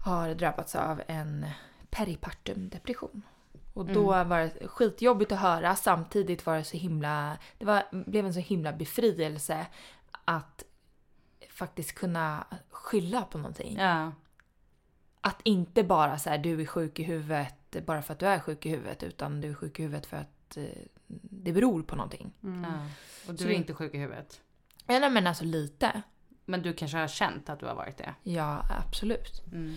har 0.06 0.30
drabbats 0.34 0.76
av 0.76 1.02
en 1.08 1.46
peripartum 1.90 2.70
depression. 2.70 3.22
Och 3.74 3.86
då 3.86 4.14
Mm. 4.14 4.30
var 4.30 4.40
det 4.40 4.68
skitjobbigt 4.68 5.32
att 5.32 5.40
höra, 5.40 5.76
samtidigt 5.76 6.46
var 6.46 6.56
det 6.58 6.64
så 6.64 6.78
himla, 6.78 7.38
det 7.58 7.66
var, 7.66 7.84
blev 7.92 8.26
en 8.26 8.34
så 8.34 8.40
himla 8.40 8.74
befrielse 8.74 9.66
att 10.26 10.64
faktiskt 11.60 11.96
kunna 11.96 12.48
skylla 12.70 13.22
på 13.22 13.38
någonting. 13.38 13.78
Ja. 13.78 14.12
Att 15.22 15.42
inte 15.44 15.84
bara 15.84 16.18
så 16.18 16.30
här, 16.30 16.38
du 16.38 16.62
är 16.62 16.66
sjuk 16.66 17.00
i 17.00 17.04
huvudet 17.04 17.86
bara 17.86 18.02
för 18.02 18.14
att 18.14 18.20
du 18.20 18.26
är 18.26 18.40
sjuk 18.40 18.66
i 18.66 18.70
huvudet, 18.70 19.04
utan 19.04 19.42
du 19.42 19.50
är 19.50 19.54
sjuk 19.54 19.80
i 19.80 19.84
huvudet 19.84 20.06
för 20.06 20.18
att 20.18 20.58
eh, 20.58 20.64
det 21.32 21.52
beror 21.54 21.84
på 21.84 21.96
någonting. 21.96 22.34
ja. 22.42 22.88
Och 23.28 23.34
du 23.34 23.44
Så 23.44 23.50
är 23.50 23.54
inte 23.54 23.74
sjuk 23.74 23.94
i 23.94 23.98
huvudet. 23.98 24.42
Ja, 24.88 25.10
men 25.10 25.28
alltså 25.28 25.44
lite. 25.44 26.02
Men 26.46 26.62
du 26.62 26.74
kanske 26.74 26.98
har 26.98 27.08
känt 27.08 27.50
att 27.50 27.60
du 27.60 27.66
har 27.66 27.76
varit 27.76 27.98
det? 27.98 28.14
Ja, 28.24 28.64
absolut. 28.88 29.46
Mm. 29.52 29.76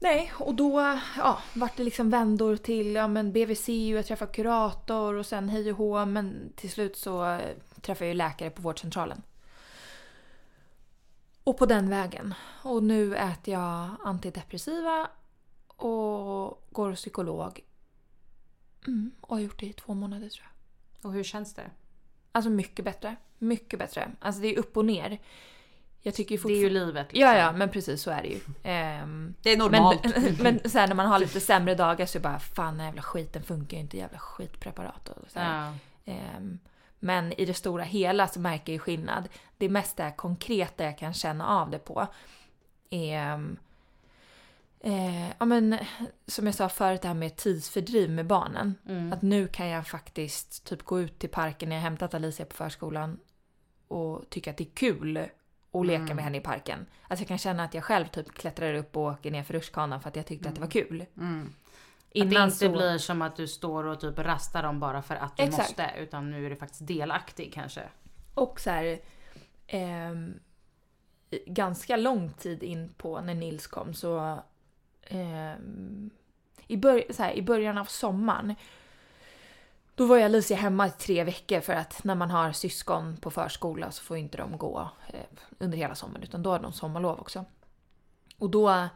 Nej, 0.00 0.32
och 0.38 0.54
då 0.54 0.98
ja, 1.16 1.38
vart 1.54 1.76
det 1.76 1.84
liksom 1.84 2.10
vändor 2.10 2.56
till 2.56 2.94
ja, 2.94 3.08
men 3.08 3.32
BVC 3.32 3.68
och 3.68 3.74
jag 3.74 4.06
träffade 4.06 4.32
kurator 4.32 5.14
och 5.14 5.26
sen 5.26 5.48
hej 5.48 5.70
och 5.70 5.78
hå. 5.78 6.04
Men 6.04 6.52
till 6.56 6.70
slut 6.70 6.96
så 6.96 7.24
eh, 7.24 7.40
träffade 7.80 8.04
jag 8.04 8.12
ju 8.12 8.18
läkare 8.18 8.50
på 8.50 8.62
vårdcentralen. 8.62 9.22
Och 11.44 11.58
på 11.58 11.66
den 11.66 11.88
vägen. 11.90 12.34
Och 12.62 12.82
nu 12.82 13.16
äter 13.16 13.54
jag 13.54 13.90
antidepressiva 14.04 15.08
och 15.66 16.62
går 16.70 16.94
psykolog. 16.94 17.60
Mm, 18.86 19.10
och 19.20 19.36
har 19.36 19.40
gjort 19.42 19.60
det 19.60 19.66
i 19.66 19.72
två 19.72 19.94
månader 19.94 20.28
tror 20.28 20.44
jag. 20.44 21.08
Och 21.08 21.12
hur 21.14 21.24
känns 21.24 21.54
det? 21.54 21.70
Alltså 22.32 22.50
mycket 22.50 22.84
bättre. 22.84 23.16
Mycket 23.38 23.78
bättre. 23.78 24.10
Alltså 24.20 24.40
det 24.40 24.54
är 24.54 24.58
upp 24.58 24.76
och 24.76 24.84
ner. 24.84 25.18
Jag 26.00 26.14
tycker 26.14 26.34
ju 26.38 26.42
Det 26.42 26.52
är 26.52 26.56
ju 26.58 26.70
livet. 26.70 27.06
liksom. 27.12 27.20
Ja, 27.20 27.36
ja, 27.36 27.52
men 27.52 27.68
precis 27.70 28.02
så 28.02 28.10
är 28.10 28.22
det 28.22 28.28
ju. 28.28 28.40
Ehm, 28.62 29.34
Det 29.42 29.50
är 29.52 29.56
normalt. 29.56 30.04
men, 30.04 30.36
men 30.60 30.70
sen 30.70 30.88
när 30.88 30.96
man 30.96 31.06
har 31.06 31.18
lite 31.18 31.40
sämre 31.40 31.74
dagar 31.74 32.06
så 32.06 32.18
är 32.18 32.20
det 32.20 32.28
bara 32.28 32.38
fan 32.38 32.76
den 32.78 32.86
jävla 32.86 33.02
skiten 33.02 33.42
funkar 33.42 33.76
ju 33.76 33.80
inte, 33.82 33.96
jävla 33.96 34.18
skitpreparat 34.18 35.08
och 35.08 35.30
så. 35.30 35.38
Ja. 35.38 35.74
Ehm, 36.04 36.58
Men 37.04 37.32
i 37.32 37.44
det 37.44 37.54
stora 37.54 37.82
hela 37.82 38.28
så 38.28 38.40
märker 38.40 38.72
jag 38.72 38.74
ju 38.74 38.78
skillnad. 38.78 39.28
Det 39.58 39.68
mesta 39.68 40.10
konkreta 40.10 40.84
jag 40.84 40.98
kan 40.98 41.14
känna 41.14 41.46
av 41.46 41.70
det 41.70 41.78
på 41.78 42.06
är 42.90 43.56
eh, 44.80 45.28
ja, 45.38 45.44
men, 45.44 45.78
som 46.26 46.46
jag 46.46 46.54
sa 46.54 46.68
förut, 46.68 47.02
det 47.02 47.08
här 47.08 47.14
med 47.14 47.36
tidsfördriv 47.36 48.10
med 48.10 48.26
barnen. 48.26 48.74
Mm. 48.88 49.12
Att 49.12 49.22
nu 49.22 49.48
kan 49.48 49.68
jag 49.68 49.86
faktiskt 49.86 50.64
typ 50.64 50.82
gå 50.82 51.00
ut 51.00 51.18
till 51.18 51.28
parken 51.30 51.68
när 51.68 51.76
jag 51.76 51.82
hämtat 51.82 52.14
Alicia 52.14 52.46
på 52.46 52.54
förskolan 52.54 53.18
och 53.88 54.30
tycka 54.30 54.50
att 54.50 54.56
det 54.56 54.64
är 54.64 54.74
kul 54.74 55.16
att 55.72 55.86
leka 55.86 56.02
Mm. 56.02 56.16
med 56.16 56.24
henne 56.24 56.38
i 56.38 56.40
parken. 56.40 56.86
Alltså 57.08 57.22
jag 57.22 57.28
kan 57.28 57.38
känna 57.38 57.64
att 57.64 57.74
jag 57.74 57.84
själv 57.84 58.06
typ 58.06 58.34
klättrar 58.34 58.74
upp 58.74 58.96
och 58.96 59.02
åker 59.02 59.30
ner 59.30 59.42
för 59.42 59.54
rutschkanan 59.54 60.00
för 60.00 60.08
att 60.08 60.16
jag 60.16 60.26
tyckte 60.26 60.48
att 60.48 60.54
det 60.54 60.60
var 60.60 60.70
kul. 60.70 61.04
Att 62.14 62.20
det 62.20 62.34
Innan 62.34 62.44
inte 62.44 62.56
så- 62.56 62.68
blir 62.72 62.98
som 62.98 63.22
att 63.22 63.36
du 63.36 63.48
står 63.48 63.84
och 63.84 64.00
typ 64.00 64.18
rastar 64.18 64.62
dem 64.62 64.80
bara 64.80 65.02
för 65.02 65.14
att 65.14 65.36
du 65.36 65.42
Exakt. 65.42 65.68
måste. 65.68 65.90
Utan 65.98 66.30
nu 66.30 66.46
är 66.46 66.50
du 66.50 66.56
faktiskt 66.56 66.86
delaktig 66.86 67.52
kanske. 67.54 67.82
Och 68.34 68.60
så 68.60 68.70
här, 68.70 68.84
i- 71.30 71.42
ganska 71.46 71.96
lång 71.96 72.32
tid 72.32 72.62
in 72.62 72.94
på 72.96 73.20
när 73.20 73.34
Nils 73.34 73.66
kom 73.66 73.94
så, 73.94 74.38
ehm, 75.06 76.10
i, 76.66 76.76
bör- 76.76 77.12
så 77.12 77.22
här, 77.22 77.32
i 77.32 77.42
början 77.42 77.78
av 77.78 77.84
sommaren 77.84 78.54
då 79.94 80.06
var 80.06 80.16
jag 80.16 80.24
Alicia 80.24 80.56
hemma 80.56 80.86
i 80.86 80.90
tre 80.90 81.24
veckor 81.24 81.60
för 81.60 81.72
att 81.72 82.04
när 82.04 82.14
man 82.14 82.30
har 82.30 82.52
syskon 82.52 83.16
på 83.16 83.30
förskola 83.30 83.90
så 83.90 84.02
får 84.04 84.16
inte 84.16 84.36
de 84.38 84.58
gå 84.58 84.88
eh, 85.08 85.20
under 85.58 85.78
hela 85.78 85.94
sommaren 85.94 86.22
utan 86.22 86.42
då 86.42 86.50
har 86.50 86.58
de 86.58 86.72
sommarlov 86.72 87.20
också. 87.20 87.44
Och 88.38 88.50
då 88.50 88.88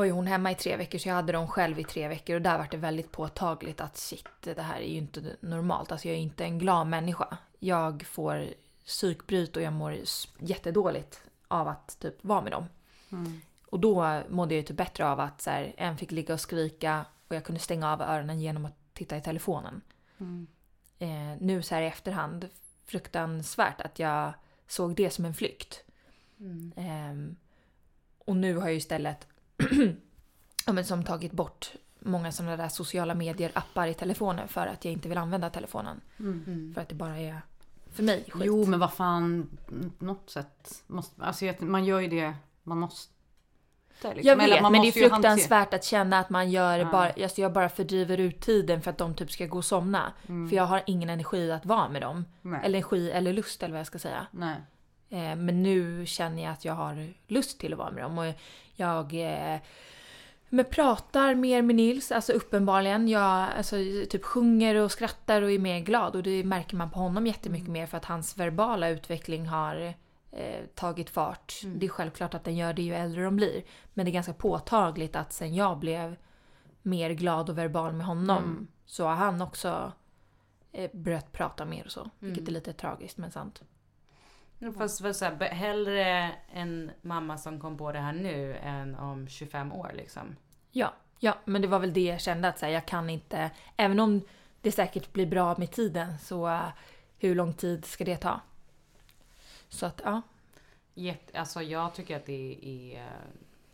var 0.00 0.04
ju 0.04 0.12
hon 0.12 0.26
hemma 0.26 0.50
i 0.50 0.54
tre 0.54 0.76
veckor 0.76 0.98
så 0.98 1.08
jag 1.08 1.14
hade 1.14 1.32
dem 1.32 1.48
själv 1.48 1.78
i 1.78 1.84
tre 1.84 2.08
veckor 2.08 2.36
och 2.36 2.42
där 2.42 2.58
var 2.58 2.68
det 2.70 2.76
väldigt 2.76 3.12
påtagligt 3.12 3.80
att 3.80 3.96
shit, 3.96 4.28
det 4.40 4.62
här 4.62 4.80
är 4.80 4.88
ju 4.88 4.96
inte 4.96 5.36
normalt. 5.40 5.92
Alltså 5.92 6.08
jag 6.08 6.16
är 6.16 6.20
inte 6.20 6.44
en 6.44 6.58
glad 6.58 6.86
människa. 6.86 7.36
Jag 7.58 8.02
får 8.02 8.46
psykbryt 8.86 9.56
och 9.56 9.62
jag 9.62 9.72
mår 9.72 9.96
jättedåligt 10.38 11.20
av 11.48 11.68
att 11.68 11.96
typ 12.00 12.24
vara 12.24 12.40
med 12.40 12.52
dem. 12.52 12.64
Och 13.66 13.80
då 13.80 14.22
mådde 14.28 14.54
jag 14.54 14.60
ju 14.60 14.66
typ 14.66 14.76
bättre 14.76 15.08
av 15.08 15.20
att 15.20 15.40
så 15.40 15.50
här, 15.50 15.74
en 15.76 15.96
fick 15.96 16.10
ligga 16.10 16.34
och 16.34 16.40
skrika 16.40 17.04
och 17.28 17.36
jag 17.36 17.44
kunde 17.44 17.60
stänga 17.60 17.92
av 17.92 18.02
öronen 18.02 18.40
genom 18.40 18.66
att 18.66 18.76
titta 18.92 19.16
i 19.16 19.20
telefonen. 19.20 19.80
Eh, 20.98 21.36
nu 21.40 21.62
så 21.62 21.74
här 21.74 21.82
i 21.82 21.86
efterhand, 21.86 22.48
fruktansvärt 22.86 23.80
att 23.80 23.98
jag 23.98 24.32
såg 24.66 24.96
det 24.96 25.10
som 25.10 25.24
en 25.24 25.34
flykt. 25.34 25.84
Ehm, 26.76 27.36
och 28.18 28.36
nu 28.36 28.54
har 28.54 28.62
jag 28.62 28.72
ju 28.72 28.78
istället 28.78 29.26
ja, 30.66 30.72
men 30.72 30.84
som 30.84 31.04
tagit 31.04 31.32
bort 31.32 31.72
många 32.00 32.32
sådana 32.32 32.56
där 32.56 32.68
sociala 32.68 33.14
medier-appar 33.14 33.86
i 33.86 33.94
telefonen 33.94 34.48
för 34.48 34.66
att 34.66 34.84
jag 34.84 34.92
inte 34.92 35.08
vill 35.08 35.18
använda 35.18 35.50
telefonen. 35.50 36.00
För 36.74 36.80
att 36.80 36.88
det 36.88 36.94
bara 36.94 37.18
är 37.18 37.42
för 37.92 38.02
mig 38.02 38.24
skit. 38.30 38.42
Jo 38.46 38.66
men 38.66 38.80
vad 38.80 38.92
fan, 38.92 39.50
något 39.98 40.30
sätt 40.30 40.82
måste, 40.86 41.24
alltså 41.24 41.44
man 41.58 41.84
gör 41.84 42.00
ju 42.00 42.08
det 42.08 42.34
man 42.62 42.78
måste. 42.78 43.12
Liksom. 44.02 44.22
Jag 44.22 44.36
vet, 44.36 44.62
men 44.62 44.72
det 44.72 44.88
är 44.88 44.92
fruktansvärt 44.92 45.74
att 45.74 45.84
känna 45.84 46.18
att 46.18 46.30
man 46.30 46.50
gör 46.50 46.78
Ja. 46.78 46.90
bara, 46.92 47.10
alltså 47.22 47.40
jag 47.40 47.52
bara 47.52 47.68
fördriver 47.68 48.18
ut 48.18 48.40
tiden 48.40 48.82
för 48.82 48.90
att 48.90 48.98
de 48.98 49.14
typ 49.14 49.30
ska 49.30 49.46
gå 49.46 49.58
och 49.58 49.64
somna. 49.64 50.12
För 50.26 50.56
jag 50.56 50.64
har 50.64 50.82
ingen 50.86 51.10
energi 51.10 51.52
att 51.52 51.66
vara 51.66 51.88
med 51.88 52.02
dem. 52.02 52.16
Mm. 52.16 52.26
Nej. 52.42 52.60
Eller 52.64 52.78
energi 52.78 53.10
eller 53.10 53.32
lust 53.32 53.62
eller 53.62 53.72
vad 53.72 53.80
jag 53.80 53.86
ska 53.86 53.98
säga. 53.98 54.26
Nej. 54.30 54.56
Eh, 55.10 55.36
men 55.36 55.62
nu 55.62 56.06
känner 56.06 56.42
jag 56.42 56.52
att 56.52 56.64
jag 56.64 56.74
har 56.74 57.12
lust 57.26 57.60
till 57.60 57.72
att 57.72 57.78
vara 57.78 57.90
med 57.90 58.02
dem. 58.02 58.18
Och 58.18 58.34
jag 58.76 59.14
eh, 59.14 59.60
men 60.52 60.64
pratar 60.64 61.34
mer 61.34 61.62
med 61.62 61.76
Nils, 61.76 62.12
alltså 62.12 62.32
uppenbarligen. 62.32 63.08
Jag 63.08 63.48
alltså, 63.56 63.76
typ 64.10 64.24
sjunger 64.24 64.74
och 64.74 64.92
skrattar 64.92 65.42
och 65.42 65.50
är 65.50 65.58
mer 65.58 65.80
glad. 65.80 66.16
Och 66.16 66.22
det 66.22 66.44
märker 66.44 66.76
man 66.76 66.90
på 66.90 66.98
honom 66.98 67.26
jättemycket 67.26 67.68
mer 67.68 67.86
för 67.86 67.96
att 67.96 68.04
hans 68.04 68.38
verbala 68.38 68.88
utveckling 68.88 69.46
har 69.46 69.94
eh, 70.32 70.64
tagit 70.74 71.10
fart. 71.10 71.60
Det 71.64 71.86
är 71.86 71.90
självklart 71.90 72.34
att 72.34 72.44
den 72.44 72.56
gör 72.56 72.72
det 72.72 72.82
ju 72.82 72.94
äldre 72.94 73.24
de 73.24 73.36
blir. 73.36 73.62
Men 73.94 74.04
det 74.04 74.10
är 74.10 74.12
ganska 74.12 74.32
påtagligt 74.32 75.16
att 75.16 75.32
sen 75.32 75.54
jag 75.54 75.78
blev 75.78 76.16
mer 76.82 77.10
glad 77.10 77.50
och 77.50 77.58
verbal 77.58 77.92
med 77.92 78.06
honom 78.06 78.68
så 78.86 79.04
har 79.04 79.14
han 79.14 79.42
också 79.42 79.92
eh, 80.72 80.90
börjat 80.92 81.32
prata 81.32 81.64
mer 81.64 81.84
och 81.84 81.92
så. 81.92 82.10
Vilket 82.18 82.48
är 82.48 82.52
lite 82.52 82.72
tragiskt 82.72 83.16
men 83.16 83.30
sant. 83.30 83.62
Fast 84.76 84.96
så 84.96 85.24
här, 85.24 85.48
hellre 85.48 86.32
en 86.52 86.90
mamma 87.02 87.38
som 87.38 87.60
kom 87.60 87.76
på 87.76 87.92
det 87.92 87.98
här 87.98 88.12
nu 88.12 88.56
än 88.56 88.94
om 88.94 89.28
25 89.28 89.72
år 89.72 89.90
liksom. 89.94 90.36
Ja, 90.70 90.94
ja, 91.18 91.38
men 91.44 91.62
det 91.62 91.68
var 91.68 91.78
väl 91.78 91.92
det 91.92 92.04
jag 92.04 92.20
kände 92.20 92.48
att 92.48 92.58
så 92.58 92.66
här, 92.66 92.72
jag 92.72 92.86
kan 92.86 93.10
inte, 93.10 93.50
även 93.76 94.00
om 94.00 94.20
det 94.60 94.72
säkert 94.72 95.12
blir 95.12 95.26
bra 95.26 95.54
med 95.58 95.70
tiden 95.70 96.18
så 96.18 96.48
eh, 96.48 96.68
hur 97.18 97.34
lång 97.34 97.52
tid 97.54 97.84
ska 97.84 98.04
det 98.04 98.16
ta? 98.16 98.40
Så 99.68 99.86
att 99.86 100.00
ja, 100.04 100.22
Jätte, 100.94 101.38
alltså 101.38 101.62
jag 101.62 101.94
tycker 101.94 102.16
att 102.16 102.26
det 102.26 102.58
är 102.62 102.98
eh, 102.98 103.12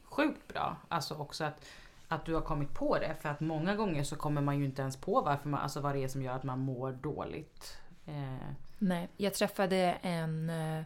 sjukt 0.05 0.49
bra. 0.49 0.76
Alltså 0.89 1.14
också 1.14 1.45
att, 1.45 1.64
att 2.09 2.24
du 2.24 2.34
har 2.34 2.41
kommit 2.41 2.74
på 2.74 2.99
det. 2.99 3.16
För 3.20 3.28
att 3.28 3.41
många 3.41 3.76
gånger 3.76 4.05
så 4.05 4.16
kommer 4.16 4.41
man 4.41 4.59
ju 4.59 4.64
inte 4.64 4.82
ens 4.82 4.97
på 4.97 5.20
varför 5.20 5.49
man, 5.49 5.61
alltså 5.61 5.80
vad 5.80 5.95
det 5.95 6.05
är 6.05 6.09
som 6.09 6.22
gör 6.22 6.34
att 6.34 6.45
man 6.45 6.59
mår 6.59 6.93
dåligt. 6.93 7.78
Eh, 8.07 8.51
nej. 8.78 9.08
Jag 9.16 9.34
träffade 9.34 9.98
en, 10.02 10.50
eh, 10.50 10.82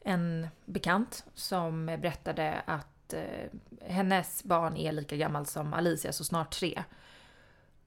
en 0.00 0.48
bekant 0.64 1.24
som 1.34 1.86
berättade 1.86 2.62
att 2.66 3.12
eh, 3.12 3.48
hennes 3.86 4.44
barn 4.44 4.76
är 4.76 4.92
lika 4.92 5.16
gammal 5.16 5.46
som 5.46 5.74
Alicia, 5.74 6.12
så 6.12 6.24
snart 6.24 6.50
tre. 6.50 6.82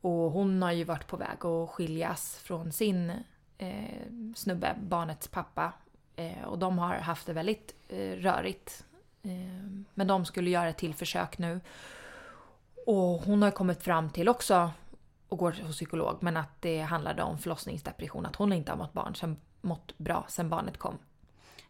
Och 0.02 0.32
hon 0.32 0.62
har 0.62 0.72
ju 0.72 0.84
varit 0.84 1.08
på 1.08 1.18
väg 1.18 1.46
att 1.46 1.70
skiljas 1.70 2.38
från 2.38 2.72
sin 2.72 3.12
eh, 3.58 4.02
snubbe, 4.36 4.76
barnets 4.82 5.28
pappa. 5.28 5.74
Eh, 6.16 6.44
och 6.44 6.60
de 6.60 6.78
har 6.78 6.96
haft 6.96 7.26
det 7.26 7.34
väldigt 7.34 7.76
eh, 7.90 8.12
rörigt. 8.12 8.86
Eh, 9.24 9.86
men 9.94 10.08
de 10.08 10.26
skulle 10.26 10.50
göra 10.50 10.70
ett 10.70 10.78
till 10.78 10.96
försök 10.96 11.38
nu. 11.38 11.60
Och 12.86 13.22
hon 13.22 13.42
har 13.42 13.52
kommit 13.52 13.84
fram 13.84 14.10
till 14.10 14.30
också, 14.30 14.72
och 15.30 15.38
går 15.38 15.52
hos 15.52 15.76
psykolog, 15.76 16.18
men 16.22 16.38
att 16.38 16.62
det 16.62 16.82
handlade 16.82 17.24
om 17.24 17.38
förlossningsdepression. 17.38 18.26
Att 18.26 18.36
hon 18.36 18.54
inte 18.54 18.72
har 18.72 18.78
mått, 18.78 18.94
barn 18.94 19.16
sen, 19.16 19.38
mått 19.62 19.98
bra 19.98 20.26
sen 20.30 20.50
barnet 20.50 20.78
kom. 20.78 20.98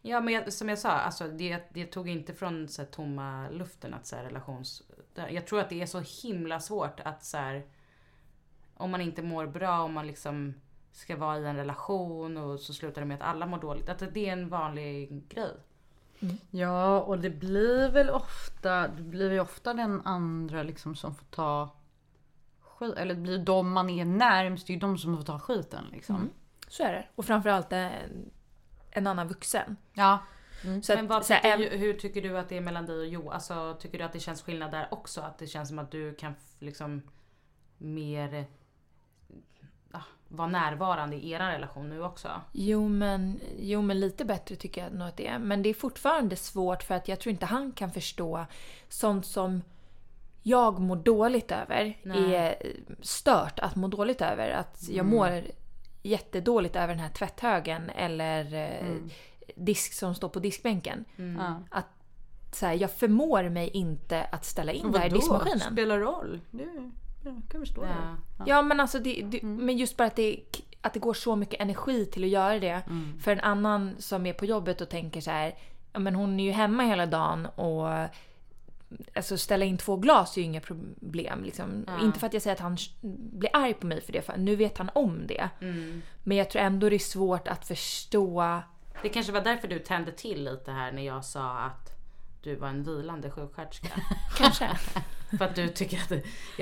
Ja 0.02 0.20
men 0.20 0.34
jag, 0.34 0.52
som 0.52 0.68
jag 0.68 0.78
sa, 0.78 0.90
alltså 0.90 1.28
det, 1.28 1.62
det 1.72 1.86
tog 1.86 2.08
inte 2.08 2.34
från 2.34 2.68
så 2.68 2.82
här, 2.82 2.88
tomma 2.88 3.48
luften 3.48 3.94
att 3.94 4.06
så 4.06 4.16
här, 4.16 4.24
relations... 4.24 4.82
Jag 5.14 5.46
tror 5.46 5.60
att 5.60 5.68
det 5.68 5.82
är 5.82 5.86
så 5.86 6.02
himla 6.22 6.60
svårt 6.60 7.00
att 7.00 7.24
så 7.24 7.36
här, 7.36 7.66
om 8.74 8.90
man 8.90 9.00
inte 9.00 9.22
mår 9.22 9.46
bra, 9.46 9.82
om 9.82 9.92
man 9.92 10.06
liksom 10.06 10.54
ska 10.92 11.16
vara 11.16 11.38
i 11.38 11.46
en 11.46 11.56
relation 11.56 12.36
och 12.36 12.60
så 12.60 12.74
slutar 12.74 13.02
det 13.02 13.06
med 13.06 13.14
att 13.14 13.28
alla 13.28 13.46
mår 13.46 13.58
dåligt. 13.58 13.88
Att 13.88 13.98
det 13.98 14.28
är 14.28 14.32
en 14.32 14.48
vanlig 14.48 15.28
grej. 15.28 15.56
Ja, 16.50 17.00
och 17.00 17.18
det 17.18 17.30
blir 17.30 17.90
väl 17.90 18.10
ofta, 18.10 18.88
det 18.88 19.02
blir 19.02 19.32
ju 19.32 19.40
ofta 19.40 19.74
den 19.74 20.02
andra 20.04 20.62
liksom 20.62 20.96
som 20.96 21.14
får 21.14 21.24
ta 21.24 21.70
skit. 22.78 22.94
Eller 22.96 23.14
det 23.14 23.20
blir 23.20 23.38
de 23.38 23.72
man 23.72 23.90
är 23.90 24.04
närmst, 24.04 24.66
det 24.66 24.70
är 24.70 24.74
ju 24.74 24.80
de 24.80 24.98
som 24.98 25.16
får 25.16 25.24
ta 25.24 25.38
skiten 25.38 25.84
liksom. 25.92 26.30
Så 26.68 26.82
är 26.82 26.92
det. 26.92 27.06
Och 27.14 27.24
framförallt 27.24 27.72
en, 27.72 27.90
en 28.90 29.06
annan 29.06 29.28
vuxen. 29.28 29.76
Ja. 29.94 30.18
Så 30.82 30.94
Men 30.94 31.10
här, 31.10 31.20
tycker, 31.20 31.56
du- 31.58 31.76
hur 31.76 31.92
tycker 31.92 32.22
du 32.22 32.38
att 32.38 32.48
det 32.48 32.56
är 32.56 32.60
mellan 32.60 32.86
dig 32.86 32.98
och 32.98 33.06
Jo? 33.06 33.30
Alltså 33.30 33.76
tycker 33.80 33.98
du 33.98 34.04
att 34.04 34.12
det 34.12 34.20
känns 34.20 34.42
skillnad 34.42 34.70
där 34.70 34.88
också? 34.90 35.20
Att 35.20 35.38
det 35.38 35.46
känns 35.46 35.68
som 35.68 35.78
att 35.78 35.90
du 35.90 36.14
kan 36.14 36.34
liksom 36.58 37.02
mer 37.78 38.46
ah, 39.92 40.00
vara 40.28 40.48
närvarande 40.48 41.16
i 41.16 41.30
er 41.30 41.38
relation 41.40 41.88
nu 41.88 42.02
också? 42.02 42.28
Jo 42.52 42.88
men, 42.88 43.40
jo 43.58 43.82
men 43.82 44.00
lite 44.00 44.24
bättre 44.24 44.56
tycker 44.56 44.82
jag 44.82 44.92
nog 44.92 45.08
att 45.08 45.16
det 45.16 45.26
är. 45.26 45.38
Men 45.38 45.62
det 45.62 45.68
är 45.68 45.74
fortfarande 45.74 46.36
svårt 46.36 46.82
för 46.82 46.94
att 46.94 47.08
jag 47.08 47.20
tror 47.20 47.30
inte 47.30 47.46
han 47.46 47.72
kan 47.72 47.90
förstå 47.90 48.46
sånt 48.88 49.26
som 49.26 49.62
jag 50.48 50.78
mår 50.78 50.96
dåligt 50.96 51.52
över. 51.52 51.98
Nej. 52.02 52.34
är 52.34 52.56
stört 53.00 53.58
att 53.58 53.76
må 53.76 53.88
dåligt 53.88 54.22
över. 54.22 54.50
Att 54.50 54.88
jag 54.88 55.06
mår 55.06 55.42
jättedåligt 56.02 56.76
över 56.76 56.88
den 56.88 56.98
här 56.98 57.10
tvätthögen 57.10 57.90
eller 57.90 58.54
eh, 58.54 58.96
disk 59.56 59.92
som 59.92 60.14
står 60.14 60.28
på 60.28 60.38
diskbänken. 60.38 61.04
ja. 61.38 61.62
Att 61.70 61.86
så 62.52 62.66
här, 62.66 62.74
jag 62.74 62.90
förmår 62.90 63.48
mig 63.48 63.68
inte 63.68 64.24
att 64.24 64.44
ställa 64.44 64.72
in 64.72 64.92
det 64.92 64.98
här 64.98 65.06
i 65.06 65.10
diskmaskinen. 65.10 65.60
Spelar 65.60 65.98
roll? 65.98 66.40
Det 66.50 66.90
jag 67.24 67.42
kan 67.48 67.60
förstå 67.60 67.82
det. 67.82 67.88
Ja. 68.38 68.44
Ja 68.46 68.62
men 68.62 68.80
alltså 68.80 68.98
det, 68.98 69.22
det, 69.22 69.42
men 69.42 69.76
just 69.76 69.96
bara 69.96 70.08
att 70.08 70.16
det, 70.16 70.40
att 70.80 70.92
det 70.92 71.00
går 71.00 71.14
så 71.14 71.36
mycket 71.36 71.60
energi 71.60 72.06
till 72.06 72.24
att 72.24 72.30
göra 72.30 72.58
det. 72.58 72.82
För 73.20 73.32
en 73.32 73.40
annan 73.40 73.94
som 73.98 74.26
är 74.26 74.32
på 74.32 74.44
jobbet 74.44 74.80
och 74.80 74.88
tänker 74.88 75.20
så 75.20 75.30
här, 75.30 75.54
ja 75.92 75.98
men 75.98 76.14
hon 76.14 76.40
är 76.40 76.44
ju 76.44 76.50
hemma 76.50 76.82
hela 76.82 77.06
dagen 77.06 77.46
och 77.46 77.88
Alltså 79.14 79.38
ställa 79.38 79.64
in 79.64 79.78
två 79.78 79.96
glas 79.96 80.36
är 80.36 80.40
ju 80.40 80.44
inga 80.46 80.60
problem. 80.60 81.44
Liksom. 81.44 81.86
Inte 82.02 82.18
för 82.20 82.26
att 82.26 82.32
jag 82.32 82.42
säger 82.42 82.54
att 82.54 82.60
han 82.60 82.76
blir 83.32 83.50
arg 83.52 83.74
på 83.74 83.86
mig 83.86 84.00
för 84.00 84.12
det, 84.12 84.22
för 84.22 84.36
nu 84.36 84.56
vet 84.56 84.78
han 84.78 84.90
om 84.94 85.26
det. 85.26 85.48
Men 86.22 86.36
jag 86.36 86.50
tror 86.50 86.62
ändå 86.62 86.88
det 86.88 86.96
är 86.96 86.98
svårt 86.98 87.48
att 87.48 87.66
förstå. 87.66 88.60
Det 89.02 89.08
kanske 89.08 89.32
var 89.32 89.40
därför 89.40 89.68
du 89.68 89.78
tände 89.78 90.12
till 90.12 90.44
lite 90.44 90.70
här 90.70 90.92
när 90.92 91.02
jag 91.02 91.24
sa 91.24 91.58
att 91.58 91.90
du 92.42 92.56
var 92.56 92.68
en 92.68 92.82
vilande 92.84 93.30
sjuksköterska. 93.30 93.88
Kanske. 94.38 94.68
För 95.38 95.44
att 95.44 95.54
du 95.54 95.68
tycker 95.68 95.96
att... 95.96 96.12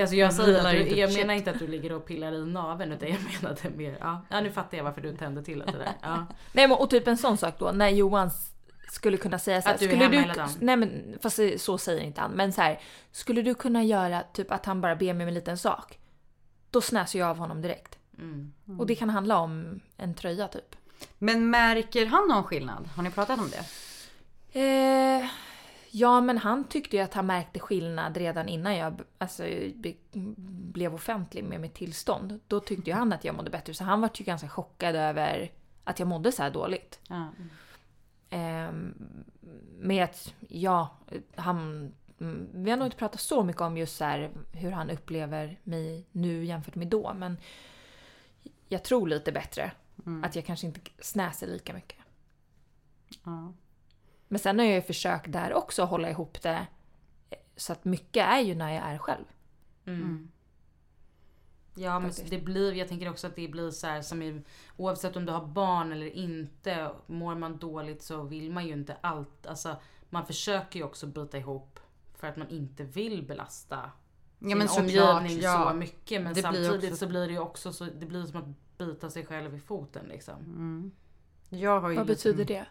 Alltså 0.01 0.16
jag, 0.16 0.33
säger 0.35 0.59
att 0.59 0.72
du, 0.72 0.79
inte 0.79 1.01
jag 1.01 1.12
menar 1.14 1.35
inte 1.35 1.51
att 1.51 1.59
du 1.59 1.66
ligger 1.66 1.93
och 1.93 2.07
pillar 2.07 2.33
i 2.33 2.47
naveln 2.47 2.93
utan 2.93 3.09
jag 3.09 3.18
menade 3.43 3.70
mer... 3.77 3.97
Ja, 4.01 4.22
ja 4.31 4.41
nu 4.41 4.51
fattar 4.51 4.77
jag 4.77 4.85
varför 4.85 5.01
du 5.01 5.16
tände 5.16 5.43
till 5.43 5.59
lite 5.59 5.72
där. 5.79 5.93
Ja. 6.03 6.27
Nej 6.53 6.68
men 6.68 6.79
och 6.79 6.91
typ 6.91 7.09
en 7.09 7.16
sån 7.16 7.37
sak 7.37 7.55
då 7.59 7.70
när 7.72 7.89
Johan 7.89 8.27
s- 8.29 8.54
skulle 8.95 9.17
kunna 9.17 9.39
säga 9.39 9.63
så 9.63 9.69
här, 9.69 9.75
Att 9.75 9.81
du 9.81 9.87
är 9.87 9.91
skulle 9.91 10.05
hemma 10.05 10.17
du, 10.17 10.21
hela 10.21 10.35
dagen. 10.35 10.51
Nej 10.61 10.77
men 10.77 11.19
fast 11.21 11.41
så 11.57 11.79
säger 11.79 12.03
inte 12.03 12.21
han. 12.21 12.31
Men 12.31 12.53
så 12.53 12.61
här, 12.63 12.81
skulle 13.13 13.43
du 13.43 13.55
kunna 13.55 13.85
göra 13.85 14.23
typ 14.33 14.53
att 14.53 14.67
han 14.67 14.81
bara 14.81 14.97
ber 14.97 15.13
mig 15.13 15.25
om 15.25 15.29
en 15.29 15.35
liten 15.35 15.59
sak? 15.59 15.99
Då 16.71 16.81
snäser 16.81 17.19
jag 17.19 17.29
av 17.29 17.37
honom 17.37 17.63
direkt. 17.63 17.99
Mm. 18.19 18.53
Och 18.79 18.87
det 18.87 18.95
kan 18.95 19.11
handla 19.11 19.39
om 19.39 19.81
en 19.97 20.15
tröja 20.15 20.49
typ. 20.49 20.77
Men 21.19 21.51
märker 21.51 22.07
han 22.07 22.29
någon 22.29 22.45
skillnad? 22.45 22.89
Har 22.97 23.03
ni 23.03 23.11
pratat 23.11 23.39
om 23.39 23.51
det? 23.51 23.65
Eh, 24.61 25.27
ja 25.91 26.21
men 26.21 26.39
han 26.39 26.65
tyckte 26.65 26.97
ju 26.97 27.03
att 27.03 27.15
han 27.15 27.27
märkte 27.27 27.61
skillnad 27.61 28.17
redan 28.17 28.49
innan 28.49 28.77
jag 28.77 29.01
alltså, 29.19 29.43
be, 29.75 29.95
blev 30.47 30.95
offentlig 30.95 31.45
med 31.45 31.61
mitt 31.61 31.75
tillstånd. 31.75 32.41
Då 32.47 32.61
tyckte 32.61 32.91
ju 32.91 32.97
han 32.97 33.13
att 33.13 33.25
jag 33.25 33.35
mådde 33.35 33.51
bättre. 33.51 33.75
Så 33.75 33.85
han 33.85 34.01
var 34.01 34.11
ju 34.15 34.25
ganska 34.25 34.49
chockad 34.49 34.97
över 34.97 35.53
att 35.85 35.99
jag 35.99 36.09
mådde 36.09 36.33
så 36.33 36.43
här 36.43 36.51
dåligt. 36.51 37.01
Ja. 37.09 37.29
Ehm, 38.35 38.95
med 39.78 40.05
att, 40.05 40.35
ja, 40.49 40.97
han... 41.37 41.93
mm, 42.20 42.49
Vi 42.55 42.70
har 42.70 42.76
nog 42.78 42.87
inte 42.87 42.97
pratat 42.97 43.20
så 43.20 43.45
mycket 43.45 43.62
om 43.62 43.76
just 43.76 43.97
så 43.97 44.05
här, 44.05 44.30
hur 44.53 44.70
han 44.70 44.91
upplever 44.91 45.61
mig 45.64 46.07
nu 46.12 46.45
jämfört 46.45 46.74
med 46.74 46.89
då. 46.89 47.14
Men 47.14 47.37
jag 48.68 48.85
tror 48.85 49.09
lite 49.09 49.32
bättre. 49.32 49.72
Att 50.24 50.37
jag 50.37 50.45
kanske 50.45 50.66
inte 50.66 50.80
snäser 50.99 51.47
lika 51.47 51.74
mycket. 51.74 51.99
Ja. 53.24 53.53
Men 54.28 54.39
sen 54.39 54.59
har 54.59 54.66
jag 54.66 54.74
ju 54.74 54.82
försökt 54.82 55.32
där 55.32 55.55
också 55.55 55.85
hålla 55.85 56.11
ihop 56.11 56.43
det. 56.43 56.66
eh, 57.30 57.39
Så 57.57 57.72
att 57.72 57.85
mycket 57.85 58.26
är 58.26 58.41
ju 58.41 58.55
när 58.55 58.72
jag 58.74 58.85
är 58.85 58.99
själv. 58.99 59.24
Mm. 59.87 60.30
Ja 61.75 61.99
men 62.01 62.11
det 62.31 62.39
blir, 62.39 62.72
jag 62.72 62.89
tänker 62.89 63.11
också 63.11 63.27
att 63.27 63.37
det 63.37 63.49
blir 63.49 63.70
så 63.70 63.87
här 63.87 64.03
som 64.03 64.22
i, 64.22 64.43
oavsett 64.77 65.16
om 65.16 65.27
du 65.27 65.33
har 65.33 65.47
barn 65.47 65.93
eller 65.93 66.07
inte, 66.07 66.91
mår 67.07 67.35
man 67.35 67.57
dåligt 67.59 68.03
så 68.03 68.22
vill 68.22 68.53
man 68.53 68.66
ju 68.66 68.72
inte 68.72 68.97
allt, 69.01 69.47
alltså 69.47 69.77
man 70.11 70.27
försöker 70.27 70.79
ju 70.79 70.85
också 70.85 71.07
bita 71.07 71.39
ihop 71.39 71.81
för 72.14 72.27
att 72.27 72.37
man 72.37 72.49
inte 72.49 72.85
vill 72.85 73.27
belasta 73.27 73.91
Ja, 74.39 74.49
sin 74.49 74.59
men 74.59 74.68
såklart, 74.68 75.20
omgivning 75.20 75.43
ja. 75.45 75.68
så 75.70 75.77
mycket. 75.77 76.22
Men 76.22 76.35
Det 76.35 76.35
blir 76.35 76.43
samtidigt 76.43 76.85
också- 76.93 76.97
så 76.97 77.07
blir 77.07 77.27
det 77.27 77.33
ju 77.33 77.39
också 77.39 77.72
så, 77.72 77.85
det 77.85 78.07
blir 78.07 78.25
som 78.27 78.41
att 78.41 78.79
bita 78.79 79.11
sig 79.11 79.27
själv 79.27 79.55
i 79.55 79.61
foten 79.61 80.07
liksom. 80.07 80.93
Jag 81.49 81.81
har 81.81 81.91
ju 81.91 81.97
Vad 81.97 82.07
liksom- 82.09 82.33
betyder 82.33 82.55
det? 82.55 82.66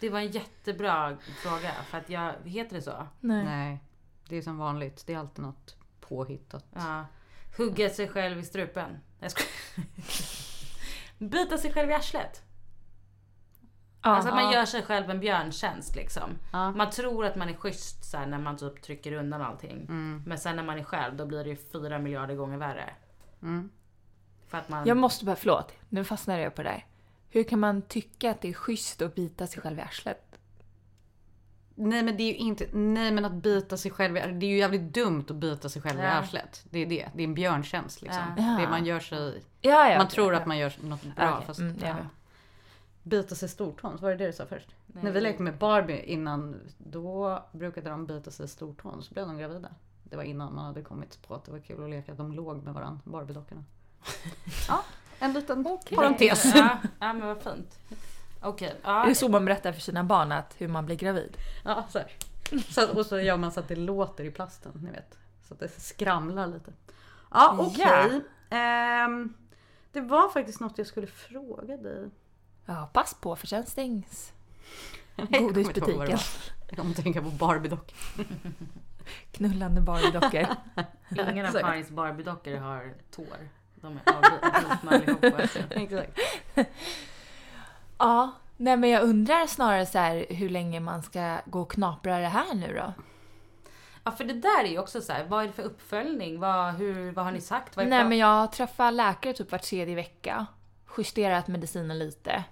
Det 0.00 0.10
var 0.10 0.18
en 0.18 0.30
jättebra 0.30 1.16
fråga 1.42 1.72
för 1.90 1.98
att 1.98 2.10
jag, 2.10 2.34
heter 2.44 2.76
det 2.76 2.82
så? 2.82 3.06
Nej. 3.20 3.44
Nej, 3.44 3.78
det 4.28 4.36
är 4.36 4.42
som 4.42 4.58
vanligt. 4.58 5.06
Det 5.06 5.14
är 5.14 5.18
alltid 5.18 5.44
något 5.44 5.76
påhittat. 6.00 6.64
Ja. 6.74 7.04
Hugga 7.56 7.90
sig 7.90 8.08
själv 8.08 8.38
i 8.38 8.44
strupen. 8.44 8.98
Jag 9.20 9.30
skojar. 9.30 9.86
Bita 11.18 11.58
sig 11.58 11.72
själv 11.72 11.90
i 11.90 11.94
arslet. 11.94 12.42
Alltså 14.00 14.28
att 14.28 14.34
man 14.34 14.52
gör 14.52 14.64
sig 14.64 14.82
själv 14.82 15.10
en 15.10 15.20
björntjänst 15.20 15.96
liksom. 15.96 16.38
Ja. 16.52 16.70
Man 16.70 16.90
tror 16.90 17.24
att 17.24 17.36
man 17.36 17.48
är 17.48 17.54
schysst 17.54 18.04
så 18.04 18.16
här, 18.16 18.26
när 18.26 18.38
man 18.38 18.56
typ 18.56 18.82
trycker 18.82 19.12
undan 19.12 19.42
allting. 19.42 19.76
Mm. 19.76 20.22
Men 20.26 20.38
sen 20.38 20.56
när 20.56 20.62
man 20.62 20.78
är 20.78 20.84
själv 20.84 21.16
då 21.16 21.26
blir 21.26 21.44
det 21.44 21.50
ju 21.50 21.56
fyra 21.56 21.98
miljarder 21.98 22.34
gånger 22.34 22.58
värre. 22.58 22.94
Mm. 23.42 23.70
För 24.48 24.58
att 24.58 24.68
man... 24.68 24.86
Jag 24.86 24.96
måste 24.96 25.24
bara, 25.24 25.36
förlåt, 25.36 25.72
nu 25.88 26.04
fastnar 26.04 26.38
jag 26.38 26.54
på 26.54 26.62
det 26.62 26.68
där. 26.68 26.86
Hur 27.30 27.44
kan 27.44 27.60
man 27.60 27.82
tycka 27.82 28.30
att 28.30 28.40
det 28.40 28.48
är 28.48 28.52
schysst 28.52 29.02
att 29.02 29.14
bita 29.14 29.46
sig 29.46 29.62
själv 29.62 29.78
i 29.78 29.82
arslet? 29.82 30.37
Nej 31.80 32.02
men 32.02 32.16
det 32.16 32.22
är 32.22 32.28
ju 32.28 32.34
inte, 32.34 32.66
nej 32.72 33.12
men 33.12 33.24
att 33.24 33.32
bita 33.32 33.76
sig 33.76 33.90
själv 33.90 34.16
i 34.16 34.20
Det 34.20 34.46
är 34.46 34.50
ju 34.50 34.58
jävligt 34.58 34.94
dumt 34.94 35.24
att 35.28 35.36
bita 35.36 35.68
sig 35.68 35.82
själv 35.82 35.98
i 36.00 36.02
Ja. 36.02 36.08
arslet. 36.10 36.64
Det 36.70 36.78
är 36.78 36.86
det. 36.86 37.08
Det 37.14 37.22
är 37.22 37.24
en 37.24 37.34
björntjänst 37.34 38.02
liksom. 38.02 38.22
Ja. 38.36 38.42
Det 38.42 38.68
man 38.70 38.84
gör 38.84 39.00
sig, 39.00 39.42
Ja, 39.60 39.90
ja. 39.90 39.98
man 39.98 40.08
tror 40.08 40.34
att 40.34 40.46
man 40.46 40.58
gör 40.58 40.72
något 40.82 41.02
bra 41.02 41.32
Okej, 41.34 41.46
fast 41.46 41.60
mm. 41.60 42.06
Bita 43.02 43.34
sig 43.34 43.48
stortån, 43.48 43.96
var 44.00 44.10
det 44.10 44.16
det 44.16 44.26
du 44.26 44.32
sa 44.32 44.46
först? 44.46 44.68
När 44.86 45.10
vi 45.10 45.20
lekte 45.20 45.42
med 45.42 45.58
Barbie 45.58 46.02
innan, 46.02 46.60
då 46.78 47.38
brukade 47.52 47.90
de 47.90 48.06
bita 48.06 48.30
sig 48.30 48.44
i 48.44 48.48
stortån 48.48 49.02
så 49.02 49.14
blev 49.14 49.26
de 49.26 49.38
gravida. 49.38 49.68
Det 50.04 50.16
var 50.16 50.22
innan 50.22 50.54
man 50.54 50.64
hade 50.64 50.82
kommit 50.82 51.22
på 51.28 51.34
att 51.34 51.44
det 51.44 51.52
var 51.52 51.58
kul 51.58 51.84
att 51.84 51.90
leka 51.90 52.14
de 52.14 52.32
låg 52.32 52.62
med 52.64 52.74
varandra, 52.74 53.00
Barbie-dockorna. 53.04 53.64
ja, 54.68 54.84
en 55.18 55.32
liten 55.32 55.64
parentes. 55.94 56.44
Ja, 56.54 56.78
ja 57.00 57.12
men 57.12 57.26
vad 57.26 57.42
fint. 57.42 57.78
Okej. 58.40 58.74
ja. 58.82 59.02
Är 59.04 59.08
det 59.08 59.14
så 59.14 59.28
man 59.28 59.44
berättar 59.44 59.72
för 59.72 59.80
sina 59.80 60.04
barn 60.04 60.32
att 60.32 60.54
hur 60.58 60.68
man 60.68 60.86
blir 60.86 60.96
gravid? 60.96 61.36
Ja, 61.64 61.84
så. 61.90 62.00
Så, 62.68 62.96
och 62.98 63.06
så 63.06 63.20
gör 63.20 63.36
man 63.36 63.52
så 63.52 63.60
att 63.60 63.68
det 63.68 63.76
låter 63.76 64.24
i 64.24 64.30
plasten, 64.30 64.72
ni 64.84 64.90
vet. 64.90 65.18
Så 65.48 65.54
att 65.54 65.60
det 65.60 65.68
skramlar 65.68 66.46
lite. 66.46 66.72
Ja, 67.30 67.56
okej. 67.58 68.20
Ehm, 68.50 69.34
det 69.92 70.00
var 70.00 70.28
faktiskt 70.28 70.60
något 70.60 70.78
jag 70.78 70.86
skulle 70.86 71.06
fråga 71.06 71.76
dig. 71.76 72.10
Ja, 72.66 72.90
pass 72.92 73.14
på 73.20 73.36
för 73.36 73.46
sen 73.46 73.66
stängs 73.66 74.32
Jag 75.16 75.28
godisbutiken. 75.42 75.98
var. 75.98 76.08
Jag 76.68 76.78
kommer 76.78 76.94
tänka 76.94 77.22
på 77.22 77.30
Barbie-dockor. 77.30 77.96
Knullande 79.32 79.80
Barbie-dockor. 79.80 80.46
Ingen 81.32 81.46
av. 81.46 81.52
Karis 81.52 81.90
Barbie-dockor 81.90 82.56
har 82.56 82.94
tår. 83.10 83.48
De 83.74 83.98
är 84.04 84.12
avbitna 84.14 84.90
allihopa. 84.90 85.42
Exakt. 85.70 86.18
Ja, 87.98 88.30
nej 88.56 88.76
men 88.76 88.90
jag 88.90 89.02
undrar 89.02 89.46
snarare 89.46 89.86
så 89.86 89.98
här 89.98 90.26
hur 90.30 90.48
länge 90.48 90.80
man 90.80 91.02
ska 91.02 91.38
gå 91.46 91.60
och 91.60 91.70
knapra 91.72 92.18
det 92.18 92.28
här 92.28 92.54
nu 92.54 92.74
då. 92.74 92.92
Ja 94.04 94.12
för 94.12 94.24
det 94.24 94.34
där 94.34 94.64
är 94.64 94.68
ju 94.68 94.78
också 94.78 95.00
så 95.00 95.12
här, 95.12 95.24
vad 95.24 95.42
är 95.42 95.46
det 95.46 95.52
för 95.52 95.62
uppföljning? 95.62 96.40
Vad, 96.40 96.74
hur, 96.74 97.12
vad 97.12 97.24
har 97.24 97.32
ni 97.32 97.40
sagt? 97.40 97.76
Vad 97.76 97.86
är 97.86 97.90
Nej 97.90 98.04
men 98.04 98.18
jag 98.18 98.52
träffar 98.52 98.90
läkare 98.90 99.32
typ 99.32 99.52
var 99.52 99.58
tredje 99.58 99.94
vecka. 99.94 100.46
Justerat 100.98 101.48
medicinen 101.48 101.98
lite. 101.98 102.44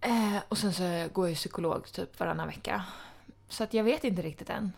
Eh, 0.00 0.36
och 0.48 0.58
sen 0.58 0.72
så 0.72 1.08
går 1.12 1.28
jag 1.28 1.36
psykolog 1.36 1.92
typ 1.92 2.20
varannan 2.20 2.46
vecka. 2.46 2.84
Så 3.48 3.64
att 3.64 3.74
jag 3.74 3.84
vet 3.84 4.04
inte 4.04 4.22
riktigt 4.22 4.50
än. 4.50 4.72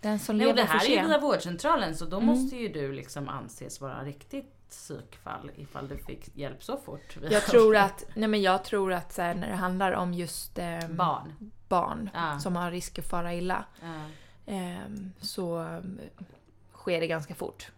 Den 0.00 0.18
som 0.18 0.36
Nej, 0.38 0.46
och 0.46 0.54
lever 0.54 0.68
det 0.68 0.72
här 0.72 0.84
är 0.90 1.02
ju 1.02 1.08
via 1.08 1.18
vårdcentralen 1.18 1.96
så 1.96 2.04
då 2.04 2.16
Mm. 2.16 2.28
måste 2.28 2.56
ju 2.56 2.68
du 2.68 2.92
liksom 2.92 3.28
anses 3.28 3.80
vara 3.80 4.04
riktigt 4.04 4.54
psykfall 4.72 5.50
ifall 5.56 5.88
du 5.88 5.96
fick 5.98 6.36
hjälp 6.36 6.62
så 6.64 6.76
fort. 6.76 7.16
Jag 7.30 7.42
tror 7.46 7.76
att, 7.76 8.04
nej 8.14 8.28
men 8.28 8.42
jag 8.42 8.64
tror 8.64 8.92
att 8.92 9.12
så 9.12 9.22
här, 9.22 9.34
när 9.34 9.48
det 9.48 9.54
handlar 9.56 9.92
om 9.92 10.14
just 10.14 10.58
ehm, 10.58 10.96
Barn. 10.96 11.50
barn 11.68 12.10
Ja. 12.14 12.38
som 12.38 12.56
har 12.56 12.70
risk 12.70 12.98
att 12.98 13.06
fara 13.08 13.34
illa. 13.34 13.64
Ja. 13.82 14.00
ehm, 14.46 15.12
så 15.20 15.56
ehm, 15.58 16.00
sker 16.72 17.00
det 17.00 17.06
ganska 17.06 17.34
fort. 17.34 17.70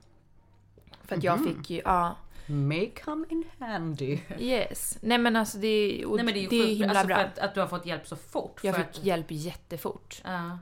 För 1.03 1.16
att 1.16 1.22
jag 1.24 1.40
Mhm. 1.40 1.55
fick 1.55 1.70
ju, 1.70 1.82
ja, 1.84 2.16
May 2.47 2.90
come 3.05 3.26
in 3.28 3.45
handy. 3.59 4.18
yes. 4.38 4.99
Nej 5.03 5.18
men 5.18 5.36
alltså 5.36 5.59
det, 5.59 6.05
Nej 6.07 6.24
men 6.24 6.26
det 6.26 6.32
är 6.38 6.42
ju 6.42 6.49
det 6.49 6.57
är 6.62 6.66
himla 6.74 6.88
alltså 6.88 7.07
bra. 7.07 7.16
att, 7.16 7.38
att 7.38 7.55
du 7.55 7.61
har 7.61 7.66
fått 7.66 7.86
hjälp 7.86 8.07
så 8.07 8.16
fort. 8.16 8.61
Jag 8.64 8.74
för 8.74 8.82
fick 8.82 8.99
att, 8.99 9.05
hjälp 9.05 9.26
jättefort. 9.30 10.22
ja, 10.24 10.59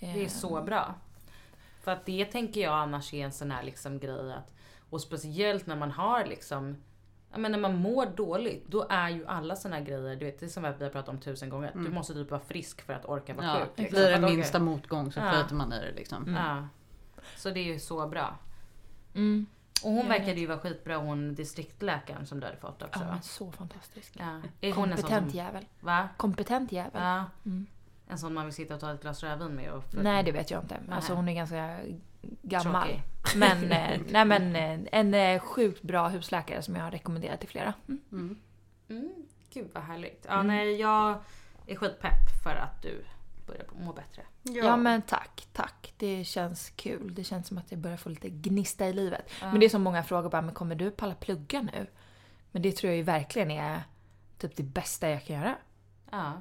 det 0.00 0.06
är 0.06 0.16
Ehm, 0.22 0.28
så 0.28 0.62
bra. 0.62 0.94
För 1.82 1.90
att 1.90 2.06
det 2.06 2.24
tänker 2.24 2.60
jag 2.60 2.72
annars 2.74 3.14
är 3.14 3.24
en 3.24 3.32
sån 3.32 3.50
här 3.50 3.62
liksom 3.62 3.98
grej 3.98 4.32
att, 4.32 4.54
och 4.90 5.00
speciellt 5.00 5.66
när 5.66 5.76
man 5.76 5.90
har 5.90 6.24
liksom 6.24 6.76
Ja, 7.32 7.38
men 7.38 7.52
när 7.52 7.58
man 7.58 7.76
mår 7.76 8.06
dåligt, 8.06 8.66
då 8.68 8.86
är 8.90 9.08
ju 9.08 9.26
alla 9.26 9.56
såna 9.56 9.76
här 9.76 9.82
grejer, 9.82 10.16
du 10.16 10.24
vet 10.26 10.40
det 10.40 10.46
är 10.46 10.50
som 10.50 10.62
vi 10.62 10.68
har 10.68 10.90
pratat 10.90 11.08
om 11.08 11.18
tusen 11.20 11.48
gånger. 11.48 11.72
Du 11.74 11.90
måste 11.90 12.14
typ 12.14 12.30
vara 12.30 12.40
frisk 12.40 12.80
för 12.82 12.92
att 12.92 13.04
orka 13.04 13.34
vara 13.34 13.46
Ja, 13.46 13.60
sjuk. 13.60 13.68
liksom. 13.76 13.96
blir 13.98 14.14
För 14.16 14.20
det 14.22 14.36
minsta 14.36 14.58
motgång 14.58 15.12
så 15.12 15.20
Ja. 15.20 15.30
skiter 15.32 15.54
man 15.54 15.72
i 15.72 15.80
det 15.80 15.92
liksom. 15.92 16.34
Ja. 16.34 16.68
Så 17.36 17.50
det 17.50 17.60
är 17.60 17.64
ju 17.64 17.78
så 17.78 18.06
bra. 18.06 18.38
Mm. 19.14 19.46
Och 19.84 19.90
hon 19.92 20.08
verkade 20.08 20.40
ju 20.40 20.46
vara 20.46 20.58
skitbra 20.58 20.96
hon 20.96 21.34
distriktsläkaren 21.34 22.26
som 22.26 22.40
du 22.40 22.46
hade 22.46 22.58
fått 22.58 22.82
också 22.82 23.00
Ja, 23.00 23.20
så 23.20 23.52
fantastisk. 23.52 24.12
Ja. 24.18 24.40
Är 24.60 24.72
hon 24.72 24.90
en 24.92 24.96
sån 24.98 25.02
Kompetent 25.02 25.30
som, 25.30 25.38
jävel. 25.38 25.64
Va? 25.80 26.08
Kompetent 26.16 26.72
jävel. 26.72 27.02
Ja. 27.02 27.24
Mm. 27.44 27.66
En 28.08 28.18
sån 28.18 28.34
man 28.34 28.44
vill 28.44 28.54
sitta 28.54 28.74
och 28.74 28.80
ta 28.80 28.92
ett 28.94 29.02
glas 29.02 29.22
rödvin 29.22 29.54
med 29.54 29.72
och 29.72 29.84
Nej 29.90 30.22
det 30.24 30.32
vet 30.32 30.50
jag 30.50 30.62
inte. 30.62 30.80
Alltså 30.90 31.14
hon 31.14 31.28
är 31.28 31.34
ganska 31.34 31.78
gammal. 32.42 32.88
Tråkig. 32.88 33.02
Men, 33.36 33.72
eh, 33.72 34.00
nej, 34.08 34.24
men 34.24 34.56
eh, 34.56 34.88
en 34.92 35.14
eh, 35.14 35.40
sjukt 35.40 35.82
bra 35.82 36.08
husläkare 36.08 36.62
som 36.62 36.76
jag 36.76 36.82
har 36.82 36.90
rekommenderat 36.90 37.40
till 37.40 37.48
flera. 37.48 37.74
Mm. 37.88 38.38
Mm, 38.88 39.12
gud 39.52 39.70
vad 39.74 39.82
härligt. 39.82 40.26
Ja, 40.28 40.42
nej, 40.42 40.80
jag 40.80 41.18
är 41.66 41.76
skitpepp 41.76 42.42
för 42.44 42.50
att 42.50 42.82
du 42.82 43.04
börjar 43.46 43.64
må 43.80 43.92
bättre. 43.92 44.22
Ja. 44.42 44.76
men 44.76 45.02
tack, 45.02 45.48
tack. 45.52 45.92
Det 45.96 46.24
känns 46.24 46.70
kul. 46.70 47.14
Det 47.14 47.24
känns 47.24 47.46
som 47.46 47.58
att 47.58 47.70
jag 47.70 47.80
börjar 47.80 47.96
få 47.96 48.08
lite 48.08 48.28
gnista 48.28 48.88
i 48.88 48.92
livet. 48.92 49.30
Men 49.40 49.60
det 49.60 49.66
är 49.66 49.70
som 49.70 49.82
många 49.82 50.02
frågar 50.02 50.30
bara, 50.30 50.42
men 50.42 50.54
kommer 50.54 50.74
du 50.74 50.90
palla 50.90 51.14
plugga 51.14 51.62
nu? 51.62 51.86
Men 52.52 52.62
det 52.62 52.72
tror 52.72 52.90
jag 52.90 52.96
ju 52.96 53.02
verkligen 53.02 53.50
är 53.50 53.82
typ 54.38 54.56
det 54.56 54.62
bästa 54.62 55.10
jag 55.10 55.24
kan 55.24 55.36
göra. 55.36 55.56
Ja. 56.10 56.32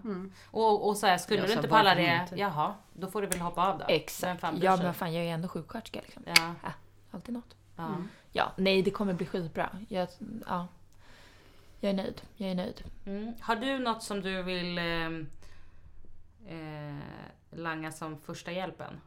Och, 0.52 0.88
och 0.88 0.98
så 0.98 1.08
här, 1.08 1.18
skulle 1.18 1.40
Ja, 1.42 1.48
du 1.48 1.54
inte 1.54 1.68
palla 1.68 1.96
det, 1.96 2.20
inte? 2.24 2.36
jaha, 2.36 2.76
då 2.94 3.08
får 3.08 3.22
du 3.22 3.28
väl 3.28 3.40
hoppa 3.42 3.68
av 3.72 3.78
då. 3.80 3.86
Exakt. 3.88 4.42
bryr 4.42 4.64
Ja 4.64 4.78
men 4.78 4.94
fan 4.94 5.14
jag 5.14 5.26
är 5.26 5.30
ändå 5.34 5.48
sjuksköterska 5.48 6.02
liksom. 6.02 6.24
Ja, 6.26 6.54
Ja, 6.64 6.72
alltid 7.12 7.34
något. 7.34 7.56
ja. 7.76 7.96
Ja, 8.32 8.52
nej 8.58 8.82
det 8.82 8.92
kommer 8.92 9.14
bli 9.14 9.26
skitbra. 9.26 9.70
Jag, 9.90 10.08
ja. 10.48 10.68
jag 11.80 11.90
är 11.90 11.94
nöjd. 11.94 12.22
Jag 12.36 12.50
är 12.52 12.56
nöjd. 12.56 12.84
Mm. 13.06 13.34
Har 13.42 13.56
du 13.56 13.80
något 13.80 14.04
som 14.04 14.22
du 14.22 14.44
vill 14.44 14.78
eh, 14.78 15.06
eh, 16.48 16.96
langa 17.52 17.92
som 17.92 18.18
första 18.22 18.52
hjälpen? 18.52 19.02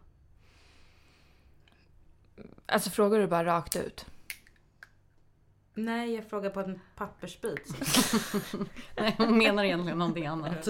Alltså 2.67 2.91
frågar 2.91 3.19
du 3.19 3.27
bara 3.27 3.45
rakt 3.45 3.77
ut? 3.77 4.07
Nej, 5.85 6.15
jag 6.15 6.25
frågar 6.31 6.51
på 6.51 6.61
en 6.61 6.81
pappersbit. 6.97 7.69
Nej, 8.97 9.15
hon 9.19 9.39
menar 9.39 9.65
egentligen 9.65 9.99
någonting 9.99 10.27
annat. 10.27 10.69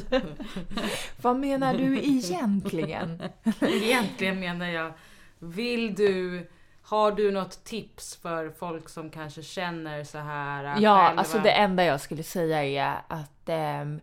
Vad 1.23 1.37
menar 1.37 1.75
du 1.75 1.99
egentligen? 1.99 3.23
Egentligen 3.61 4.41
menar 4.41 4.67
jag, 4.67 4.93
vill 5.39 5.95
du, 5.95 6.47
har 6.83 7.13
du 7.13 7.31
något 7.31 7.65
tips 7.65 8.17
för 8.17 8.51
folk 8.51 8.89
som 8.89 9.11
kanske 9.11 9.43
känner 9.43 10.05
så 10.05 10.19
här 10.19 10.65
äh, 10.65 10.83
Ja, 10.83 11.07
själva? 11.07 11.21
alltså 11.21 11.39
det 11.39 11.51
enda 11.53 11.85
jag 11.85 12.01
skulle 12.01 12.23
säga 12.23 12.65
är 12.65 13.03
att 13.09 13.49
ehm, 13.49 14.01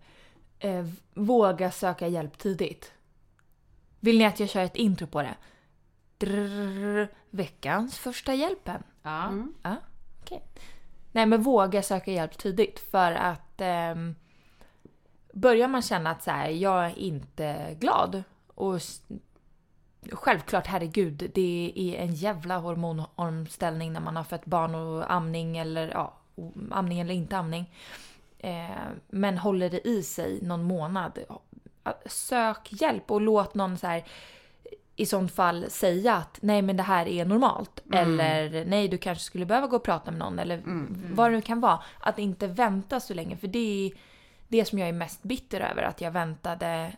eh, 0.59 0.85
våga 1.13 1.71
söka 1.71 2.07
hjälp 2.07 2.37
tidigt. 2.37 2.93
Vill 3.99 4.17
ni 4.17 4.25
att 4.25 4.39
jag 4.39 4.49
kör 4.49 4.63
ett 4.63 4.75
intro 4.75 5.07
på 5.07 5.21
det? 5.21 5.35
Drrrr, 6.17 7.07
veckans 7.29 7.97
första 7.97 8.33
hjälpen. 8.33 8.83
Ja. 9.03 9.31
Ja, 9.63 9.75
okej. 10.21 10.43
Nej 11.17 11.25
men 11.25 11.41
våga 11.41 11.83
söka 11.83 12.11
hjälp 12.11 12.37
tidigt 12.37 12.79
för 12.79 13.11
att 13.11 13.61
eh, 13.61 13.95
börjar 15.33 15.67
man 15.67 15.81
känna 15.81 16.11
att 16.11 16.23
så 16.23 16.31
här, 16.31 16.49
jag 16.49 16.85
är 16.85 16.99
inte 16.99 17.77
glad 17.79 18.23
och 18.55 18.81
självklart 20.11 20.67
herregud 20.67 21.31
det 21.33 21.73
är 21.75 21.95
en 21.95 22.13
jävla 22.13 22.57
hormonomställning 22.57 23.93
när 23.93 23.99
man 23.99 24.15
har 24.15 24.23
fött 24.23 24.45
barn 24.45 24.75
och 24.75 25.13
amning 25.13 25.57
eller 25.57 25.89
ja, 25.89 26.13
amning 26.71 26.99
eller 26.99 27.13
inte 27.13 27.37
amning. 27.37 27.73
Eh, 28.39 28.87
men 29.07 29.37
håller 29.37 29.69
det 29.69 29.87
i 29.87 30.03
sig 30.03 30.39
någon 30.41 30.63
månad, 30.63 31.19
sök 32.05 32.81
hjälp 32.81 33.11
och 33.11 33.21
låt 33.21 33.55
någon 33.55 33.77
så 33.77 33.87
här 33.87 34.03
i 34.99 35.05
sånt 35.05 35.31
fall 35.31 35.65
säga 35.69 36.15
att 36.15 36.39
nej 36.41 36.61
men 36.61 36.77
det 36.77 36.83
här 36.83 37.07
är 37.07 37.25
normalt. 37.25 37.79
Eller 37.93 38.65
nej 38.65 38.87
du 38.87 38.97
kanske 38.97 39.23
skulle 39.23 39.45
behöva 39.45 39.67
gå 39.67 39.75
och 39.75 39.83
prata 39.83 40.11
med 40.11 40.19
någon. 40.19 40.39
Eller 40.39 40.61
vad 41.13 41.31
det 41.31 41.35
nu 41.35 41.41
kan 41.41 41.59
vara. 41.59 41.79
Att 41.99 42.19
inte 42.19 42.47
vänta 42.47 42.99
så 42.99 43.13
länge. 43.13 43.37
För 43.37 43.47
det 43.47 43.59
är 43.59 43.91
det 44.47 44.65
som 44.65 44.79
jag 44.79 44.89
är 44.89 44.93
mest 44.93 45.23
bitter 45.23 45.61
över. 45.61 45.83
Att 45.83 46.01
jag 46.01 46.11
väntade 46.11 46.93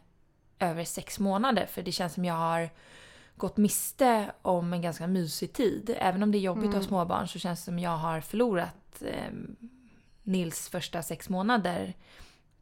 över 0.60 0.84
sex 0.84 1.20
månader. 1.20 1.66
För 1.66 1.82
det 1.82 1.92
känns 1.92 2.14
som 2.14 2.26
jag 2.26 2.34
har 2.34 2.70
gått 3.36 3.58
miste 3.58 4.32
om 4.42 4.74
en 4.74 4.82
ganska 4.82 5.08
mysig 5.08 5.54
tid. 5.54 5.96
Även 6.00 6.24
om 6.24 6.32
det 6.32 6.38
är 6.38 6.40
jobbigt 6.40 6.70
att 6.70 6.76
ha 6.76 6.84
småbarn 6.84 7.28
så 7.28 7.40
känns 7.40 7.60
det 7.60 7.66
som 7.66 7.80
jag 7.80 7.98
har 7.98 8.22
förlorat 8.22 9.02
eh, 9.02 9.34
Nils 10.24 10.70
första 10.70 11.02
sex 11.02 11.30
månader. 11.30 11.94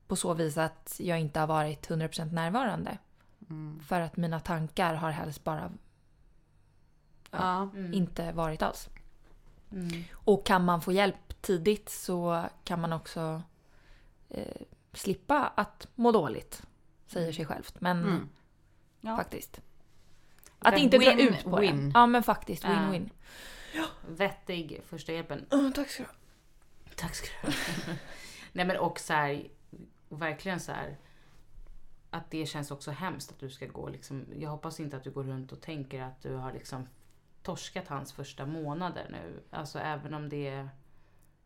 På 0.07 0.15
så 0.15 0.33
vis 0.33 0.57
att 0.57 0.95
jag 0.99 1.19
inte 1.19 1.39
har 1.39 1.47
varit 1.47 1.89
100% 1.89 2.33
närvarande. 2.33 2.97
För 3.87 4.01
att 4.01 4.17
mina 4.17 4.39
tankar 4.39 4.93
har 4.93 5.11
helst 5.11 5.43
bara 5.43 5.71
Ja. 7.31 7.69
inte 7.93 8.31
varit 8.31 8.61
alls. 8.61 8.89
Mm. 9.71 10.03
Och 10.13 10.45
kan 10.45 10.65
man 10.65 10.81
få 10.81 10.91
hjälp 10.91 11.41
tidigt 11.41 11.89
så 11.89 12.45
kan 12.63 12.81
man 12.81 12.93
också 12.93 13.41
eh, 14.29 14.61
slippa 14.93 15.51
att 15.55 15.87
må 15.95 16.11
dåligt. 16.11 16.63
Säger 17.07 17.31
sig 17.33 17.45
självt. 17.45 17.81
Men 17.81 18.03
Mm. 18.03 18.29
Ja. 19.01 19.15
faktiskt. 19.15 19.61
Att 20.59 20.73
Men 20.73 20.81
inte 20.83 20.97
dra 20.97 21.15
win, 21.15 21.19
ut 21.27 21.43
på 21.43 21.57
win. 21.59 21.85
det. 21.89 21.99
Ja 21.99 22.05
men 22.05 22.23
faktiskt, 22.23 22.63
Ja. 22.63 22.69
win-win. 22.69 23.09
Vettig 24.07 24.81
första 24.87 25.11
hjälpen. 25.11 25.45
tack 25.75 25.89
ska 25.89 26.03
du 26.03 26.09
ha. 26.09 26.15
Tack 26.95 27.15
ska 27.15 27.27
du 27.41 27.47
ha. 27.47 27.53
Nej 28.51 28.65
men 28.65 28.77
och 28.77 28.99
så 28.99 29.13
här, 29.13 29.47
verkligen 30.09 30.59
så 30.59 30.71
här. 30.71 30.97
Att 32.17 32.31
det 32.31 32.45
känns 32.45 32.71
också 32.71 32.91
hemskt 32.91 33.31
att 33.31 33.39
du 33.39 33.49
ska 33.49 33.65
gå 33.67 33.89
liksom. 33.89 34.25
Jag 34.39 34.49
hoppas 34.49 34.79
inte 34.79 34.97
att 34.97 35.03
du 35.03 35.11
går 35.11 35.23
runt 35.23 35.51
och 35.51 35.61
tänker 35.61 36.01
att 36.01 36.21
du 36.21 36.33
har 36.35 36.51
liksom 36.53 36.87
torskat 37.43 37.87
hans 37.87 38.13
första 38.13 38.45
månader 38.45 39.07
nu. 39.09 39.39
Alltså 39.51 39.79
även 39.79 40.13
om 40.13 40.29
det 40.29 40.67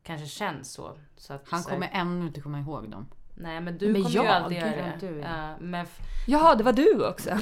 kanske 0.03 0.27
känns 0.27 0.71
så. 0.73 0.97
så 1.17 1.33
att, 1.33 1.49
Han 1.49 1.63
så 1.63 1.69
här- 1.69 1.75
kommer 1.75 1.89
ännu 1.93 2.25
inte 2.27 2.41
komma 2.41 2.59
ihåg 2.59 2.89
dem. 2.89 3.07
Nej 3.35 3.61
men 3.61 3.77
du 3.77 3.85
Men 3.93 4.01
kommer 4.03 4.15
ju 4.15 4.23
jag? 4.23 4.27
alltid 4.27 4.57
göra 4.57 4.75
Ja, 4.77 4.85
det. 4.99 5.07
du. 5.09 5.19
Ja, 5.19 5.55
men 5.59 5.85
Jaha, 6.27 6.55
det 6.55 6.63
var 6.63 6.73
du 6.73 7.07
också. 7.07 7.37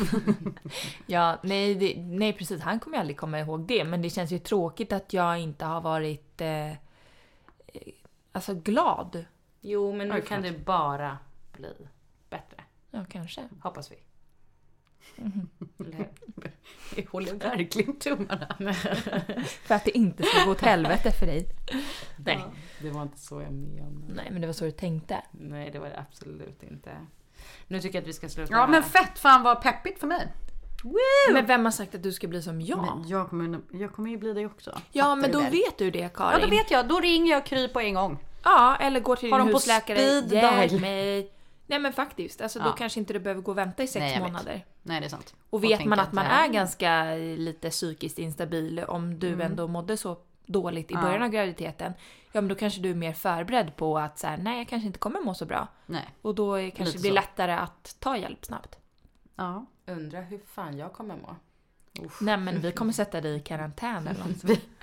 ja, 1.05 1.37
nej, 1.43 1.75
det, 1.75 2.01
nej 2.03 2.33
precis. 2.33 2.61
Han 2.61 2.79
kommer 2.79 2.97
ju 2.97 3.01
aldrig 3.01 3.17
komma 3.17 3.39
ihåg 3.39 3.67
det. 3.67 3.83
Men 3.83 4.01
det 4.01 4.09
känns 4.09 4.31
ju 4.31 4.39
tråkigt 4.39 4.93
att 4.93 5.13
jag 5.13 5.39
inte 5.39 5.65
har 5.65 5.81
varit 5.81 6.41
eh, 6.41 6.71
alltså 8.31 8.53
glad. 8.55 9.25
jo 9.61 9.93
men 9.93 10.07
nu 10.07 10.13
Oj, 10.15 10.21
kan 10.21 10.41
det 10.41 10.65
bara 10.65 11.17
bli. 11.53 11.73
Ja, 12.91 13.05
kanske. 13.11 13.47
Hoppas 13.61 13.91
vi. 13.91 13.95
Hur? 15.77 16.09
Jag 16.95 17.05
håller 17.11 17.33
verkligen 17.33 17.99
tummarna. 17.99 18.55
För 19.63 19.75
att 19.75 19.85
det 19.85 19.97
inte 19.97 20.23
ska 20.23 20.45
gå 20.45 20.51
åt 20.51 20.61
helvete 20.61 21.11
för 21.11 21.25
dig. 21.25 21.45
Nej, 22.17 22.43
det 22.81 22.89
var 22.89 23.01
inte 23.01 23.19
så 23.19 23.41
jag 23.41 23.51
menade. 23.53 24.13
Nej, 24.13 24.27
men 24.31 24.41
det 24.41 24.47
var 24.47 24.53
så 24.53 24.65
du 24.65 24.71
tänkte. 24.71 25.21
Nej, 25.31 25.71
det 25.71 25.79
var 25.79 25.89
det 25.89 25.99
absolut 26.09 26.63
inte. 26.63 26.91
Nu 27.67 27.79
tycker 27.81 27.95
jag 27.97 28.01
att 28.01 28.07
vi 28.07 28.13
ska 28.13 28.29
sluta. 28.29 28.53
Ja 28.53 28.67
men 28.67 28.83
fett 28.83 29.19
fan 29.19 29.43
vad 29.43 29.61
peppigt 29.61 29.99
för 29.99 30.07
mig. 30.07 30.27
Men 31.33 31.45
vem 31.45 31.65
har 31.65 31.71
sagt 31.71 31.95
att 31.95 32.03
du 32.03 32.11
ska 32.11 32.27
bli 32.27 32.41
som 32.41 32.61
jag? 32.61 32.81
Men 32.97 33.07
jag, 33.07 33.29
kommer, 33.29 33.59
jag 33.71 33.93
kommer 33.93 34.09
ju 34.09 34.17
bli 34.17 34.33
det 34.33 34.45
också. 34.45 34.81
ja, 34.91 35.03
Fattar 35.03 35.15
men 35.15 35.31
då 35.31 35.39
väl? 35.39 35.51
vet 35.51 35.77
du 35.77 35.91
det 35.91 35.99
Ja 35.99 36.09
Karin. 36.09 36.41
då 36.41 36.47
vet 36.49 36.71
jag, 36.71 36.87
då 36.87 36.99
ringer 36.99 37.31
jag 37.31 37.45
Kry 37.45 37.67
på 37.67 37.79
en 37.79 37.93
gång. 37.93 38.17
Ja, 38.43 38.75
eller 38.79 38.99
går 38.99 39.15
till 39.15 39.31
Har 39.31 39.39
din 39.39 39.47
de 39.47 39.53
på 39.53 39.57
husläkare. 39.57 39.97
speed 39.97 40.31
Hjälp 40.33 40.69
dial? 40.69 40.81
mig. 40.81 41.31
Nej 41.69 41.79
men 41.79 41.93
faktiskt, 41.93 42.41
alltså 42.41 42.59
då 42.59 42.65
Ja. 42.65 42.71
kanske 42.71 42.99
inte 42.99 43.13
du 43.13 43.19
behöver 43.19 43.41
gå 43.41 43.51
och 43.51 43.57
vänta 43.57 43.83
i 43.83 43.87
sex 43.87 43.99
Nej, 43.99 44.13
jag 44.13 44.21
vet. 44.21 44.31
månader. 44.31 44.65
Nej 44.83 44.99
det 44.99 45.05
är 45.05 45.09
sant. 45.09 45.35
Och 45.49 45.63
vet 45.63 45.77
tänka 45.77 45.89
man 45.89 45.99
att 45.99 46.13
man 46.13 46.25
ja, 46.25 46.31
är 46.31 46.47
ganska 46.47 47.13
lite 47.15 47.69
psykiskt 47.69 48.19
instabil 48.19 48.79
om 48.87 49.19
du 49.19 49.41
ändå 49.41 49.67
mådde 49.67 49.97
så 49.97 50.17
dåligt 50.45 50.91
i 50.91 50.93
Mm. 50.93 51.03
Ja. 51.05 51.09
början 51.09 51.23
av 51.25 51.29
graviditeten. 51.29 51.93
Ja 52.31 52.41
men 52.41 52.47
då 52.47 52.55
kanske 52.55 52.81
du 52.81 52.89
är 52.91 52.95
mer 52.95 53.13
förberedd 53.13 53.75
på 53.75 53.97
att 53.97 54.19
så 54.19 54.27
här, 54.27 54.37
nej 54.37 54.57
jag 54.57 54.67
kanske 54.67 54.87
inte 54.87 54.99
kommer 54.99 55.19
må 55.21 55.33
så 55.33 55.45
bra. 55.45 55.67
Nej. 55.85 56.09
Och 56.21 56.35
då 56.35 56.53
är- 56.55 56.69
kanske 56.69 56.97
det 56.97 57.01
blir 57.01 57.11
så. 57.11 57.15
lättare 57.15 57.51
att 57.51 57.95
ta 57.99 58.17
hjälp 58.17 58.45
snabbt. 58.45 58.77
Ja. 59.35 59.65
Undrar 59.87 60.21
hur 60.21 60.39
fan 60.45 60.77
jag 60.77 60.93
kommer 60.93 61.15
må. 61.15 61.35
Nej 62.21 62.37
men 62.37 62.61
vi 62.61 62.71
kommer 62.71 62.93
sätta 62.93 63.21
dig 63.21 63.35
i 63.35 63.39
karantän 63.39 64.07
eller 64.07 64.19
något. 64.19 64.59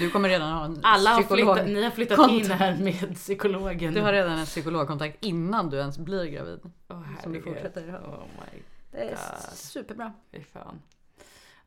Du 0.00 0.10
kommer 0.10 0.28
redan 0.28 0.52
ha 0.52 0.64
en 0.64 0.80
Alla 0.82 1.10
har 1.10 1.22
psykolog. 1.22 1.54
flyttat, 1.56 1.70
ni 1.72 1.82
har 1.84 1.90
flyttat 1.90 2.16
Kontakt. 2.16 2.44
in 2.44 2.50
här 2.50 2.76
med 2.76 3.14
psykologen. 3.14 3.94
Du 3.94 4.00
har 4.00 4.12
redan 4.12 4.38
en 4.38 4.46
psykologkontakt 4.46 5.24
innan 5.24 5.70
du 5.70 5.76
ens 5.78 5.98
blir 5.98 6.24
gravid. 6.24 6.60
Åh, 6.88 7.02
som 7.22 7.32
du 7.32 7.42
fortsätter 7.42 7.88
ha. 7.88 7.98
Oh 7.98 8.24
my 8.24 8.62
Det 8.90 8.98
är 9.02 9.08
God. 9.10 9.52
superbra. 9.54 10.12
fy 10.32 10.44
fan. 10.44 10.82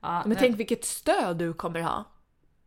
Ja, 0.02 0.20
Men 0.20 0.30
nej. 0.30 0.38
tänk 0.40 0.60
vilket 0.60 0.86
stöd 0.86 1.38
du 1.38 1.54
kommer 1.54 1.80
ha. 1.82 2.04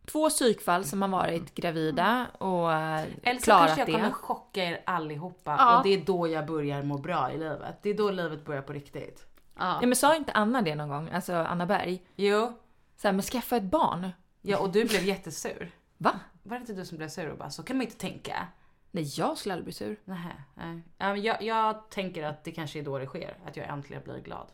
Två 0.07 0.31
psykfall 0.31 0.85
som 0.85 1.03
har 1.03 1.09
varit 1.09 1.55
gravida 1.55 2.27
och 2.39 2.73
eh, 2.73 3.05
Eller 3.23 3.41
så 3.41 3.45
klarat 3.45 3.67
kanske 3.67 3.81
jag 3.81 3.89
det. 3.89 3.93
kommer 3.93 4.11
chocka 4.11 4.65
er 4.65 4.83
allihopa 4.87 5.57
Ja. 5.59 5.77
och 5.79 5.83
det 5.85 5.95
är 5.95 6.01
då 6.05 6.29
jag 6.29 6.47
börjar 6.47 6.83
må 6.83 6.99
bra 6.99 7.33
i 7.33 7.39
livet. 7.39 7.75
Det 7.83 7.91
är 7.91 7.95
då 7.95 8.11
livet 8.11 8.45
börjar 8.45 8.63
på 8.63 8.73
riktigt. 8.73 9.27
Ja. 9.59 9.79
Nej 9.79 9.87
men 9.87 9.97
sa 9.97 10.17
inte 10.17 10.33
Anna 10.33 10.63
det 10.63 10.75
någon 10.75 10.89
gång? 10.89 11.11
Alltså 11.11 11.35
Anna 11.35 11.67
Berg? 11.67 12.03
Jo, 12.17 12.59
Så 12.97 13.09
här, 13.09 13.13
men 13.13 13.23
skaffa 13.23 13.57
ett 13.57 13.63
barn. 13.63 14.11
Ja 14.47 14.59
och 14.59 14.73
du 14.73 14.85
blev 14.85 15.05
jättesur. 15.05 15.71
Va? 15.99 16.21
Var 16.43 16.57
det 16.57 16.61
inte 16.61 16.73
du 16.73 16.85
som 16.87 16.99
blev 16.99 17.09
sur 17.09 17.31
och 17.31 17.39
bara 17.39 17.51
så 17.51 17.63
kan 17.63 17.77
man 17.77 17.87
inte 17.87 17.97
tänka? 17.99 18.49
Nej 18.91 19.05
jag 19.17 19.39
skulle 19.39 19.53
aldrig 19.53 19.65
bli 19.65 19.73
sur. 19.73 19.97
Nähä, 20.05 20.43
nej. 20.55 20.83
Jag, 21.21 21.43
jag 21.43 21.91
tänker 21.91 22.23
att 22.23 22.45
det 22.45 22.53
kanske 22.53 22.79
är 22.79 22.83
då 22.83 22.99
det 22.99 23.07
sker, 23.07 23.37
att 23.47 23.57
jag 23.57 23.69
äntligen 23.69 24.03
blir 24.03 24.21
glad. 24.21 24.47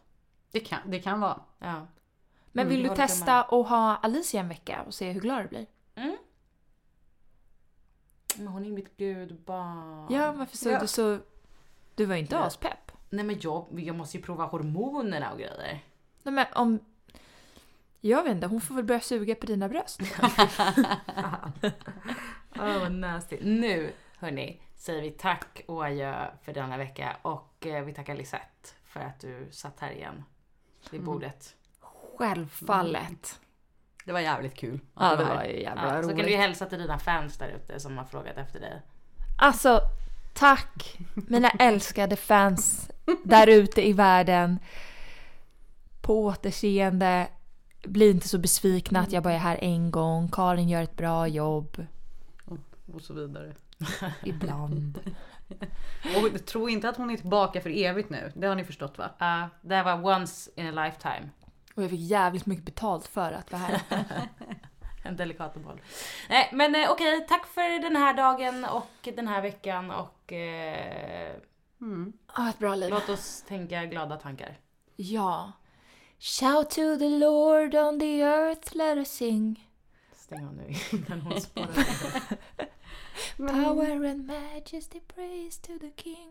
Det, 0.50 0.60
kan, 0.60 0.78
det 0.90 0.98
kan 1.00 1.20
vara. 1.20 1.40
Ja. 1.58 1.86
Men 2.52 2.66
Mm, 2.66 2.68
vill 2.76 2.84
jag 2.84 2.92
du 2.92 2.96
testa 2.96 3.42
att 3.42 3.68
ha 3.68 3.96
Alicia 3.96 4.40
en 4.40 4.48
vecka 4.48 4.82
och 4.86 4.94
se 4.94 5.10
hur 5.12 5.20
glad 5.20 5.44
du 5.44 5.48
blir? 5.48 5.66
Men 8.36 8.46
hon 8.46 8.64
är 8.64 8.70
mitt 8.70 8.96
gudbarn. 8.96 10.12
Ja, 10.14 10.32
varför 10.32 10.56
så 10.56 10.68
Ja. 10.68 10.80
du 10.80 10.86
så... 10.86 11.18
Du 11.94 12.04
var 12.04 12.14
ju 12.14 12.20
inte 12.20 12.34
Ja. 12.34 12.44
aspepp. 12.44 12.92
Nej 13.10 13.24
men 13.24 13.40
jag, 13.40 13.66
jag 13.80 13.96
måste 13.96 14.16
ju 14.16 14.22
prova 14.22 14.44
hormonerna 14.44 15.32
och 15.32 15.38
grejer. 15.38 15.84
Nej 16.22 16.34
men 16.34 16.46
om... 16.54 16.78
Jag 18.04 18.22
vet 18.22 18.32
inte, 18.32 18.46
hon 18.46 18.60
får 18.60 18.74
väl 18.74 18.84
börja 18.84 19.00
suga 19.00 19.34
på 19.34 19.46
dina 19.46 19.68
bröst. 19.68 20.00
Åh 22.56 22.78
vad 22.78 22.92
nasty. 22.92 23.38
Nu 23.42 23.92
hörni 24.18 24.60
säger 24.76 25.02
vi 25.02 25.10
tack 25.10 25.62
och 25.66 25.84
adjö 25.84 26.26
för 26.42 26.52
denna 26.52 26.76
vecka 26.76 27.16
och 27.22 27.66
eh, 27.66 27.84
vi 27.84 27.94
tackar 27.94 28.14
Lisette 28.14 28.68
för 28.84 29.00
att 29.00 29.20
du 29.20 29.48
satt 29.50 29.80
här 29.80 29.90
igen 29.90 30.24
vid 30.90 31.02
bordet. 31.02 31.54
Självfallet. 32.18 33.40
Det 34.04 34.12
var 34.12 34.20
jävligt 34.20 34.54
kul. 34.54 34.80
Ja, 34.94 35.16
det 35.16 35.24
var 35.24 35.44
ju 35.44 35.60
jävla 35.62 35.82
Ja, 35.82 36.02
så 36.02 36.08
kan 36.08 36.16
roligt. 36.16 36.26
du 36.26 36.30
ju 36.32 36.36
hälsa 36.38 36.66
till 36.66 36.78
dina 36.78 36.98
fans 36.98 37.38
där 37.38 37.48
ute 37.48 37.80
som 37.80 37.98
har 37.98 38.04
frågat 38.04 38.36
efter 38.36 38.60
dig. 38.60 38.82
Alltså, 39.38 39.80
tack 40.34 40.98
mina 41.14 41.50
älskade 41.50 42.16
fans 42.16 42.90
där 43.24 43.46
ute 43.46 43.88
i 43.88 43.92
världen. 43.92 44.58
På 46.00 46.24
återseende. 46.24 47.28
Bli 47.82 48.10
inte 48.10 48.28
så 48.28 48.38
besvikna 48.38 49.00
att 49.00 49.12
jag 49.12 49.22
bara 49.22 49.34
är 49.34 49.38
här 49.38 49.58
en 49.62 49.90
gång. 49.90 50.28
Karin 50.28 50.68
gör 50.68 50.82
ett 50.82 50.96
bra 50.96 51.26
jobb. 51.28 51.86
Och 52.94 53.02
så 53.02 53.14
vidare. 53.14 53.54
Ibland. 54.24 54.98
Och 56.34 56.46
tro 56.46 56.68
inte 56.68 56.88
att 56.88 56.96
hon 56.96 57.10
är 57.10 57.16
tillbaka 57.16 57.60
för 57.60 57.70
evigt 57.70 58.10
nu. 58.10 58.32
Det 58.34 58.46
har 58.46 58.54
ni 58.54 58.64
förstått 58.64 58.98
va? 58.98 59.10
Ja, 59.18 59.48
det 59.60 59.74
här 59.74 59.84
var 59.84 60.16
once 60.16 60.50
in 60.56 60.78
a 60.78 60.84
lifetime. 60.84 61.28
Och 61.74 61.82
jag 61.82 61.90
fick 61.90 62.00
jävligt 62.00 62.46
mycket 62.46 62.64
betalt 62.64 63.06
för 63.06 63.32
att 63.32 63.52
vara 63.52 63.62
här. 63.62 63.80
En 65.04 65.16
delikat 65.16 65.54
boll. 65.54 65.80
Nej 66.28 66.50
men 66.52 66.74
eh, 66.74 66.90
okej, 66.90 67.26
tack 67.28 67.46
för 67.46 67.82
den 67.82 67.96
här 67.96 68.14
dagen 68.14 68.64
och 68.64 69.08
den 69.16 69.28
här 69.28 69.42
veckan 69.42 69.90
och 69.90 70.32
eh, 70.32 71.32
Ah, 72.26 72.48
ett 72.48 72.58
bra 72.58 72.74
liv. 72.74 72.90
låt 72.90 73.08
oss 73.08 73.44
tänka 73.48 73.84
glada 73.84 74.16
tankar. 74.16 74.58
Ja. 74.96 75.52
Shout 76.24 76.70
to 76.70 76.96
the 76.96 77.08
Lord 77.08 77.74
on 77.74 77.98
the 77.98 78.22
earth, 78.22 78.76
let 78.76 78.96
us 78.96 79.10
sing. 79.10 79.56
Stäng 80.14 80.46
av 80.46 80.54
nu 80.54 80.74
innan 80.92 81.20
hon 81.20 81.40
spårar 81.40 82.36
Power 83.36 84.04
and 84.06 84.26
majesty 84.26 85.00
praise 85.00 85.60
to 85.62 85.78
the 85.78 85.90
king. 85.90 86.30